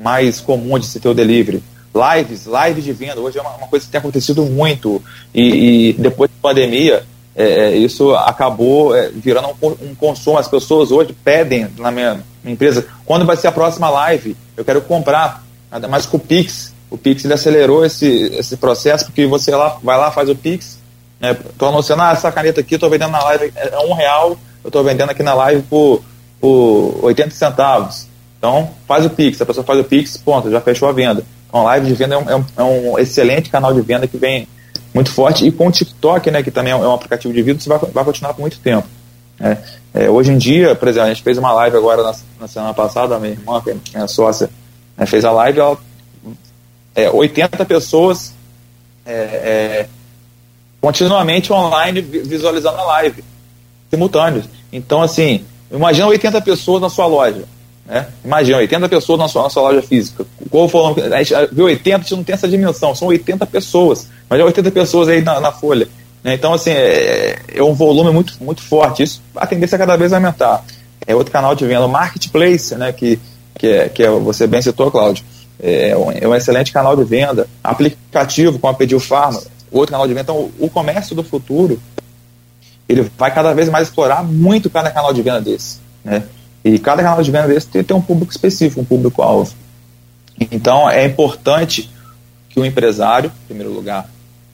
[0.00, 1.62] mais comum de se ter o delivery.
[1.94, 5.02] Lives, lives de venda, hoje é uma, uma coisa que tem acontecido muito.
[5.34, 7.04] E, e depois da pandemia,
[7.36, 10.38] é, é, isso acabou é, virando um, um, consumo.
[10.38, 14.34] As pessoas hoje pedem na minha, minha, empresa quando vai ser a próxima live.
[14.56, 16.72] Eu quero comprar, nada mais com o Pix.
[16.88, 20.78] O Pix ele acelerou esse, esse processo porque você lá, vai lá, faz o Pix.
[21.20, 24.68] Né, anunciando, ah, essa caneta aqui estou vendendo na live é, é um real, eu
[24.68, 26.02] estou vendendo aqui na live por,
[26.40, 28.06] por 80 centavos.
[28.38, 31.24] Então, faz o Pix, a pessoa faz o Pix, ponto, já fechou a venda.
[31.48, 34.06] Então, a live de venda é um, é um, é um excelente canal de venda
[34.06, 34.48] que vem
[34.92, 35.46] muito forte.
[35.46, 38.04] E com o TikTok, né, que também é um aplicativo de vídeo, você vai, vai
[38.04, 38.86] continuar por muito tempo.
[39.40, 39.56] É,
[39.94, 42.74] é, hoje em dia, por exemplo, a gente fez uma live agora na, na semana
[42.74, 44.50] passada, a minha irmã, que é minha sócia,
[44.96, 45.78] né, fez a live, ela,
[46.94, 48.34] é, 80 pessoas
[49.04, 49.88] é, é,
[50.80, 53.24] continuamente online visualizando a live,
[53.92, 54.46] simultâneos.
[54.72, 57.44] Então, assim, imagina 80 pessoas na sua loja.
[57.84, 58.06] Né?
[58.24, 60.24] Imagina, 80 pessoas na sua, na sua loja física.
[60.48, 64.08] Qual falando, a gente viu 80, a gente não tem essa dimensão, são 80 pessoas,
[64.28, 65.88] mas é 80 pessoas aí na, na folha.
[66.24, 66.34] Né?
[66.34, 69.02] Então, assim, é, é, um volume muito, muito forte.
[69.02, 70.64] Isso, a tendência é cada vez aumentar.
[71.06, 73.18] É outro canal de venda, o Marketplace, né, que,
[73.58, 75.24] que, é, que é, você bem citou, Cláudio.
[75.60, 77.46] É um, é um excelente canal de venda.
[77.62, 80.32] Aplicativo, como a Pediu Farma, outro canal de venda.
[80.32, 81.80] Então, o comércio do futuro,
[82.92, 85.78] ele vai cada vez mais explorar muito cada canal de venda desse.
[86.04, 86.22] Né?
[86.64, 89.54] E cada canal de venda desse tem, tem um público específico, um público-alvo.
[90.50, 91.90] Então, é importante
[92.48, 94.08] que o empresário, em primeiro lugar,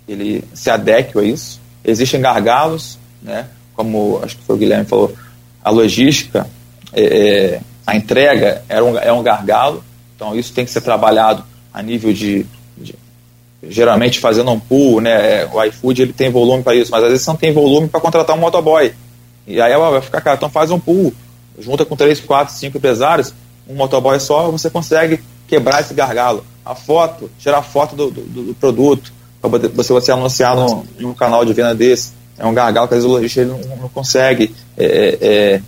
[0.06, 1.60] ele se adeque a isso.
[1.84, 3.46] Existem gargalos, né?
[3.74, 5.14] como acho que foi o Guilherme falou,
[5.62, 6.48] a logística,
[6.92, 9.84] é, é, a entrega era um, é um gargalo,
[10.14, 12.44] então isso tem que ser trabalhado a nível de
[13.62, 15.46] geralmente fazendo um pool, né?
[15.46, 18.36] O iFood ele tem volume para isso, mas às vezes não tem volume para contratar
[18.36, 18.92] um motoboy.
[19.46, 21.12] E aí vai ficar caro, então faz um pool
[21.60, 23.34] junta com três, quatro, cinco empresários,
[23.68, 26.44] um motoboy só, você consegue quebrar esse gargalo.
[26.64, 31.44] A foto, tirar foto do, do, do produto, para você, você anunciar no, no canal
[31.44, 32.12] de venda desse.
[32.38, 35.62] É um gargalo que às vezes o lojista não, não consegue é, é, é,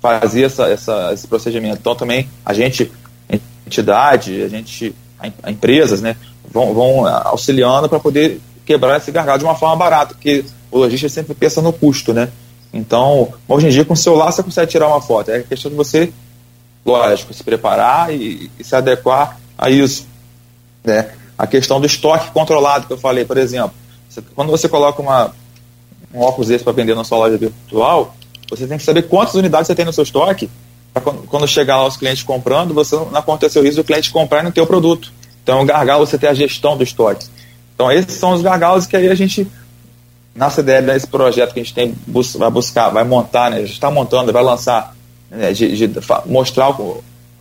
[0.00, 1.78] fazer essa, essa, esse procedimento.
[1.80, 2.90] Então também a gente,
[3.66, 6.16] entidade, a gente, a, a empresas, né,
[6.52, 11.08] vão, vão auxiliando para poder quebrar esse gargalo de uma forma barata, porque o lojista
[11.08, 12.28] sempre pensa no custo, né?
[12.72, 15.30] Então, hoje em dia, com o celular você consegue tirar uma foto.
[15.30, 16.12] É questão de você,
[16.84, 20.06] lógico, se preparar e, e se adequar a isso.
[20.82, 21.10] Né?
[21.36, 23.74] A questão do estoque controlado que eu falei, por exemplo,
[24.08, 25.34] você, quando você coloca uma,
[26.14, 28.14] um óculos desse para vender na sua loja virtual,
[28.48, 30.48] você tem que saber quantas unidades você tem no seu estoque,
[30.92, 34.10] para quando, quando, chegar lá os clientes comprando, você não acontecer o risco do cliente
[34.10, 35.12] comprar e não ter o produto.
[35.42, 37.26] Então é um gargalo você ter a gestão do estoque.
[37.74, 39.46] Então esses são os gargalos que aí a gente
[40.34, 43.72] na CDL, nesse projeto que a gente tem, bus vai buscar, vai montar, né, gente
[43.72, 44.94] está montando, vai lançar,
[45.30, 46.74] né, de, de, mostrar,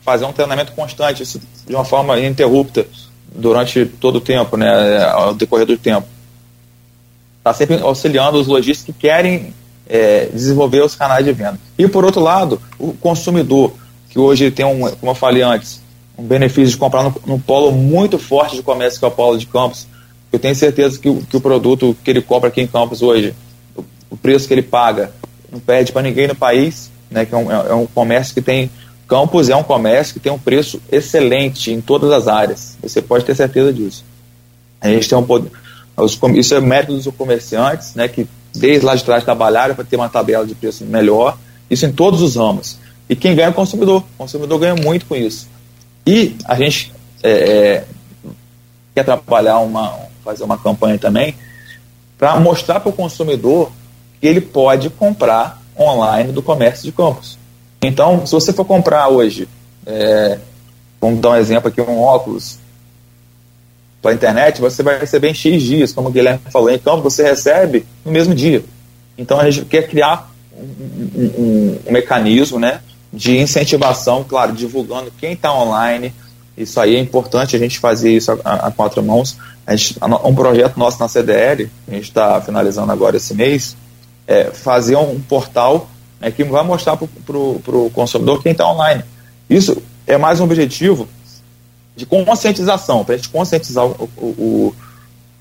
[0.02, 2.86] fazer um treinamento constante, isso de uma forma ininterrupta,
[3.34, 6.06] durante todo o tempo, né, ao decorrer do tempo.
[7.38, 9.54] Está sempre auxiliando os lojistas que querem
[9.88, 11.58] é, desenvolver os canais de venda.
[11.78, 13.74] E, por outro lado, o consumidor,
[14.10, 15.81] que hoje tem, um, como eu falei antes,
[16.22, 19.48] um benefício de comprar num, polo muito forte de comércio, que é o polo de
[19.48, 19.88] campos,
[20.32, 23.34] eu tenho certeza que que o produto que ele compra aqui em Campos hoje,
[23.76, 25.12] o, o preço que ele paga,
[25.52, 28.72] não pede para ninguém no país, né, que é um, é um comércio que tem.
[29.08, 32.78] Campos é um comércio que tem um preço excelente em todas as áreas.
[32.82, 34.06] Você pode ter certeza disso.
[34.80, 35.52] A gente tem um poder.
[36.36, 38.26] Isso é mérito dos comerciantes, né, que
[38.56, 41.38] desde lá de trás trabalharam para ter uma tabela de preço melhor.
[41.70, 42.78] Isso em todos os ramos.
[43.10, 44.04] E quem ganha é o consumidor.
[44.16, 45.50] O consumidor ganha muito com isso.
[46.06, 46.92] E a gente
[47.24, 47.86] é, é,
[48.96, 51.36] quer trabalhar uma, fazer uma campanha também,
[52.18, 53.72] para mostrar para o consumidor
[54.20, 57.38] que ele pode comprar online do comércio de campos.
[57.82, 59.48] Então, se você for comprar hoje,
[59.86, 60.38] é,
[61.00, 62.60] vamos dar um exemplo aqui, um óculos
[64.02, 66.70] pela internet, você vai receber em X dias, como o Guilherme falou.
[66.70, 68.64] Então, você recebe no mesmo dia.
[69.18, 72.82] Então, a gente quer criar um, um, um mecanismo né,
[73.14, 76.14] de incentivação, claro, divulgando quem está online.
[76.56, 80.36] Isso aí é importante a gente fazer isso a, a quatro mãos, a gente, um
[80.36, 83.76] projeto nosso na CDL, a gente está finalizando agora esse mês,
[84.28, 85.90] é fazer um portal
[86.20, 89.04] né, que vai mostrar para o consumidor quem está online.
[89.50, 91.08] Isso é mais um objetivo
[91.96, 94.76] de conscientização, para a gente conscientizar o, o,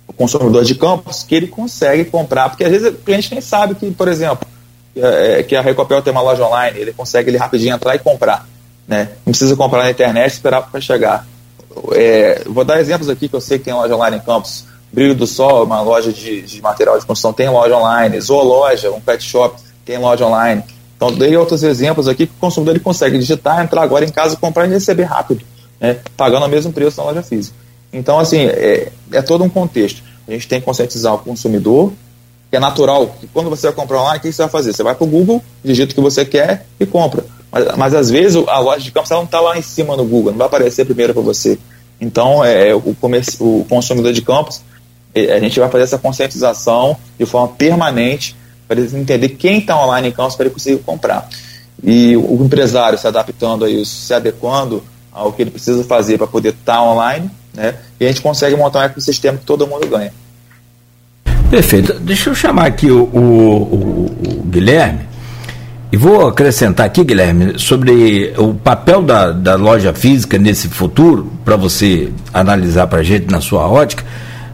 [0.06, 3.74] o, consumidor de campos que ele consegue comprar, porque às vezes o cliente nem sabe
[3.76, 4.46] que, por exemplo,
[5.02, 8.46] é, que a Recopel tem uma loja online, ele consegue ele rapidinho entrar e comprar.
[8.86, 9.10] Né?
[9.24, 11.26] Não precisa comprar na internet e esperar para chegar.
[11.92, 14.64] É, vou dar exemplos aqui que eu sei que tem loja online em Campos.
[14.92, 18.20] Brilho do Sol, uma loja de, de material de construção, tem loja online.
[18.20, 20.64] Zoologia, um pet shop, tem loja online.
[20.96, 24.36] Então, dei outros exemplos aqui que o consumidor ele consegue digitar, entrar agora em casa,
[24.36, 25.42] comprar e receber rápido,
[25.80, 27.56] né, pagando o mesmo preço na loja física.
[27.92, 30.02] Então, assim, é, é todo um contexto.
[30.28, 31.92] A gente tem que conscientizar o consumidor,
[32.50, 34.72] que é natural, que quando você vai comprar online, o que você vai fazer?
[34.72, 37.24] Você vai para o Google, digita o que você quer e compra.
[37.50, 40.32] Mas, mas às vezes a loja de campos não está lá em cima no Google,
[40.32, 41.58] não vai aparecer primeiro para você.
[42.00, 42.96] Então, é, o,
[43.40, 44.62] o consumidor de campos,
[45.14, 48.34] é, a gente vai fazer essa conscientização de forma permanente
[48.66, 51.28] para ele entender quem está online em campos para ele conseguir comprar.
[51.82, 54.82] E o empresário se adaptando a isso, se adequando
[55.12, 57.76] ao que ele precisa fazer para poder estar tá online, né?
[57.98, 60.12] E a gente consegue montar um ecossistema que todo mundo ganha.
[61.50, 61.94] Perfeito.
[61.94, 65.00] Deixa eu chamar aqui o, o, o, o Guilherme
[65.92, 71.56] e vou acrescentar aqui, Guilherme, sobre o papel da, da loja física nesse futuro, para
[71.56, 74.04] você analisar para a gente na sua ótica.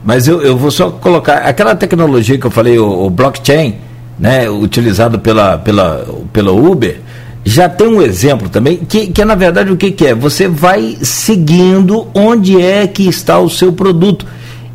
[0.03, 3.75] Mas eu, eu vou só colocar aquela tecnologia que eu falei, o, o blockchain,
[4.19, 7.01] né, utilizado pela, pela, pela Uber,
[7.45, 10.15] já tem um exemplo também, que, que é na verdade o que, que é?
[10.15, 14.25] Você vai seguindo onde é que está o seu produto.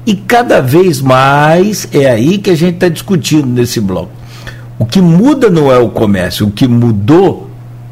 [0.06, 4.12] E cada vez mais é aí que a gente está discutindo nesse bloco.
[4.80, 7.50] O que muda não é o comércio, o que mudou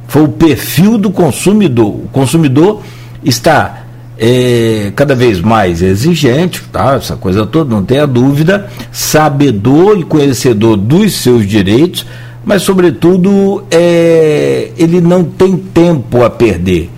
[0.07, 1.87] foi o perfil do consumidor.
[1.87, 2.81] O consumidor
[3.23, 3.83] está
[4.17, 6.95] é, cada vez mais exigente, tá?
[6.95, 12.05] essa coisa toda, não tenha dúvida, sabedor e conhecedor dos seus direitos,
[12.43, 16.89] mas, sobretudo, é, ele não tem tempo a perder.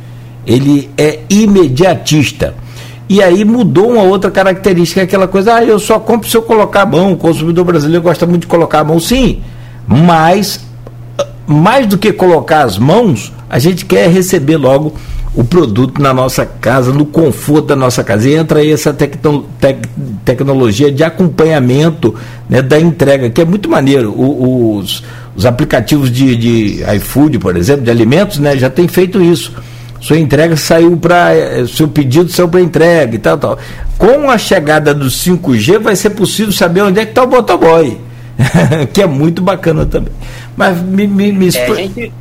[0.48, 2.56] Ele é imediatista.
[3.12, 6.84] E aí mudou uma outra característica, aquela coisa, ah, eu só compro se eu colocar
[6.84, 7.12] a mão.
[7.12, 9.42] O consumidor brasileiro gosta muito de colocar a mão, sim,
[9.86, 10.62] mas
[11.46, 14.94] mais do que colocar as mãos, a gente quer receber logo
[15.36, 18.30] o produto na nossa casa, no conforto da nossa casa.
[18.30, 19.18] E entra aí essa tec,
[20.24, 22.16] tecnologia de acompanhamento
[22.48, 24.14] né, da entrega, que é muito maneiro.
[24.14, 25.04] O, os,
[25.36, 29.52] os aplicativos de, de iFood, por exemplo, de alimentos, né, já tem feito isso
[30.02, 31.32] sua entrega saiu para.
[31.36, 33.60] Eh, seu pedido saiu para entrega e tal, tal.
[34.00, 38.00] Com a chegada do 5G vai ser possível saber onde é que está o motoboy.
[38.92, 40.12] que é muito bacana também.
[40.58, 41.06] Mas me.
[41.06, 41.48] me, me...
[41.50, 42.12] É, gente...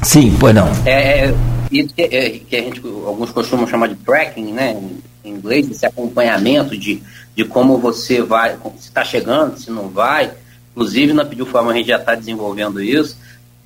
[0.00, 0.70] Sim, pois não.
[0.86, 1.34] É, é
[1.72, 4.76] isso que, é, que, a gente, alguns costumam chamar de tracking, né?
[5.24, 7.02] Em inglês, esse acompanhamento de,
[7.34, 10.30] de como você vai, se está chegando, se não vai.
[10.70, 13.16] Inclusive, na Pediu Forma a gente já está desenvolvendo isso,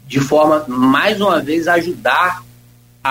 [0.07, 2.43] de forma, mais uma vez, ajudar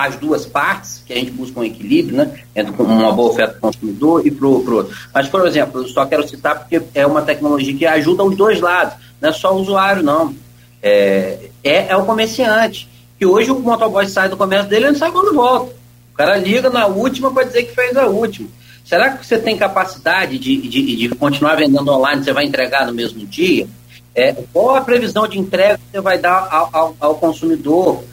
[0.06, 3.70] as duas partes, que a gente busca um equilíbrio, né, entre uma boa oferta para
[3.70, 4.90] o consumidor e para o outro.
[5.14, 8.60] Mas, por exemplo, eu só quero citar porque é uma tecnologia que ajuda os dois
[8.60, 10.36] lados, não é só o usuário, não.
[10.82, 12.88] É, é, é o comerciante,
[13.18, 15.74] que hoje o motoboy sai do comércio dele e não sai quando volta.
[16.14, 18.48] O cara liga na última para dizer que fez a última.
[18.84, 22.94] Será que você tem capacidade de, de, de continuar vendendo online, você vai entregar no
[22.94, 23.68] mesmo dia?
[24.16, 28.04] É, qual a previsão de entrega que você vai dar ao, ao, ao consumidor?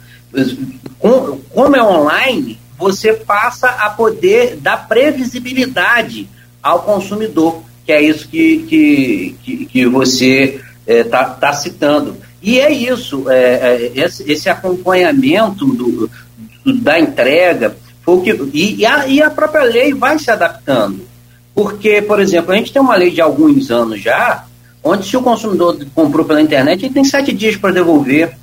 [0.99, 6.27] Como é online, você passa a poder dar previsibilidade
[6.61, 12.17] ao consumidor, que é isso que, que, que, que você está é, tá, citando.
[12.41, 16.09] E é isso, é, é, esse, esse, acompanhamento do,
[16.63, 21.01] do, da entrega, foi que, e, e, a, e a própria lei vai se adaptando.
[21.53, 24.45] Porque, por exemplo, a gente tem uma lei de alguns anos já,
[24.83, 28.37] onde se o consumidor comprou pela internet, ele tem sete dias para devolver.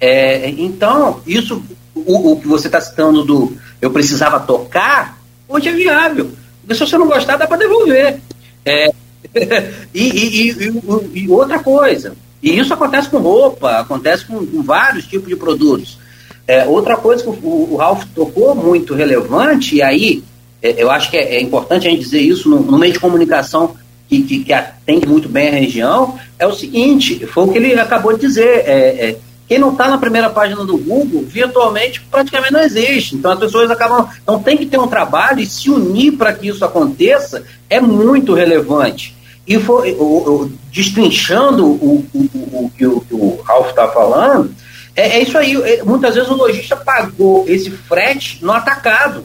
[0.00, 1.62] É, então, isso,
[2.04, 5.18] o, o que você está citando do eu precisava tocar,
[5.48, 6.30] hoje é viável.
[6.60, 8.20] Porque se você não gostar, dá para devolver.
[8.64, 8.92] É,
[9.94, 10.82] e, e, e,
[11.14, 15.98] e, outra coisa, e isso acontece com roupa, acontece com, com vários tipos de produtos.
[16.46, 20.22] É, outra coisa que o, o, Ralph tocou muito relevante, e aí
[20.62, 23.00] é, eu acho que é, é, importante a gente dizer isso no, no meio de
[23.00, 23.76] comunicação
[24.08, 27.78] que, que, que, atende muito bem a região, é o seguinte, foi o que ele
[27.78, 29.18] acabou de dizer.
[29.48, 33.14] Quem não está na primeira página do Google, virtualmente praticamente não existe.
[33.14, 34.08] Então as pessoas acabam.
[34.22, 38.34] Então tem que ter um trabalho e se unir para que isso aconteça é muito
[38.34, 39.16] relevante.
[39.46, 44.52] E foi, o, o, destrinchando o, o, que o, o Ralph está falando,
[44.96, 45.54] é, é, isso aí.
[45.54, 49.24] É, muitas vezes o lojista pagou esse frete no atacado.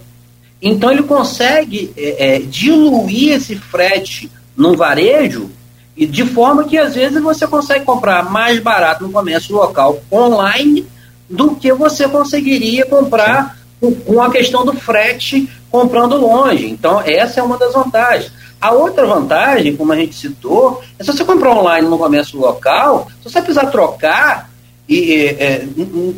[0.61, 5.49] Então ele consegue é, é diluir esse frete no varejo
[6.01, 10.87] e de forma que às vezes você consegue comprar mais barato no comércio local online
[11.29, 16.67] do que você conseguiria comprar com, a questão do frete comprando longe.
[16.67, 18.31] Então, essa é uma das vantagens.
[18.59, 23.07] A outra vantagem, como a gente citou, é se você comprar online no comércio local,
[23.21, 24.49] se você precisar trocar,
[24.89, 25.67] e é,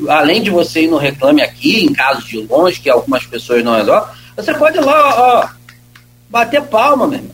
[0.08, 3.76] além de você ir no reclame aqui, em casos de longe, que algumas pessoas não
[3.76, 4.08] resolvem,
[4.38, 5.50] você pode ir lá, ó,
[6.30, 7.32] bater palma, mesmo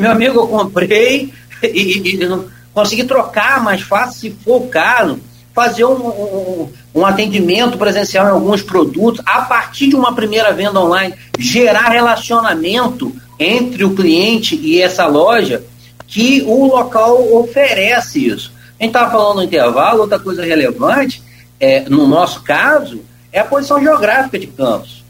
[0.00, 1.30] Meu amigo, eu comprei
[1.62, 5.20] e, e não consegui trocar mais fácil, se for o caso,
[5.54, 10.80] fazer um, um, um, atendimento presencial em alguns produtos, a partir de uma primeira venda
[10.80, 15.62] online, gerar relacionamento entre o cliente e essa loja,
[16.08, 18.52] que o local oferece isso.
[18.78, 21.22] A gente estava falando no intervalo, outra coisa relevante,
[21.60, 23.00] é, no nosso caso,
[23.32, 25.04] é a posição geográfica de Campos.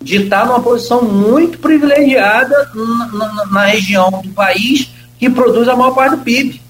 [0.00, 5.76] De estar numa posição muito privilegiada na, na, na região do país que produz a
[5.76, 6.60] maior parte do PIB.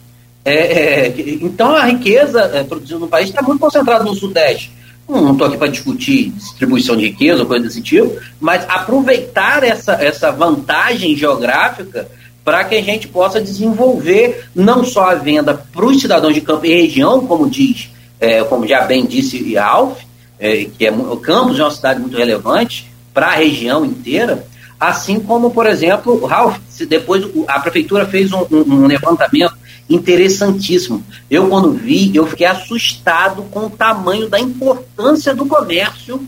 [0.45, 4.73] É, é, então a riqueza é, produzida no país está muito concentrada no Sudeste.
[5.09, 9.93] Não estou aqui para discutir distribuição de riqueza ou coisa desse tipo, mas aproveitar essa,
[9.95, 12.09] essa vantagem geográfica
[12.45, 16.67] para que a gente possa desenvolver não só a venda para os cidadãos de campo
[16.67, 17.91] e região, como diz,
[18.21, 20.01] é, como já bem disse Alf,
[20.39, 24.45] é, que é o Campos é uma cidade muito relevante para a região inteira,
[24.79, 26.59] assim como, por exemplo, Ralph,
[26.89, 29.57] depois a prefeitura fez um, um, levantamento
[29.89, 31.05] interessantíssimo.
[31.31, 36.27] Eu, quando vi, eu fiquei assustado com o tamanho da importância do comércio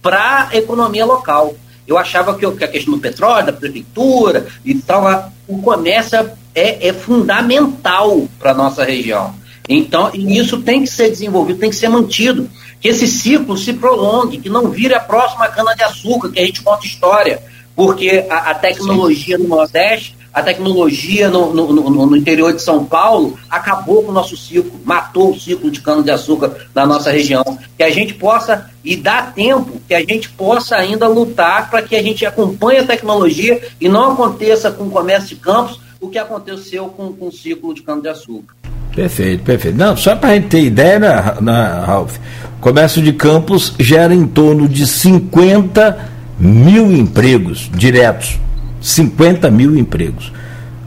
[0.00, 1.54] para a economia local.
[1.86, 6.92] Eu achava que, a questão do petróleo, da prefeitura e tal, o comércio é, é
[6.92, 9.34] fundamental para a nossa região.
[9.68, 12.48] Então, isso tem que ser desenvolvido, tem que ser mantido.
[12.80, 16.86] Que esse ciclo se prolongue, que não vire a próxima cana-de-açúcar, que a gente conta
[16.86, 17.42] história.
[17.80, 19.42] Porque a, a tecnologia Sim.
[19.44, 24.14] no Nordeste a tecnologia no, no, no, no, interior de São Paulo acabou com o
[24.14, 27.42] nosso ciclo, matou o ciclo de cana-de-açúcar na nossa região.
[27.76, 31.96] Que a gente possa, e dá tempo, que a gente possa ainda lutar para que
[31.96, 36.18] a gente acompanhe a tecnologia e não aconteça com o comércio de campos o que
[36.18, 38.54] aconteceu com, com o ciclo de cana-de-açúcar.
[38.94, 39.76] Perfeito, perfeito.
[39.76, 42.18] Não, só para a gente ter ideia, né, né, Ralf?
[42.60, 48.40] Comércio de campos gera em torno de 50 mil empregos diretos
[48.80, 50.32] 50 mil empregos.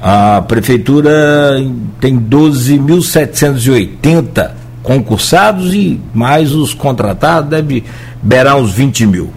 [0.01, 1.55] A prefeitura
[2.01, 4.51] tem 12.780
[4.81, 7.85] concursados e mais os contratados deve
[8.21, 9.31] beirar uns 20 mil.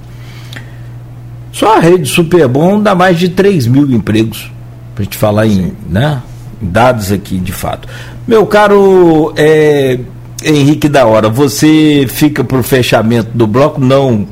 [1.53, 4.51] Só a rede Superbom dá mais de 3 mil empregos,
[4.95, 6.21] para a gente falar em, né,
[6.61, 7.89] em dados aqui de fato.
[8.27, 10.01] Meu caro é,
[10.45, 14.27] Henrique da Hora, você fica para o fechamento do bloco, não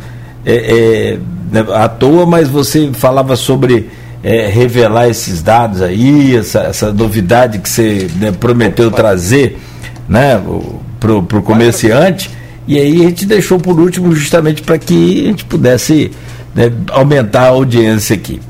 [0.45, 1.19] é, é,
[1.55, 3.89] né, à toa, mas você falava sobre
[4.25, 9.57] é, revelar esses dados aí, essa, essa novidade que você né, prometeu trazer
[10.09, 10.43] né,
[10.99, 12.29] para o comerciante.
[12.67, 16.11] E aí a gente deixou por último justamente para que a gente pudesse
[16.53, 18.41] né, aumentar a audiência aqui.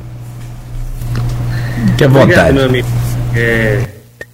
[1.88, 2.22] Fique à vontade.
[2.32, 2.88] Obrigado, meu amigo.
[3.36, 3.86] É,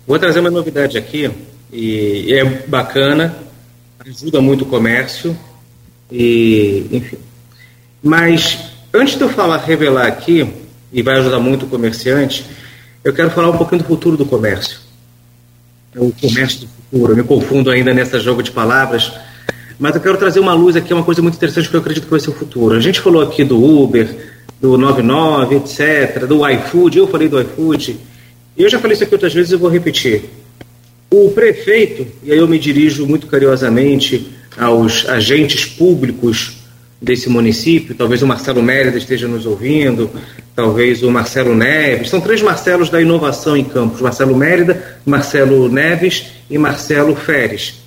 [0.07, 1.29] vou trazer uma novidade aqui,
[1.73, 3.35] e é bacana,
[4.07, 5.37] ajuda muito o comércio,
[6.13, 7.17] e enfim.
[8.03, 8.59] Mas
[8.93, 10.47] antes de eu falar, revelar aqui,
[10.93, 12.45] e vai ajudar muito o comerciante,
[13.05, 14.79] eu quero falar um pouquinho do futuro do comércio.
[15.97, 17.13] O comércio do futuro.
[17.13, 19.13] Eu me confundo ainda nesse jogo de palavras,
[19.79, 22.11] mas eu quero trazer uma luz aqui, uma coisa muito interessante que eu acredito que
[22.11, 22.75] vai ser o futuro.
[22.75, 27.99] A gente falou aqui do Uber, do 99, etc., do iFood, eu falei do iFood,
[28.57, 30.25] e eu já falei isso aqui outras vezes e vou repetir.
[31.11, 36.60] O prefeito, e aí eu me dirijo muito carinhosamente aos agentes públicos
[37.01, 40.11] desse município, talvez o Marcelo Mérida esteja nos ouvindo,
[40.55, 46.27] talvez o Marcelo Neves, são três Marcelos da inovação em Campos, Marcelo Mérida, Marcelo Neves
[46.51, 47.81] e Marcelo Feres.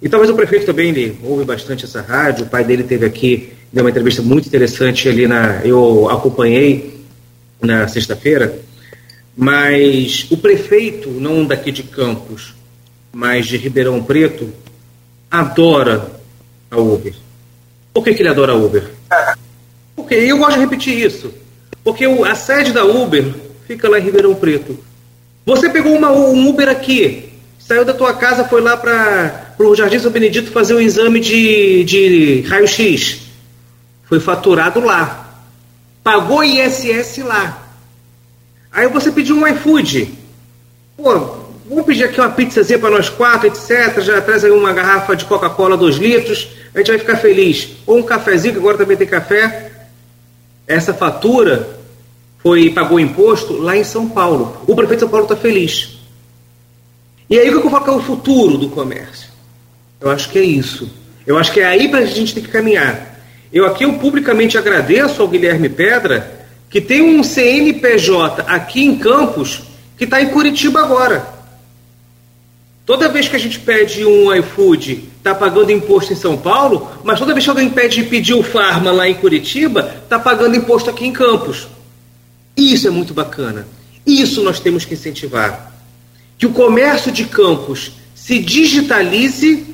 [0.00, 3.50] E talvez o prefeito também ele ouve bastante essa rádio, o pai dele teve aqui,
[3.70, 7.04] deu uma entrevista muito interessante ali na, eu acompanhei
[7.60, 8.58] na sexta-feira,
[9.36, 12.54] mas o prefeito, não daqui de Campos,
[13.12, 14.50] mas de Ribeirão Preto,
[15.30, 16.10] adora
[16.70, 17.25] a Uber
[17.96, 18.90] por que, que ele adora Uber?
[19.96, 21.32] Porque eu gosto de repetir isso.
[21.82, 23.24] Porque a sede da Uber
[23.66, 24.78] fica lá em Ribeirão Preto.
[25.46, 29.98] Você pegou uma, um Uber aqui, saiu da tua casa, foi lá para o Jardim
[29.98, 33.20] São Benedito fazer o um exame de, de raio-x.
[34.04, 35.40] Foi faturado lá.
[36.04, 37.66] Pagou ISS lá.
[38.70, 40.12] Aí você pediu um iFood.
[40.98, 44.00] Pô, Vamos pedir aqui uma pizzazinha para nós quatro, etc.
[44.00, 46.48] Já traz aí uma garrafa de Coca-Cola, dois litros.
[46.72, 47.68] A gente vai ficar feliz.
[47.84, 49.72] Ou um cafezinho, que agora também tem café.
[50.66, 51.68] Essa fatura
[52.38, 54.62] foi pagou imposto lá em São Paulo.
[54.66, 55.98] O prefeito de São Paulo está feliz.
[57.28, 59.28] E aí o que eu falo que é o futuro do comércio?
[60.00, 60.88] Eu acho que é isso.
[61.26, 63.18] Eu acho que é aí para a gente tem que caminhar.
[63.52, 69.62] Eu aqui eu publicamente agradeço ao Guilherme Pedra que tem um CNPJ aqui em Campos
[69.98, 71.35] que está em Curitiba agora.
[72.86, 77.18] Toda vez que a gente pede um iFood, está pagando imposto em São Paulo, mas
[77.18, 81.04] toda vez que alguém pede pedir o Farma lá em Curitiba, está pagando imposto aqui
[81.04, 81.66] em Campos.
[82.56, 83.66] Isso é muito bacana.
[84.06, 85.74] Isso nós temos que incentivar.
[86.38, 89.66] Que o comércio de campos se digitalize,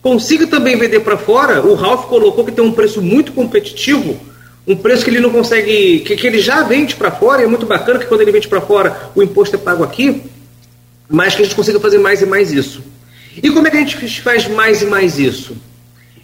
[0.00, 1.60] consiga também vender para fora.
[1.60, 4.18] O Ralph colocou que tem um preço muito competitivo,
[4.66, 7.48] um preço que ele não consegue, que, que ele já vende para fora, e é
[7.48, 10.22] muito bacana que quando ele vende para fora o imposto é pago aqui,
[11.08, 12.82] mas que a gente consiga fazer mais e mais isso.
[13.42, 15.56] E como é que a gente faz mais e mais isso?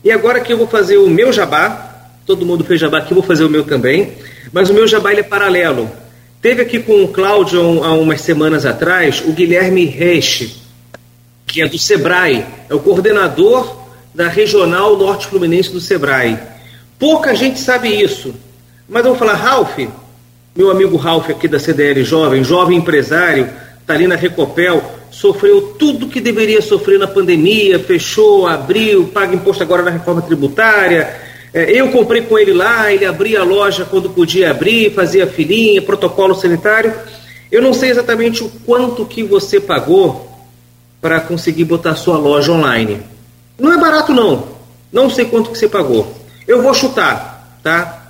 [0.02, 3.16] E agora que eu vou fazer o meu jabá, todo mundo fez jabá aqui, eu
[3.16, 4.12] vou fazer o meu também,
[4.52, 5.90] mas o meu jabá é paralelo.
[6.40, 10.56] Teve aqui com o Cláudio há umas semanas atrás o Guilherme Reche,
[11.46, 13.80] que é do Sebrae, é o coordenador
[14.14, 16.38] da Regional Norte Fluminense do Sebrae.
[16.98, 18.34] Pouca gente sabe isso,
[18.88, 19.78] mas eu vou falar, Ralph,
[20.54, 23.48] meu amigo Ralph aqui da CDL Jovem, jovem empresário,
[23.82, 29.62] está ali na Recopel, sofreu tudo que deveria sofrer na pandemia, fechou, abriu, paga imposto
[29.62, 31.14] agora na reforma tributária.
[31.52, 35.82] É, eu comprei com ele lá, ele abria a loja quando podia abrir, fazia filinha,
[35.82, 36.94] protocolo sanitário.
[37.50, 40.32] Eu não sei exatamente o quanto que você pagou
[41.00, 43.02] para conseguir botar sua loja online.
[43.58, 44.48] Não é barato não.
[44.90, 46.14] Não sei quanto que você pagou.
[46.46, 48.01] Eu vou chutar, tá?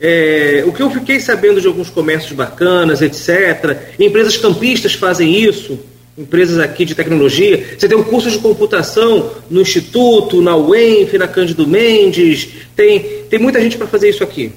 [0.00, 3.96] É, o que eu fiquei sabendo de alguns comércios bacanas, etc.
[3.98, 5.78] Empresas campistas fazem isso
[6.20, 7.76] empresas aqui de tecnologia.
[7.78, 12.48] Você tem um curso de computação no Instituto, na UENF, na Cândido Mendes.
[12.76, 14.52] Tem, tem muita gente para fazer isso aqui.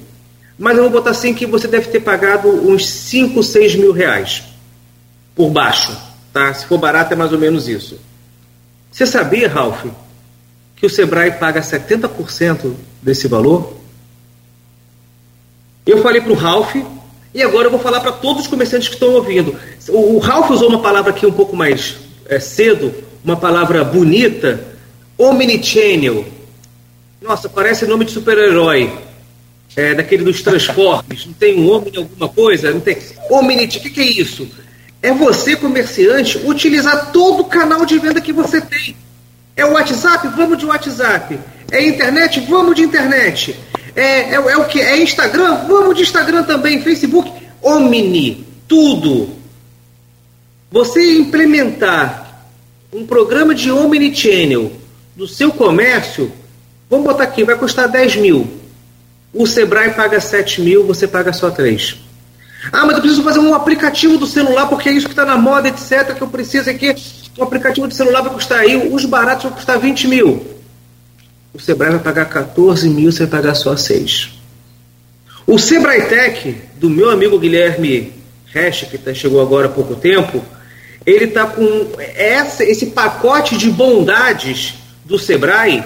[0.58, 4.42] Mas eu vou botar assim que você deve ter pagado uns 5, 6 mil reais
[5.34, 5.96] por baixo.
[6.32, 6.52] Tá?
[6.52, 7.98] Se for barato, é mais ou menos isso.
[8.90, 9.86] Você sabia, Ralph,
[10.76, 12.72] que o Sebrae paga 70%
[13.02, 13.83] desse valor?
[15.86, 16.76] Eu falei para o Ralph
[17.34, 19.54] e agora eu vou falar para todos os comerciantes que estão ouvindo.
[19.88, 21.96] O, o Ralph usou uma palavra aqui um pouco mais
[22.26, 22.94] é, cedo,
[23.24, 24.64] uma palavra bonita,
[25.18, 26.24] omnichannel.
[27.20, 28.92] Nossa, parece nome de super-herói.
[29.76, 31.26] É, daquele dos Transformers.
[31.26, 32.70] Não tem um homem alguma coisa?
[32.70, 32.96] Não tem.
[33.28, 34.48] Omnichannel, o que, que é isso?
[35.02, 38.96] É você, comerciante, utilizar todo o canal de venda que você tem.
[39.56, 40.28] É o WhatsApp?
[40.28, 41.38] Vamos de WhatsApp.
[41.70, 42.40] É internet?
[42.48, 43.54] Vamos de internet.
[43.94, 44.80] É, é, é o que?
[44.80, 45.66] É Instagram?
[45.66, 47.30] Vamos de Instagram também, Facebook,
[47.62, 49.30] Omni, tudo.
[50.70, 52.48] Você implementar
[52.92, 54.72] um programa de Omnichannel
[55.16, 56.32] no seu comércio,
[56.90, 58.48] vamos botar aqui, vai custar 10 mil.
[59.32, 61.96] O Sebrae paga 7 mil, você paga só 3.
[62.72, 65.36] Ah, mas eu preciso fazer um aplicativo do celular, porque é isso que está na
[65.36, 66.14] moda, etc.
[66.14, 66.94] Que eu preciso aqui.
[67.38, 70.53] Um aplicativo do celular vai custar aí, os baratos vão custar 20 mil
[71.54, 74.30] o Sebrae vai pagar 14 mil, você vai pagar só 6.
[75.46, 78.12] O Sebrae Tech, do meu amigo Guilherme
[78.46, 80.44] Resch, que tá, chegou agora há pouco tempo,
[81.06, 84.74] ele está com essa, esse pacote de bondades
[85.04, 85.84] do Sebrae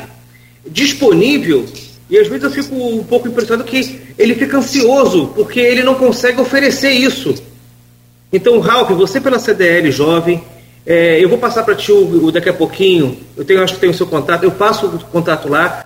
[0.67, 1.67] disponível
[2.09, 5.95] e às vezes eu fico um pouco impressionado que ele fica ansioso porque ele não
[5.95, 7.35] consegue oferecer isso.
[8.33, 10.43] Então, Ralph, você pela CDL jovem,
[10.87, 13.81] é, eu vou passar para ti o, o, daqui a pouquinho, eu tenho, acho que
[13.81, 15.85] tem o seu contato, eu passo o contato lá.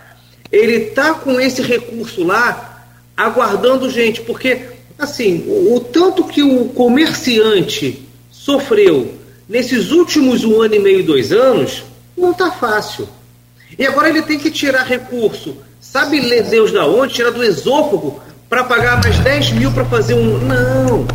[0.51, 2.87] Ele está com esse recurso lá,
[3.17, 4.61] aguardando gente, porque,
[4.99, 9.15] assim, o, o tanto que o comerciante sofreu
[9.49, 11.85] nesses últimos um ano e meio, dois anos,
[12.17, 13.09] não está fácil.
[13.79, 17.15] E agora ele tem que tirar recurso, sabe Deus da onde?
[17.15, 20.39] Tirar do esôfago para pagar mais 10 mil para fazer um.
[20.39, 21.07] Não!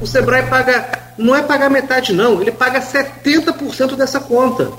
[0.00, 4.70] O Sebrae paga não é pagar metade, não, ele paga 70% dessa conta.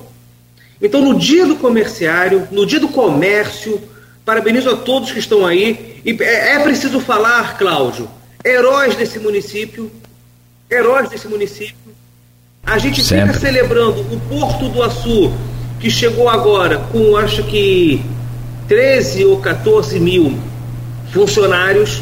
[0.81, 3.79] Então, no dia do comerciário, no dia do comércio,
[4.25, 6.01] parabenizo a todos que estão aí.
[6.03, 8.09] E é, é preciso falar, Cláudio,
[8.43, 9.91] heróis desse município,
[10.69, 11.75] heróis desse município.
[12.65, 13.33] A gente Sempre.
[13.33, 15.31] fica celebrando o Porto do Açu,
[15.79, 18.03] que chegou agora com, acho que,
[18.67, 20.39] 13 ou 14 mil
[21.11, 22.01] funcionários.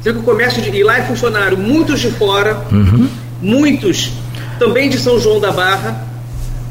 [0.00, 2.56] Você que o comércio de, e lá é funcionário, muitos de fora.
[2.70, 4.10] Uhum muitos
[4.58, 6.08] também de São João da Barra.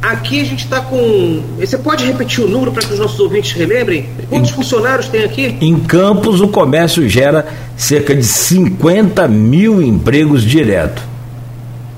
[0.01, 1.43] Aqui a gente está com.
[1.59, 4.07] Você pode repetir o número para que os nossos ouvintes relembrem?
[4.29, 5.57] Quantos em, funcionários tem aqui?
[5.59, 11.01] Em Campos, o comércio gera cerca de 50 mil empregos direto.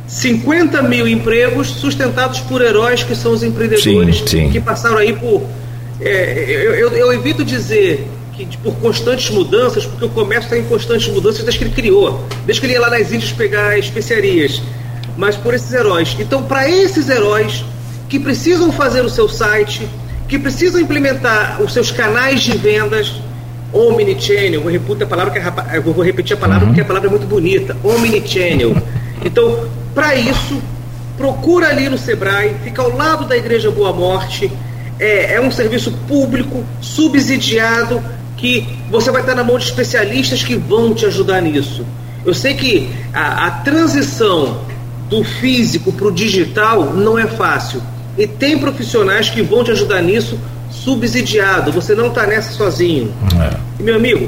[0.08, 4.50] 50 mil empregos sustentados por heróis que são os empreendedores sim, sim.
[4.50, 5.44] que passaram aí por.
[6.00, 8.08] É, eu, eu, eu evito dizer
[8.64, 12.62] por constantes mudanças, porque o comércio está em constantes mudanças desde que ele criou, desde
[12.62, 14.62] que ele ia lá nas Índias pegar especiarias,
[15.18, 16.16] mas por esses heróis.
[16.20, 17.64] Então, para esses heróis
[18.10, 19.88] que precisam fazer o seu site,
[20.28, 23.22] que precisam implementar os seus canais de vendas,
[23.74, 26.70] omnichannel, vou repetir a palavra, que é, eu vou repetir a palavra uhum.
[26.70, 28.76] porque a palavra é muito bonita, omnichannel.
[29.24, 30.62] Então, para isso,
[31.18, 34.52] procura ali no Sebrae, fica ao lado da Igreja Boa Morte,
[35.00, 38.02] é, é um serviço público, subsidiado,
[38.42, 41.86] que você vai estar na mão de especialistas que vão te ajudar nisso.
[42.26, 44.62] Eu sei que a, a transição
[45.08, 47.82] do físico para o digital não é fácil.
[48.18, 50.40] E tem profissionais que vão te ajudar nisso
[50.72, 51.72] subsidiado.
[51.72, 53.14] Você não está nessa sozinho.
[53.40, 53.58] É.
[53.80, 54.28] E, meu amigo,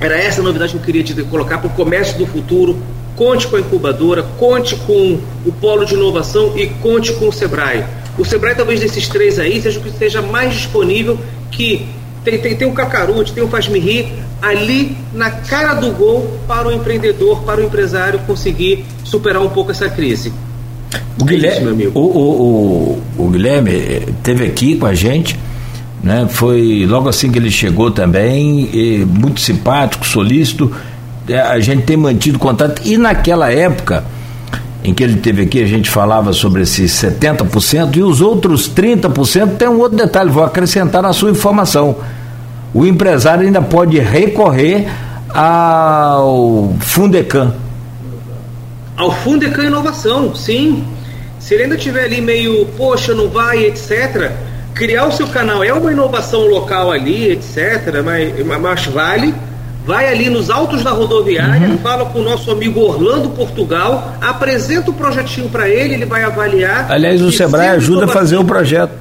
[0.00, 2.78] era essa a novidade que eu queria te colocar para o comércio do futuro.
[3.14, 7.84] Conte com a incubadora, conte com o polo de inovação e conte com o Sebrae.
[8.18, 11.18] O Sebrae, talvez desses três aí, seja o que esteja mais disponível,
[11.50, 11.86] que
[12.24, 16.68] tem, tem, tem o Cacarute, tem o Faz-me Rir, ali na cara do gol para
[16.68, 20.32] o empreendedor, para o empresário conseguir superar um pouco essa crise.
[21.20, 23.72] O Guilherme, é isso, o, o, o, o Guilherme
[24.22, 25.38] teve aqui com a gente,
[26.02, 26.26] né?
[26.28, 28.68] Foi logo assim que ele chegou também,
[29.06, 30.74] muito simpático, solícito.
[31.28, 34.04] É, a gente tem mantido contato e naquela época
[34.84, 39.56] em que ele teve aqui, a gente falava sobre esses 70% e os outros 30%
[39.56, 41.96] tem um outro detalhe, vou acrescentar na sua informação.
[42.74, 44.86] O empresário ainda pode recorrer
[45.32, 47.54] ao Fundecan.
[48.94, 50.84] Ao Fundecan Inovação, sim.
[51.38, 54.32] Se ele ainda tiver ali meio, poxa, não vai, etc.,
[54.74, 59.34] criar o seu canal é uma inovação local ali, etc., mas, mas vale.
[59.84, 61.78] Vai ali nos altos da rodoviária, uhum.
[61.78, 66.90] fala com o nosso amigo Orlando Portugal, apresenta o projetinho para ele, ele vai avaliar.
[66.90, 68.92] Aliás, o Sebrae ajuda a fazer o projeto.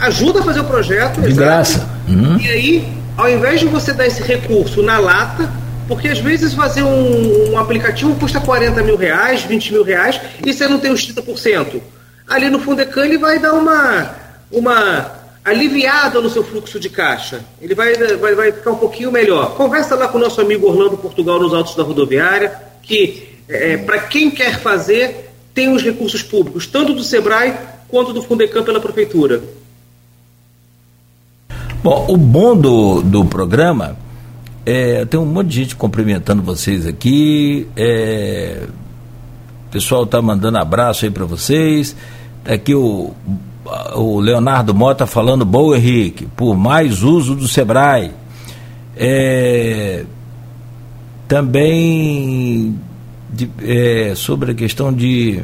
[0.00, 1.20] Ajuda a fazer o projeto.
[1.20, 1.36] De exato.
[1.36, 1.88] graça.
[2.08, 2.36] Uhum.
[2.38, 5.48] E aí, ao invés de você dar esse recurso na lata,
[5.86, 10.52] porque às vezes fazer um, um, aplicativo custa 40 mil reais, 20 mil reais, e
[10.52, 11.80] você não tem os 30%.
[12.28, 14.10] Ali no Fundecan ele vai dar uma,
[14.50, 15.12] uma
[15.46, 17.44] aliviada no seu fluxo de caixa.
[17.62, 19.54] Ele vai, vai, vai ficar um pouquinho melhor.
[19.54, 24.00] Conversa lá com o nosso amigo Orlando Portugal nos Altos da Rodoviária, que é, para
[24.00, 27.54] quem quer fazer, tem os recursos públicos, tanto do SEBRAE
[27.88, 29.40] quanto do Fundecam pela Prefeitura.
[31.80, 33.96] Bom, o bom do, do programa
[34.64, 37.68] é, tem um monte de gente cumprimentando vocês aqui.
[37.76, 38.66] É,
[39.68, 41.94] o pessoal está mandando abraço aí para vocês.
[42.42, 43.14] Tá aqui o,
[43.94, 48.10] o Leonardo Mota falando, boa Henrique, por mais uso do Sebrae.
[48.96, 50.04] É,
[51.28, 52.78] também
[53.30, 55.42] de, é, sobre a questão de.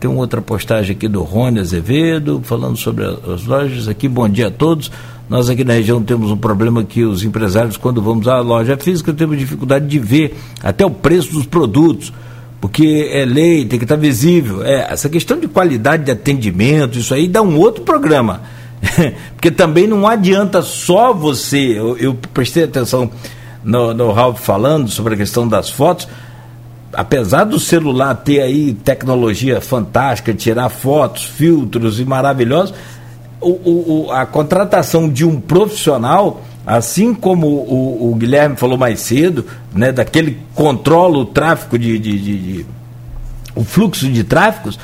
[0.00, 4.08] Tem uma outra postagem aqui do Rony Azevedo, falando sobre as lojas aqui.
[4.08, 4.90] Bom dia a todos.
[5.28, 9.12] Nós aqui na região temos um problema que os empresários, quando vamos à loja física,
[9.12, 12.12] temos dificuldade de ver até o preço dos produtos,
[12.62, 14.64] porque é lei, tem que estar visível.
[14.64, 18.42] É, essa questão de qualidade de atendimento, isso aí dá um outro programa.
[19.34, 21.58] porque também não adianta só você.
[21.58, 23.10] Eu, eu prestei atenção
[23.64, 26.08] no, no Ralph falando sobre a questão das fotos
[26.92, 32.74] apesar do celular ter aí tecnologia fantástica, tirar fotos, filtros e maravilhosos,
[33.40, 39.44] o, o, a contratação de um profissional, assim como o, o, Guilherme falou mais cedo,
[39.74, 42.66] né, daquele controla o tráfego de, de, de, de
[43.54, 44.78] o fluxo de tráficos,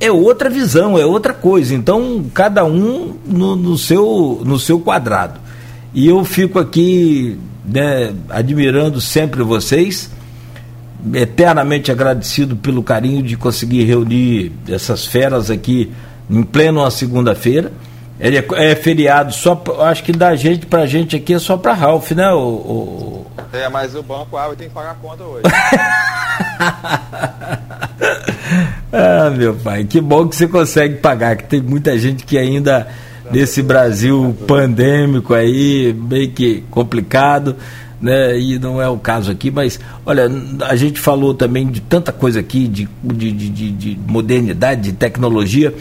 [0.00, 1.74] é outra visão, é outra coisa.
[1.74, 5.40] Então, cada um no, no seu, no seu quadrado.
[5.92, 10.10] E eu fico aqui né, admirando sempre vocês,
[11.12, 15.90] eternamente agradecido pelo carinho de conseguir reunir essas feras aqui
[16.30, 17.72] em pleno segunda-feira.
[18.20, 21.72] Ele é, é, feriado só, acho que da gente pra gente aqui é só pra
[21.72, 22.28] Ralph, né?
[22.32, 23.26] O, o...
[23.52, 25.44] É, mas o banco ah, tem que pagar a conta hoje.
[28.92, 32.88] ah, meu pai, que bom que você consegue pagar, que tem muita gente que ainda
[33.30, 37.54] nesse Brasil pandêmico aí, meio que complicado,
[38.00, 38.36] né?
[38.38, 40.28] E não é o caso aqui, mas olha,
[40.66, 45.72] a gente falou também de tanta coisa aqui, de, de, de, de modernidade, de tecnologia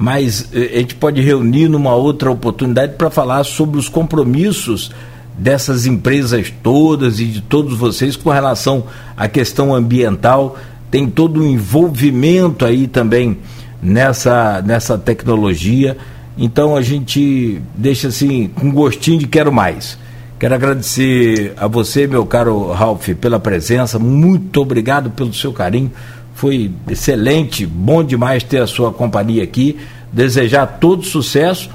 [0.00, 4.92] mas eh, a gente pode reunir numa outra oportunidade para falar sobre os compromissos
[5.36, 8.84] dessas empresas todas e de todos vocês com relação
[9.16, 10.56] à questão ambiental.
[10.88, 13.38] Tem todo um envolvimento aí também
[13.82, 15.98] nessa, nessa tecnologia.
[16.38, 19.98] Então a gente deixa assim com gostinho de quero mais.
[20.38, 23.98] Quero agradecer a você, meu caro Ralph, pela presença.
[23.98, 25.90] Muito obrigado pelo seu carinho.
[26.38, 29.76] Foi excelente, bom demais ter a sua companhia aqui.
[30.12, 31.68] Desejar todo sucesso,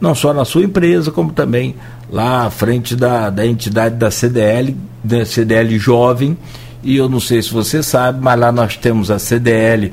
[0.00, 1.74] não só na sua empresa, como também
[2.10, 4.74] lá à frente da, da entidade da CDL,
[5.04, 6.38] da CDL Jovem.
[6.82, 9.92] E eu não sei se você sabe, mas lá nós temos a CDL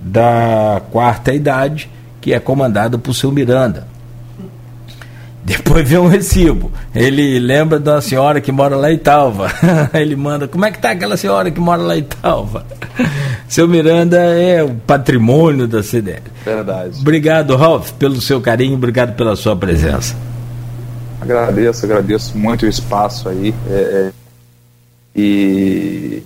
[0.00, 3.86] da quarta idade, que é comandada por seu Miranda.
[5.44, 6.72] Depois vem um recibo.
[6.94, 9.52] Ele lembra de uma senhora que mora lá em Talva.
[9.92, 12.64] Ele manda, como é que tá aquela senhora que mora lá em Talva?
[13.50, 16.22] Seu Miranda é o patrimônio da CDL.
[16.44, 17.00] Verdade.
[17.00, 20.14] Obrigado, Ralf, pelo seu carinho, obrigado pela sua presença.
[21.20, 23.52] Agradeço, agradeço muito o espaço aí.
[23.68, 24.12] É, é,
[25.16, 26.22] E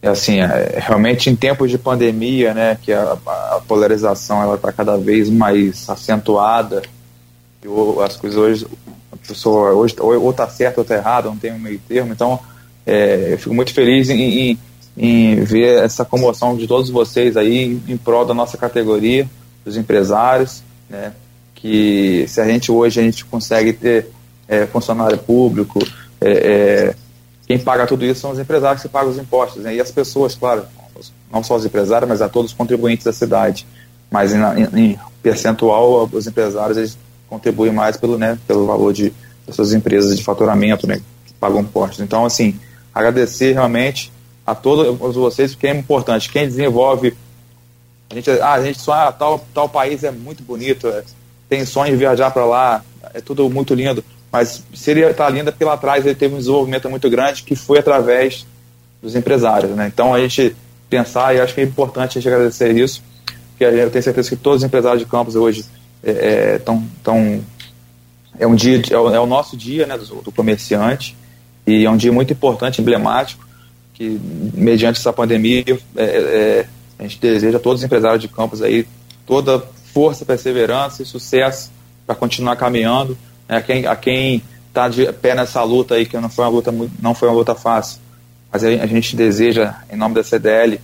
[0.00, 4.96] assim, é, realmente em tempos de pandemia, né, que a, a polarização ela está cada
[4.96, 6.82] vez mais acentuada,
[7.64, 7.66] e
[8.00, 8.66] as coisas hoje,
[9.10, 12.38] a pessoa hoje ou está certo ou está errado, não tem um meio termo, então
[12.86, 14.58] é, eu fico muito feliz em, em,
[14.96, 19.28] em, ver essa comoção de todos vocês aí em, prol da nossa categoria,
[19.64, 21.12] dos empresários, né,
[21.54, 24.08] que se a gente hoje a gente consegue ter
[24.46, 25.78] é, funcionário público,
[26.20, 26.94] é, é
[27.46, 29.74] quem paga tudo isso são os empresários que pagam os impostos, né?
[29.74, 30.64] e as pessoas, claro,
[31.30, 33.66] não só os empresários, mas a todos os contribuintes da cidade.
[34.10, 36.98] Mas em, em, em percentual, os empresários eles
[37.28, 39.12] contribuem mais pelo, né, pelo valor de,
[39.46, 42.00] das suas empresas de faturamento, né, que pagam impostos.
[42.00, 42.58] Então, assim,
[42.94, 44.12] agradecer realmente
[44.46, 46.30] a todos vocês, porque é importante.
[46.30, 47.16] Quem desenvolve.
[48.10, 51.02] A gente, ah, a gente sonha, ah, tal, tal país é muito bonito, é,
[51.48, 54.04] tem sonho de viajar para lá, é tudo muito lindo
[54.34, 57.78] mas seria estar linda porque lá atrás ele teve um desenvolvimento muito grande que foi
[57.78, 58.44] através
[59.00, 59.86] dos empresários, né?
[59.86, 60.56] Então a gente
[60.90, 63.00] pensar e acho que é importante a gente agradecer isso,
[63.50, 65.64] porque eu tenho certeza que todos os empresários de campos hoje
[66.02, 67.44] estão é, tão,
[68.36, 71.16] é um dia é o, é o nosso dia, né, do, do, comerciante
[71.64, 73.46] e é um dia muito importante, emblemático,
[73.94, 74.20] que
[74.52, 75.64] mediante essa pandemia
[75.96, 76.66] é, é,
[76.98, 78.86] a gente deseja a todos os empresários de campos aí
[79.24, 79.60] toda
[79.92, 81.70] força, perseverança e sucesso
[82.04, 83.16] para continuar caminhando
[83.48, 86.74] a quem a quem está de pé nessa luta aí que não foi uma luta
[87.00, 88.00] não foi uma luta fácil
[88.52, 90.80] mas a gente deseja em nome da CDL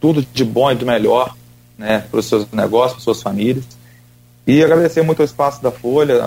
[0.00, 1.34] tudo de bom e do melhor
[1.78, 3.64] né para os seus negócios para suas famílias.
[4.46, 6.22] E agradecer muito o espaço da Folha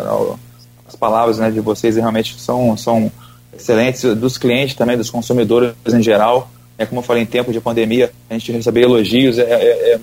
[0.87, 3.11] as palavras né de vocês realmente são são
[3.57, 7.59] excelentes dos clientes também dos consumidores em geral é como eu falei em tempo de
[7.59, 9.99] pandemia a gente receber elogios é, é, é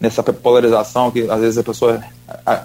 [0.00, 2.02] nessa polarização que às vezes a pessoa
[2.44, 2.64] a,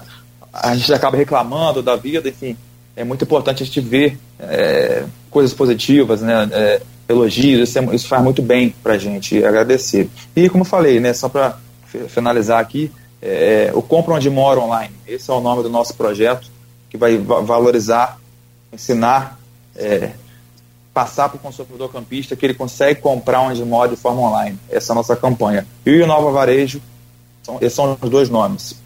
[0.52, 2.56] a gente acaba reclamando da vida, enfim,
[2.94, 8.06] é muito importante a gente ver é, coisas positivas, né, é, elogios, isso, é, isso,
[8.06, 10.10] faz muito bem para a gente agradecer.
[10.36, 11.56] E como eu falei, né, só para
[12.08, 12.90] finalizar aqui,
[13.74, 16.50] o Compra Onde Mora Online, esse é o nome do nosso projeto,
[16.90, 18.18] que vai valorizar,
[18.72, 19.38] ensinar,
[19.76, 20.10] é,
[20.92, 24.58] passar para o consumidor campista que ele consegue comprar onde mora de forma online.
[24.70, 25.66] Essa é a nossa campanha.
[25.86, 26.80] E o Nova Varejo,
[27.42, 28.82] são, esses são os dois nomes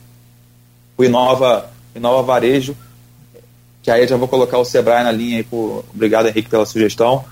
[0.96, 2.76] o Inova, Inova Varejo,
[3.82, 7.24] que aí já vou colocar o Sebrae na linha aí, por, obrigado Henrique pela sugestão,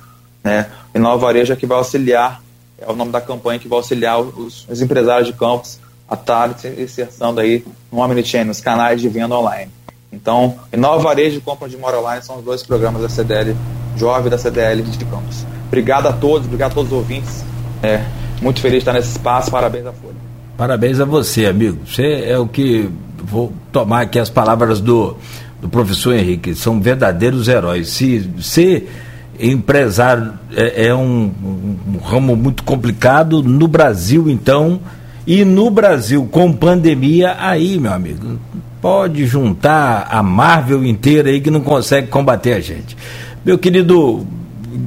[0.42, 0.70] né?
[0.94, 2.42] Inova Varejo é que vai auxiliar,
[2.78, 5.78] é o nome da campanha que vai auxiliar os, os empresários de campos
[6.08, 9.70] a estar inserção aí no Omnichannel, nos canais de venda online.
[10.12, 13.56] Então, Inova Varejo e Compra de Mora Online são os dois programas da CDL,
[13.96, 15.46] Jovem da CDL de Campos.
[15.66, 17.44] Obrigado a todos, obrigado a todos os ouvintes.
[17.82, 18.02] É,
[18.40, 20.14] muito feliz de estar nesse espaço, parabéns à Folha.
[20.56, 21.78] Parabéns a você, amigo.
[21.86, 22.88] Você é o que
[23.24, 25.16] vou tomar aqui as palavras do,
[25.60, 27.88] do professor Henrique, são verdadeiros heróis.
[27.88, 28.88] Se ser
[29.40, 34.80] empresário é, é um, um, ramo muito complicado, no Brasil, então,
[35.26, 38.38] e no Brasil, com pandemia, aí, meu amigo,
[38.80, 42.96] pode juntar a Marvel inteira aí que não consegue combater a gente.
[43.44, 44.26] Meu querido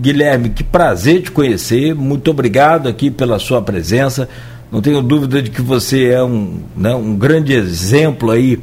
[0.02, 4.28] Guilherme, que prazer te conhecer, muito obrigado aqui pela sua presença.
[4.72, 8.60] Não tenho dúvida de que você é um, né, um grande exemplo aí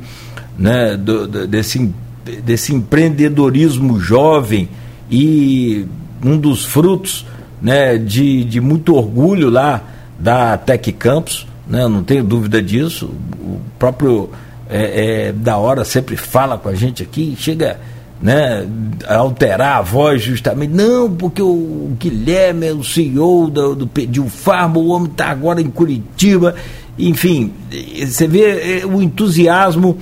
[0.58, 1.94] né, do, do, desse,
[2.42, 4.68] desse empreendedorismo jovem
[5.08, 5.86] e
[6.24, 7.24] um dos frutos
[7.62, 9.80] né, de, de muito orgulho lá
[10.18, 13.12] da Tec Campus, né, não tenho dúvida disso.
[13.38, 14.28] O próprio
[14.68, 17.78] é, é, da hora sempre fala com a gente aqui, chega
[18.24, 18.66] né,
[19.06, 20.72] alterar a voz justamente.
[20.72, 25.60] Não, porque o Guilherme é o CEO do, do Pediu Farma, o homem está agora
[25.60, 26.54] em Curitiba.
[26.98, 27.52] Enfim,
[28.00, 29.98] você vê é, o entusiasmo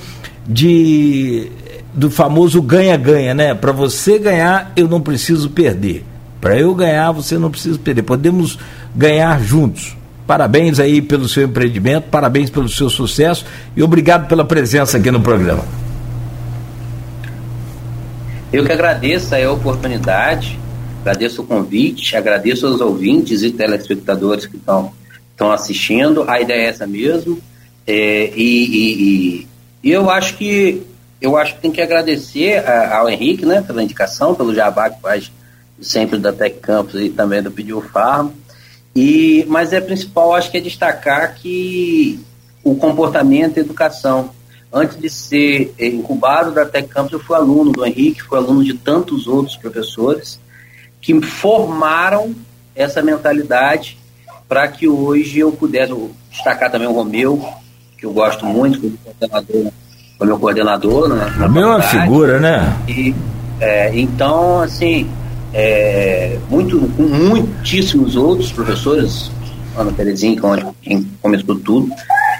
[0.46, 1.50] de
[1.92, 3.54] do famoso ganha-ganha, né?
[3.54, 6.04] Para você ganhar, eu não preciso perder.
[6.40, 8.02] Para eu ganhar, você não precisa perder.
[8.02, 8.56] Podemos
[8.94, 9.96] ganhar juntos.
[10.26, 13.44] Parabéns aí pelo seu empreendimento, parabéns pelo seu sucesso
[13.76, 15.81] e obrigado pela presença aqui no programa.
[18.52, 20.60] Eu que agradeço a oportunidade,
[21.00, 24.92] agradeço o convite, agradeço aos ouvintes e telespectadores que estão
[25.50, 26.28] assistindo.
[26.28, 27.40] A ideia é essa mesmo.
[27.86, 29.48] É, e, e,
[29.82, 30.82] e, eu acho que
[31.18, 35.00] eu acho que tem que agradecer a, ao Henrique, né, pela indicação, pelo jabá que
[35.00, 35.32] faz
[35.80, 38.32] sempre da Tec Campus e também do Pediu Farm.
[38.94, 42.20] E mas é principal, acho que é destacar que
[42.62, 44.30] o comportamento e a educação
[44.72, 48.64] Antes de ser eh, incubado da Tec Campus, eu fui aluno do Henrique, fui aluno
[48.64, 50.40] de tantos outros professores
[51.00, 52.34] que formaram
[52.74, 53.98] essa mentalidade
[54.48, 55.92] para que hoje eu pudesse
[56.30, 57.42] destacar também o Romeu,
[57.98, 59.72] que eu gosto muito, como coordenador,
[60.18, 61.08] como meu coordenador.
[61.08, 62.76] Né, Romeu é uma figura, né?
[62.88, 63.14] E,
[63.60, 65.08] é, então, assim,
[65.52, 69.30] é, muito, com muitíssimos outros professores,
[69.76, 70.40] Ana Terezinha,
[70.80, 71.90] quem começou tudo,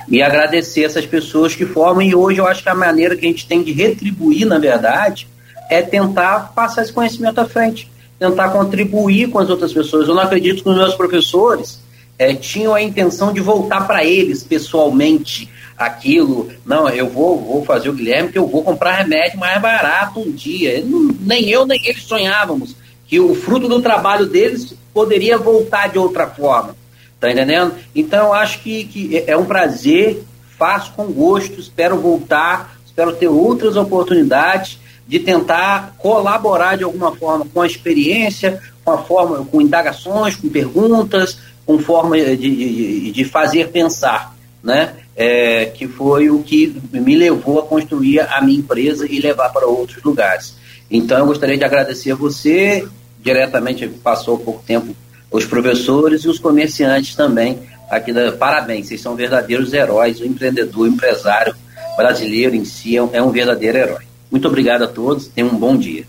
[0.08, 2.02] e agradecer essas pessoas que formam.
[2.02, 5.28] E hoje eu acho que a maneira que a gente tem de retribuir, na verdade,
[5.70, 10.08] é tentar passar esse conhecimento à frente, tentar contribuir com as outras pessoas.
[10.08, 11.80] Eu não acredito que os meus professores
[12.18, 16.50] é, tinham a intenção de voltar para eles pessoalmente aquilo.
[16.64, 20.30] Não, eu vou, vou fazer o Guilherme que eu vou comprar remédio mais barato um
[20.30, 20.84] dia.
[21.20, 22.76] Nem eu, nem eles sonhávamos
[23.06, 26.74] que o fruto do trabalho deles poderia voltar de outra forma.
[27.22, 27.76] Tá entendendo?
[27.94, 30.24] Então acho que, que é, é um prazer,
[30.58, 37.46] faço com gosto, espero voltar, espero ter outras oportunidades de tentar colaborar de alguma forma
[37.54, 43.24] com a experiência, com a forma, com indagações, com perguntas, com forma de, de, de
[43.24, 44.92] fazer pensar, né?
[45.14, 49.68] É, que foi o que me levou a construir a minha empresa e levar para
[49.68, 50.56] outros lugares.
[50.90, 52.84] Então, eu gostaria de agradecer a você,
[53.20, 54.92] diretamente passou pouco tempo
[55.32, 57.59] os professores e os comerciantes também
[57.92, 61.54] aqui da parabéns, vocês são verdadeiros heróis, o empreendedor, o empresário
[61.94, 64.04] brasileiro em si é um, é um verdadeiro herói.
[64.30, 66.04] Muito obrigado a todos, tenham um bom dia.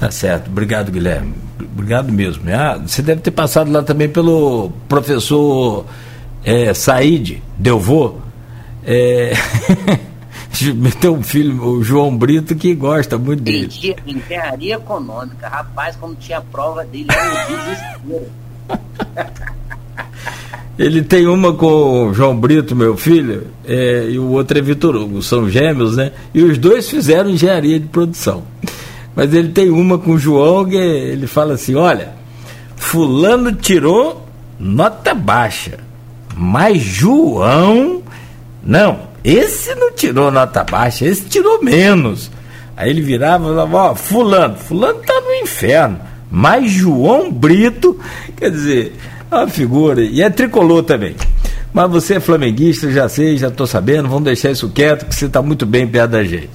[0.00, 2.44] Tá certo, obrigado Guilherme, obrigado mesmo.
[2.50, 5.84] Ah, você deve ter passado lá também pelo professor
[6.44, 8.16] é, Said Delvô.
[8.84, 9.32] É...
[11.00, 13.68] Tem um filho, o João Brito, que gosta muito dele.
[14.06, 18.41] Engenharia econômica, rapaz, quando tinha prova dele, era um desespero.
[20.78, 24.96] Ele tem uma com o João Brito, meu filho, é, e o outro é Vitor
[24.96, 26.12] Hugo, são gêmeos, né?
[26.34, 28.42] E os dois fizeram engenharia de produção.
[29.14, 32.14] Mas ele tem uma com o João que ele fala assim: olha,
[32.74, 34.26] Fulano tirou
[34.58, 35.78] nota baixa,
[36.34, 38.02] mas João,
[38.62, 42.30] não, esse não tirou nota baixa, esse tirou menos.
[42.76, 46.00] Aí ele virava e falava: ó, Fulano, Fulano tá no inferno,
[46.34, 48.00] mas João Brito,
[48.34, 48.94] quer dizer
[49.30, 50.02] uma figura.
[50.02, 51.14] E é tricolor também.
[51.74, 54.08] Mas você é flamenguista, já sei, já estou sabendo.
[54.08, 56.50] Vamos deixar isso quieto, que você está muito bem perto da gente.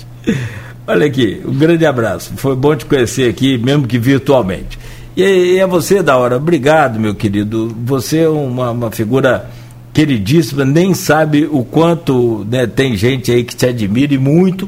[0.88, 2.34] Olha aqui, um grande abraço.
[2.38, 4.80] Foi bom te conhecer aqui, mesmo que virtualmente.
[5.16, 6.38] E, é você, da hora.
[6.38, 7.76] Obrigado, meu querido.
[7.86, 9.48] Você é uma, uma figura
[9.94, 14.68] queridíssima, nem sabe o quanto né, tem gente aí que te admira e muito.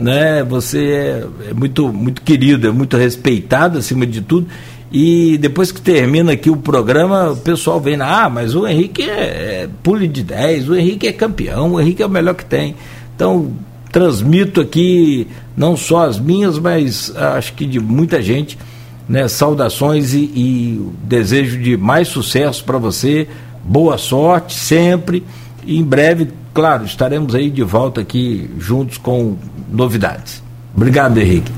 [0.00, 0.42] Né?
[0.44, 4.46] Você é, é muito, muito querido, é muito respeitado acima de tudo.
[4.90, 9.64] E depois que termina aqui o programa, o pessoal vem, ah, mas o Henrique é,
[9.64, 12.74] é pule de 10, o Henrique é campeão, o Henrique é o melhor que tem.
[13.14, 13.52] Então,
[13.92, 15.26] transmito aqui
[15.56, 18.58] não só as minhas, mas acho que de muita gente,
[19.06, 23.28] né, saudações e, e desejo de mais sucesso para você,
[23.62, 25.22] boa sorte sempre.
[25.66, 29.36] E em breve, claro, estaremos aí de volta aqui juntos com
[29.70, 30.42] novidades.
[30.74, 31.52] Obrigado, Henrique.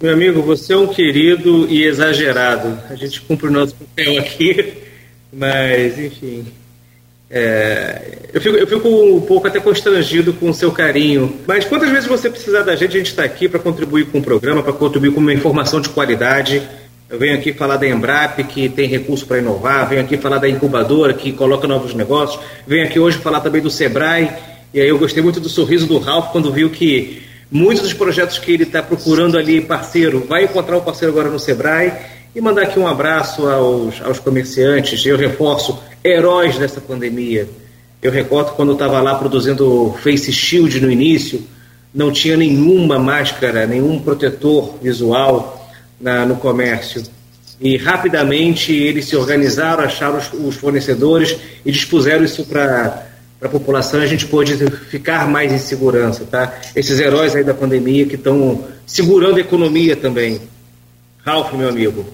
[0.00, 2.78] Meu amigo, você é um querido e exagerado.
[2.88, 4.74] A gente cumpre o nosso papel aqui,
[5.32, 6.46] mas, enfim.
[7.30, 11.34] É, eu, fico, eu fico um pouco até constrangido com o seu carinho.
[11.46, 14.22] Mas quantas vezes você precisar da gente, a gente está aqui para contribuir com o
[14.22, 16.62] programa, para contribuir com uma informação de qualidade.
[17.10, 20.48] Eu venho aqui falar da Embrap, que tem recurso para inovar, venho aqui falar da
[20.48, 24.30] incubadora, que coloca novos negócios, venho aqui hoje falar também do Sebrae.
[24.72, 28.38] E aí eu gostei muito do sorriso do Ralph quando viu que muitos dos projetos
[28.38, 31.92] que ele está procurando ali parceiro, vai encontrar um parceiro agora no Sebrae
[32.34, 35.04] e mandar aqui um abraço aos, aos comerciantes.
[35.04, 37.48] Eu reforço, heróis dessa pandemia.
[38.02, 41.42] Eu recordo quando eu estava lá produzindo Face Shield no início,
[41.92, 45.68] não tinha nenhuma máscara, nenhum protetor visual
[46.00, 47.02] na, no comércio.
[47.60, 53.07] E rapidamente eles se organizaram, acharam os, os fornecedores e dispuseram isso para
[53.38, 54.56] para a população, a gente pôde
[54.90, 56.60] ficar mais em segurança, tá?
[56.74, 60.40] Esses heróis aí da pandemia que estão segurando a economia também.
[61.24, 62.04] Ralf, meu amigo,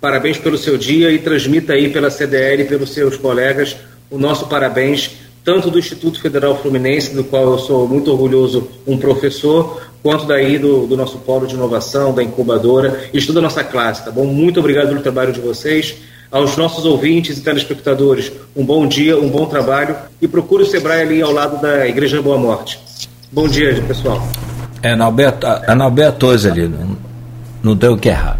[0.00, 3.76] parabéns pelo seu dia e transmita aí pela CDL e pelos seus colegas
[4.10, 8.98] o nosso parabéns, tanto do Instituto Federal Fluminense, do qual eu sou muito orgulhoso, um
[8.98, 13.42] professor, quanto daí do, do nosso polo de inovação, da incubadora e de toda a
[13.42, 14.26] nossa classe, tá bom?
[14.26, 15.96] Muito obrigado pelo trabalho de vocês
[16.32, 21.02] aos nossos ouvintes e telespectadores, um bom dia, um bom trabalho e procure o Sebrae
[21.02, 22.80] ali ao lado da Igreja Boa Morte.
[23.30, 24.26] Bom dia, pessoal.
[24.82, 26.96] É, Analberto, Analberto ali, não,
[27.62, 28.38] não tem o que errar.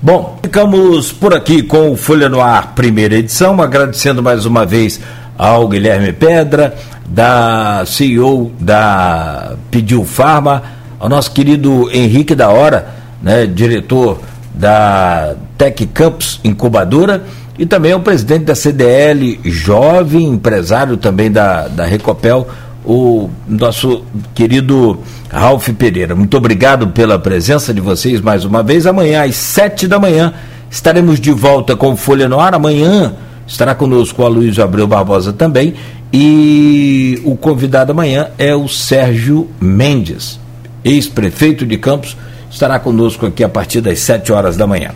[0.00, 4.98] Bom, ficamos por aqui com o Folha no Ar, primeira edição, agradecendo mais uma vez
[5.36, 6.74] ao Guilherme Pedra,
[7.06, 10.62] da CEO da Pediu Farma,
[10.98, 14.20] ao nosso querido Henrique da Hora, né, diretor
[14.56, 17.24] da Tec Campus Incubadora
[17.58, 22.46] e também o presidente da CDL, jovem empresário também da, da Recopel,
[22.84, 24.04] o nosso
[24.34, 24.98] querido
[25.30, 26.14] Ralph Pereira.
[26.14, 28.86] Muito obrigado pela presença de vocês mais uma vez.
[28.86, 30.32] Amanhã, às sete da manhã,
[30.70, 32.54] estaremos de volta com Folha no Ar.
[32.54, 33.14] Amanhã
[33.46, 35.74] estará conosco a Luiz Abreu Barbosa também.
[36.12, 40.38] E o convidado amanhã é o Sérgio Mendes,
[40.84, 42.16] ex-prefeito de Campos,
[42.56, 44.90] estará conosco aqui a partir das sete horas da manhã.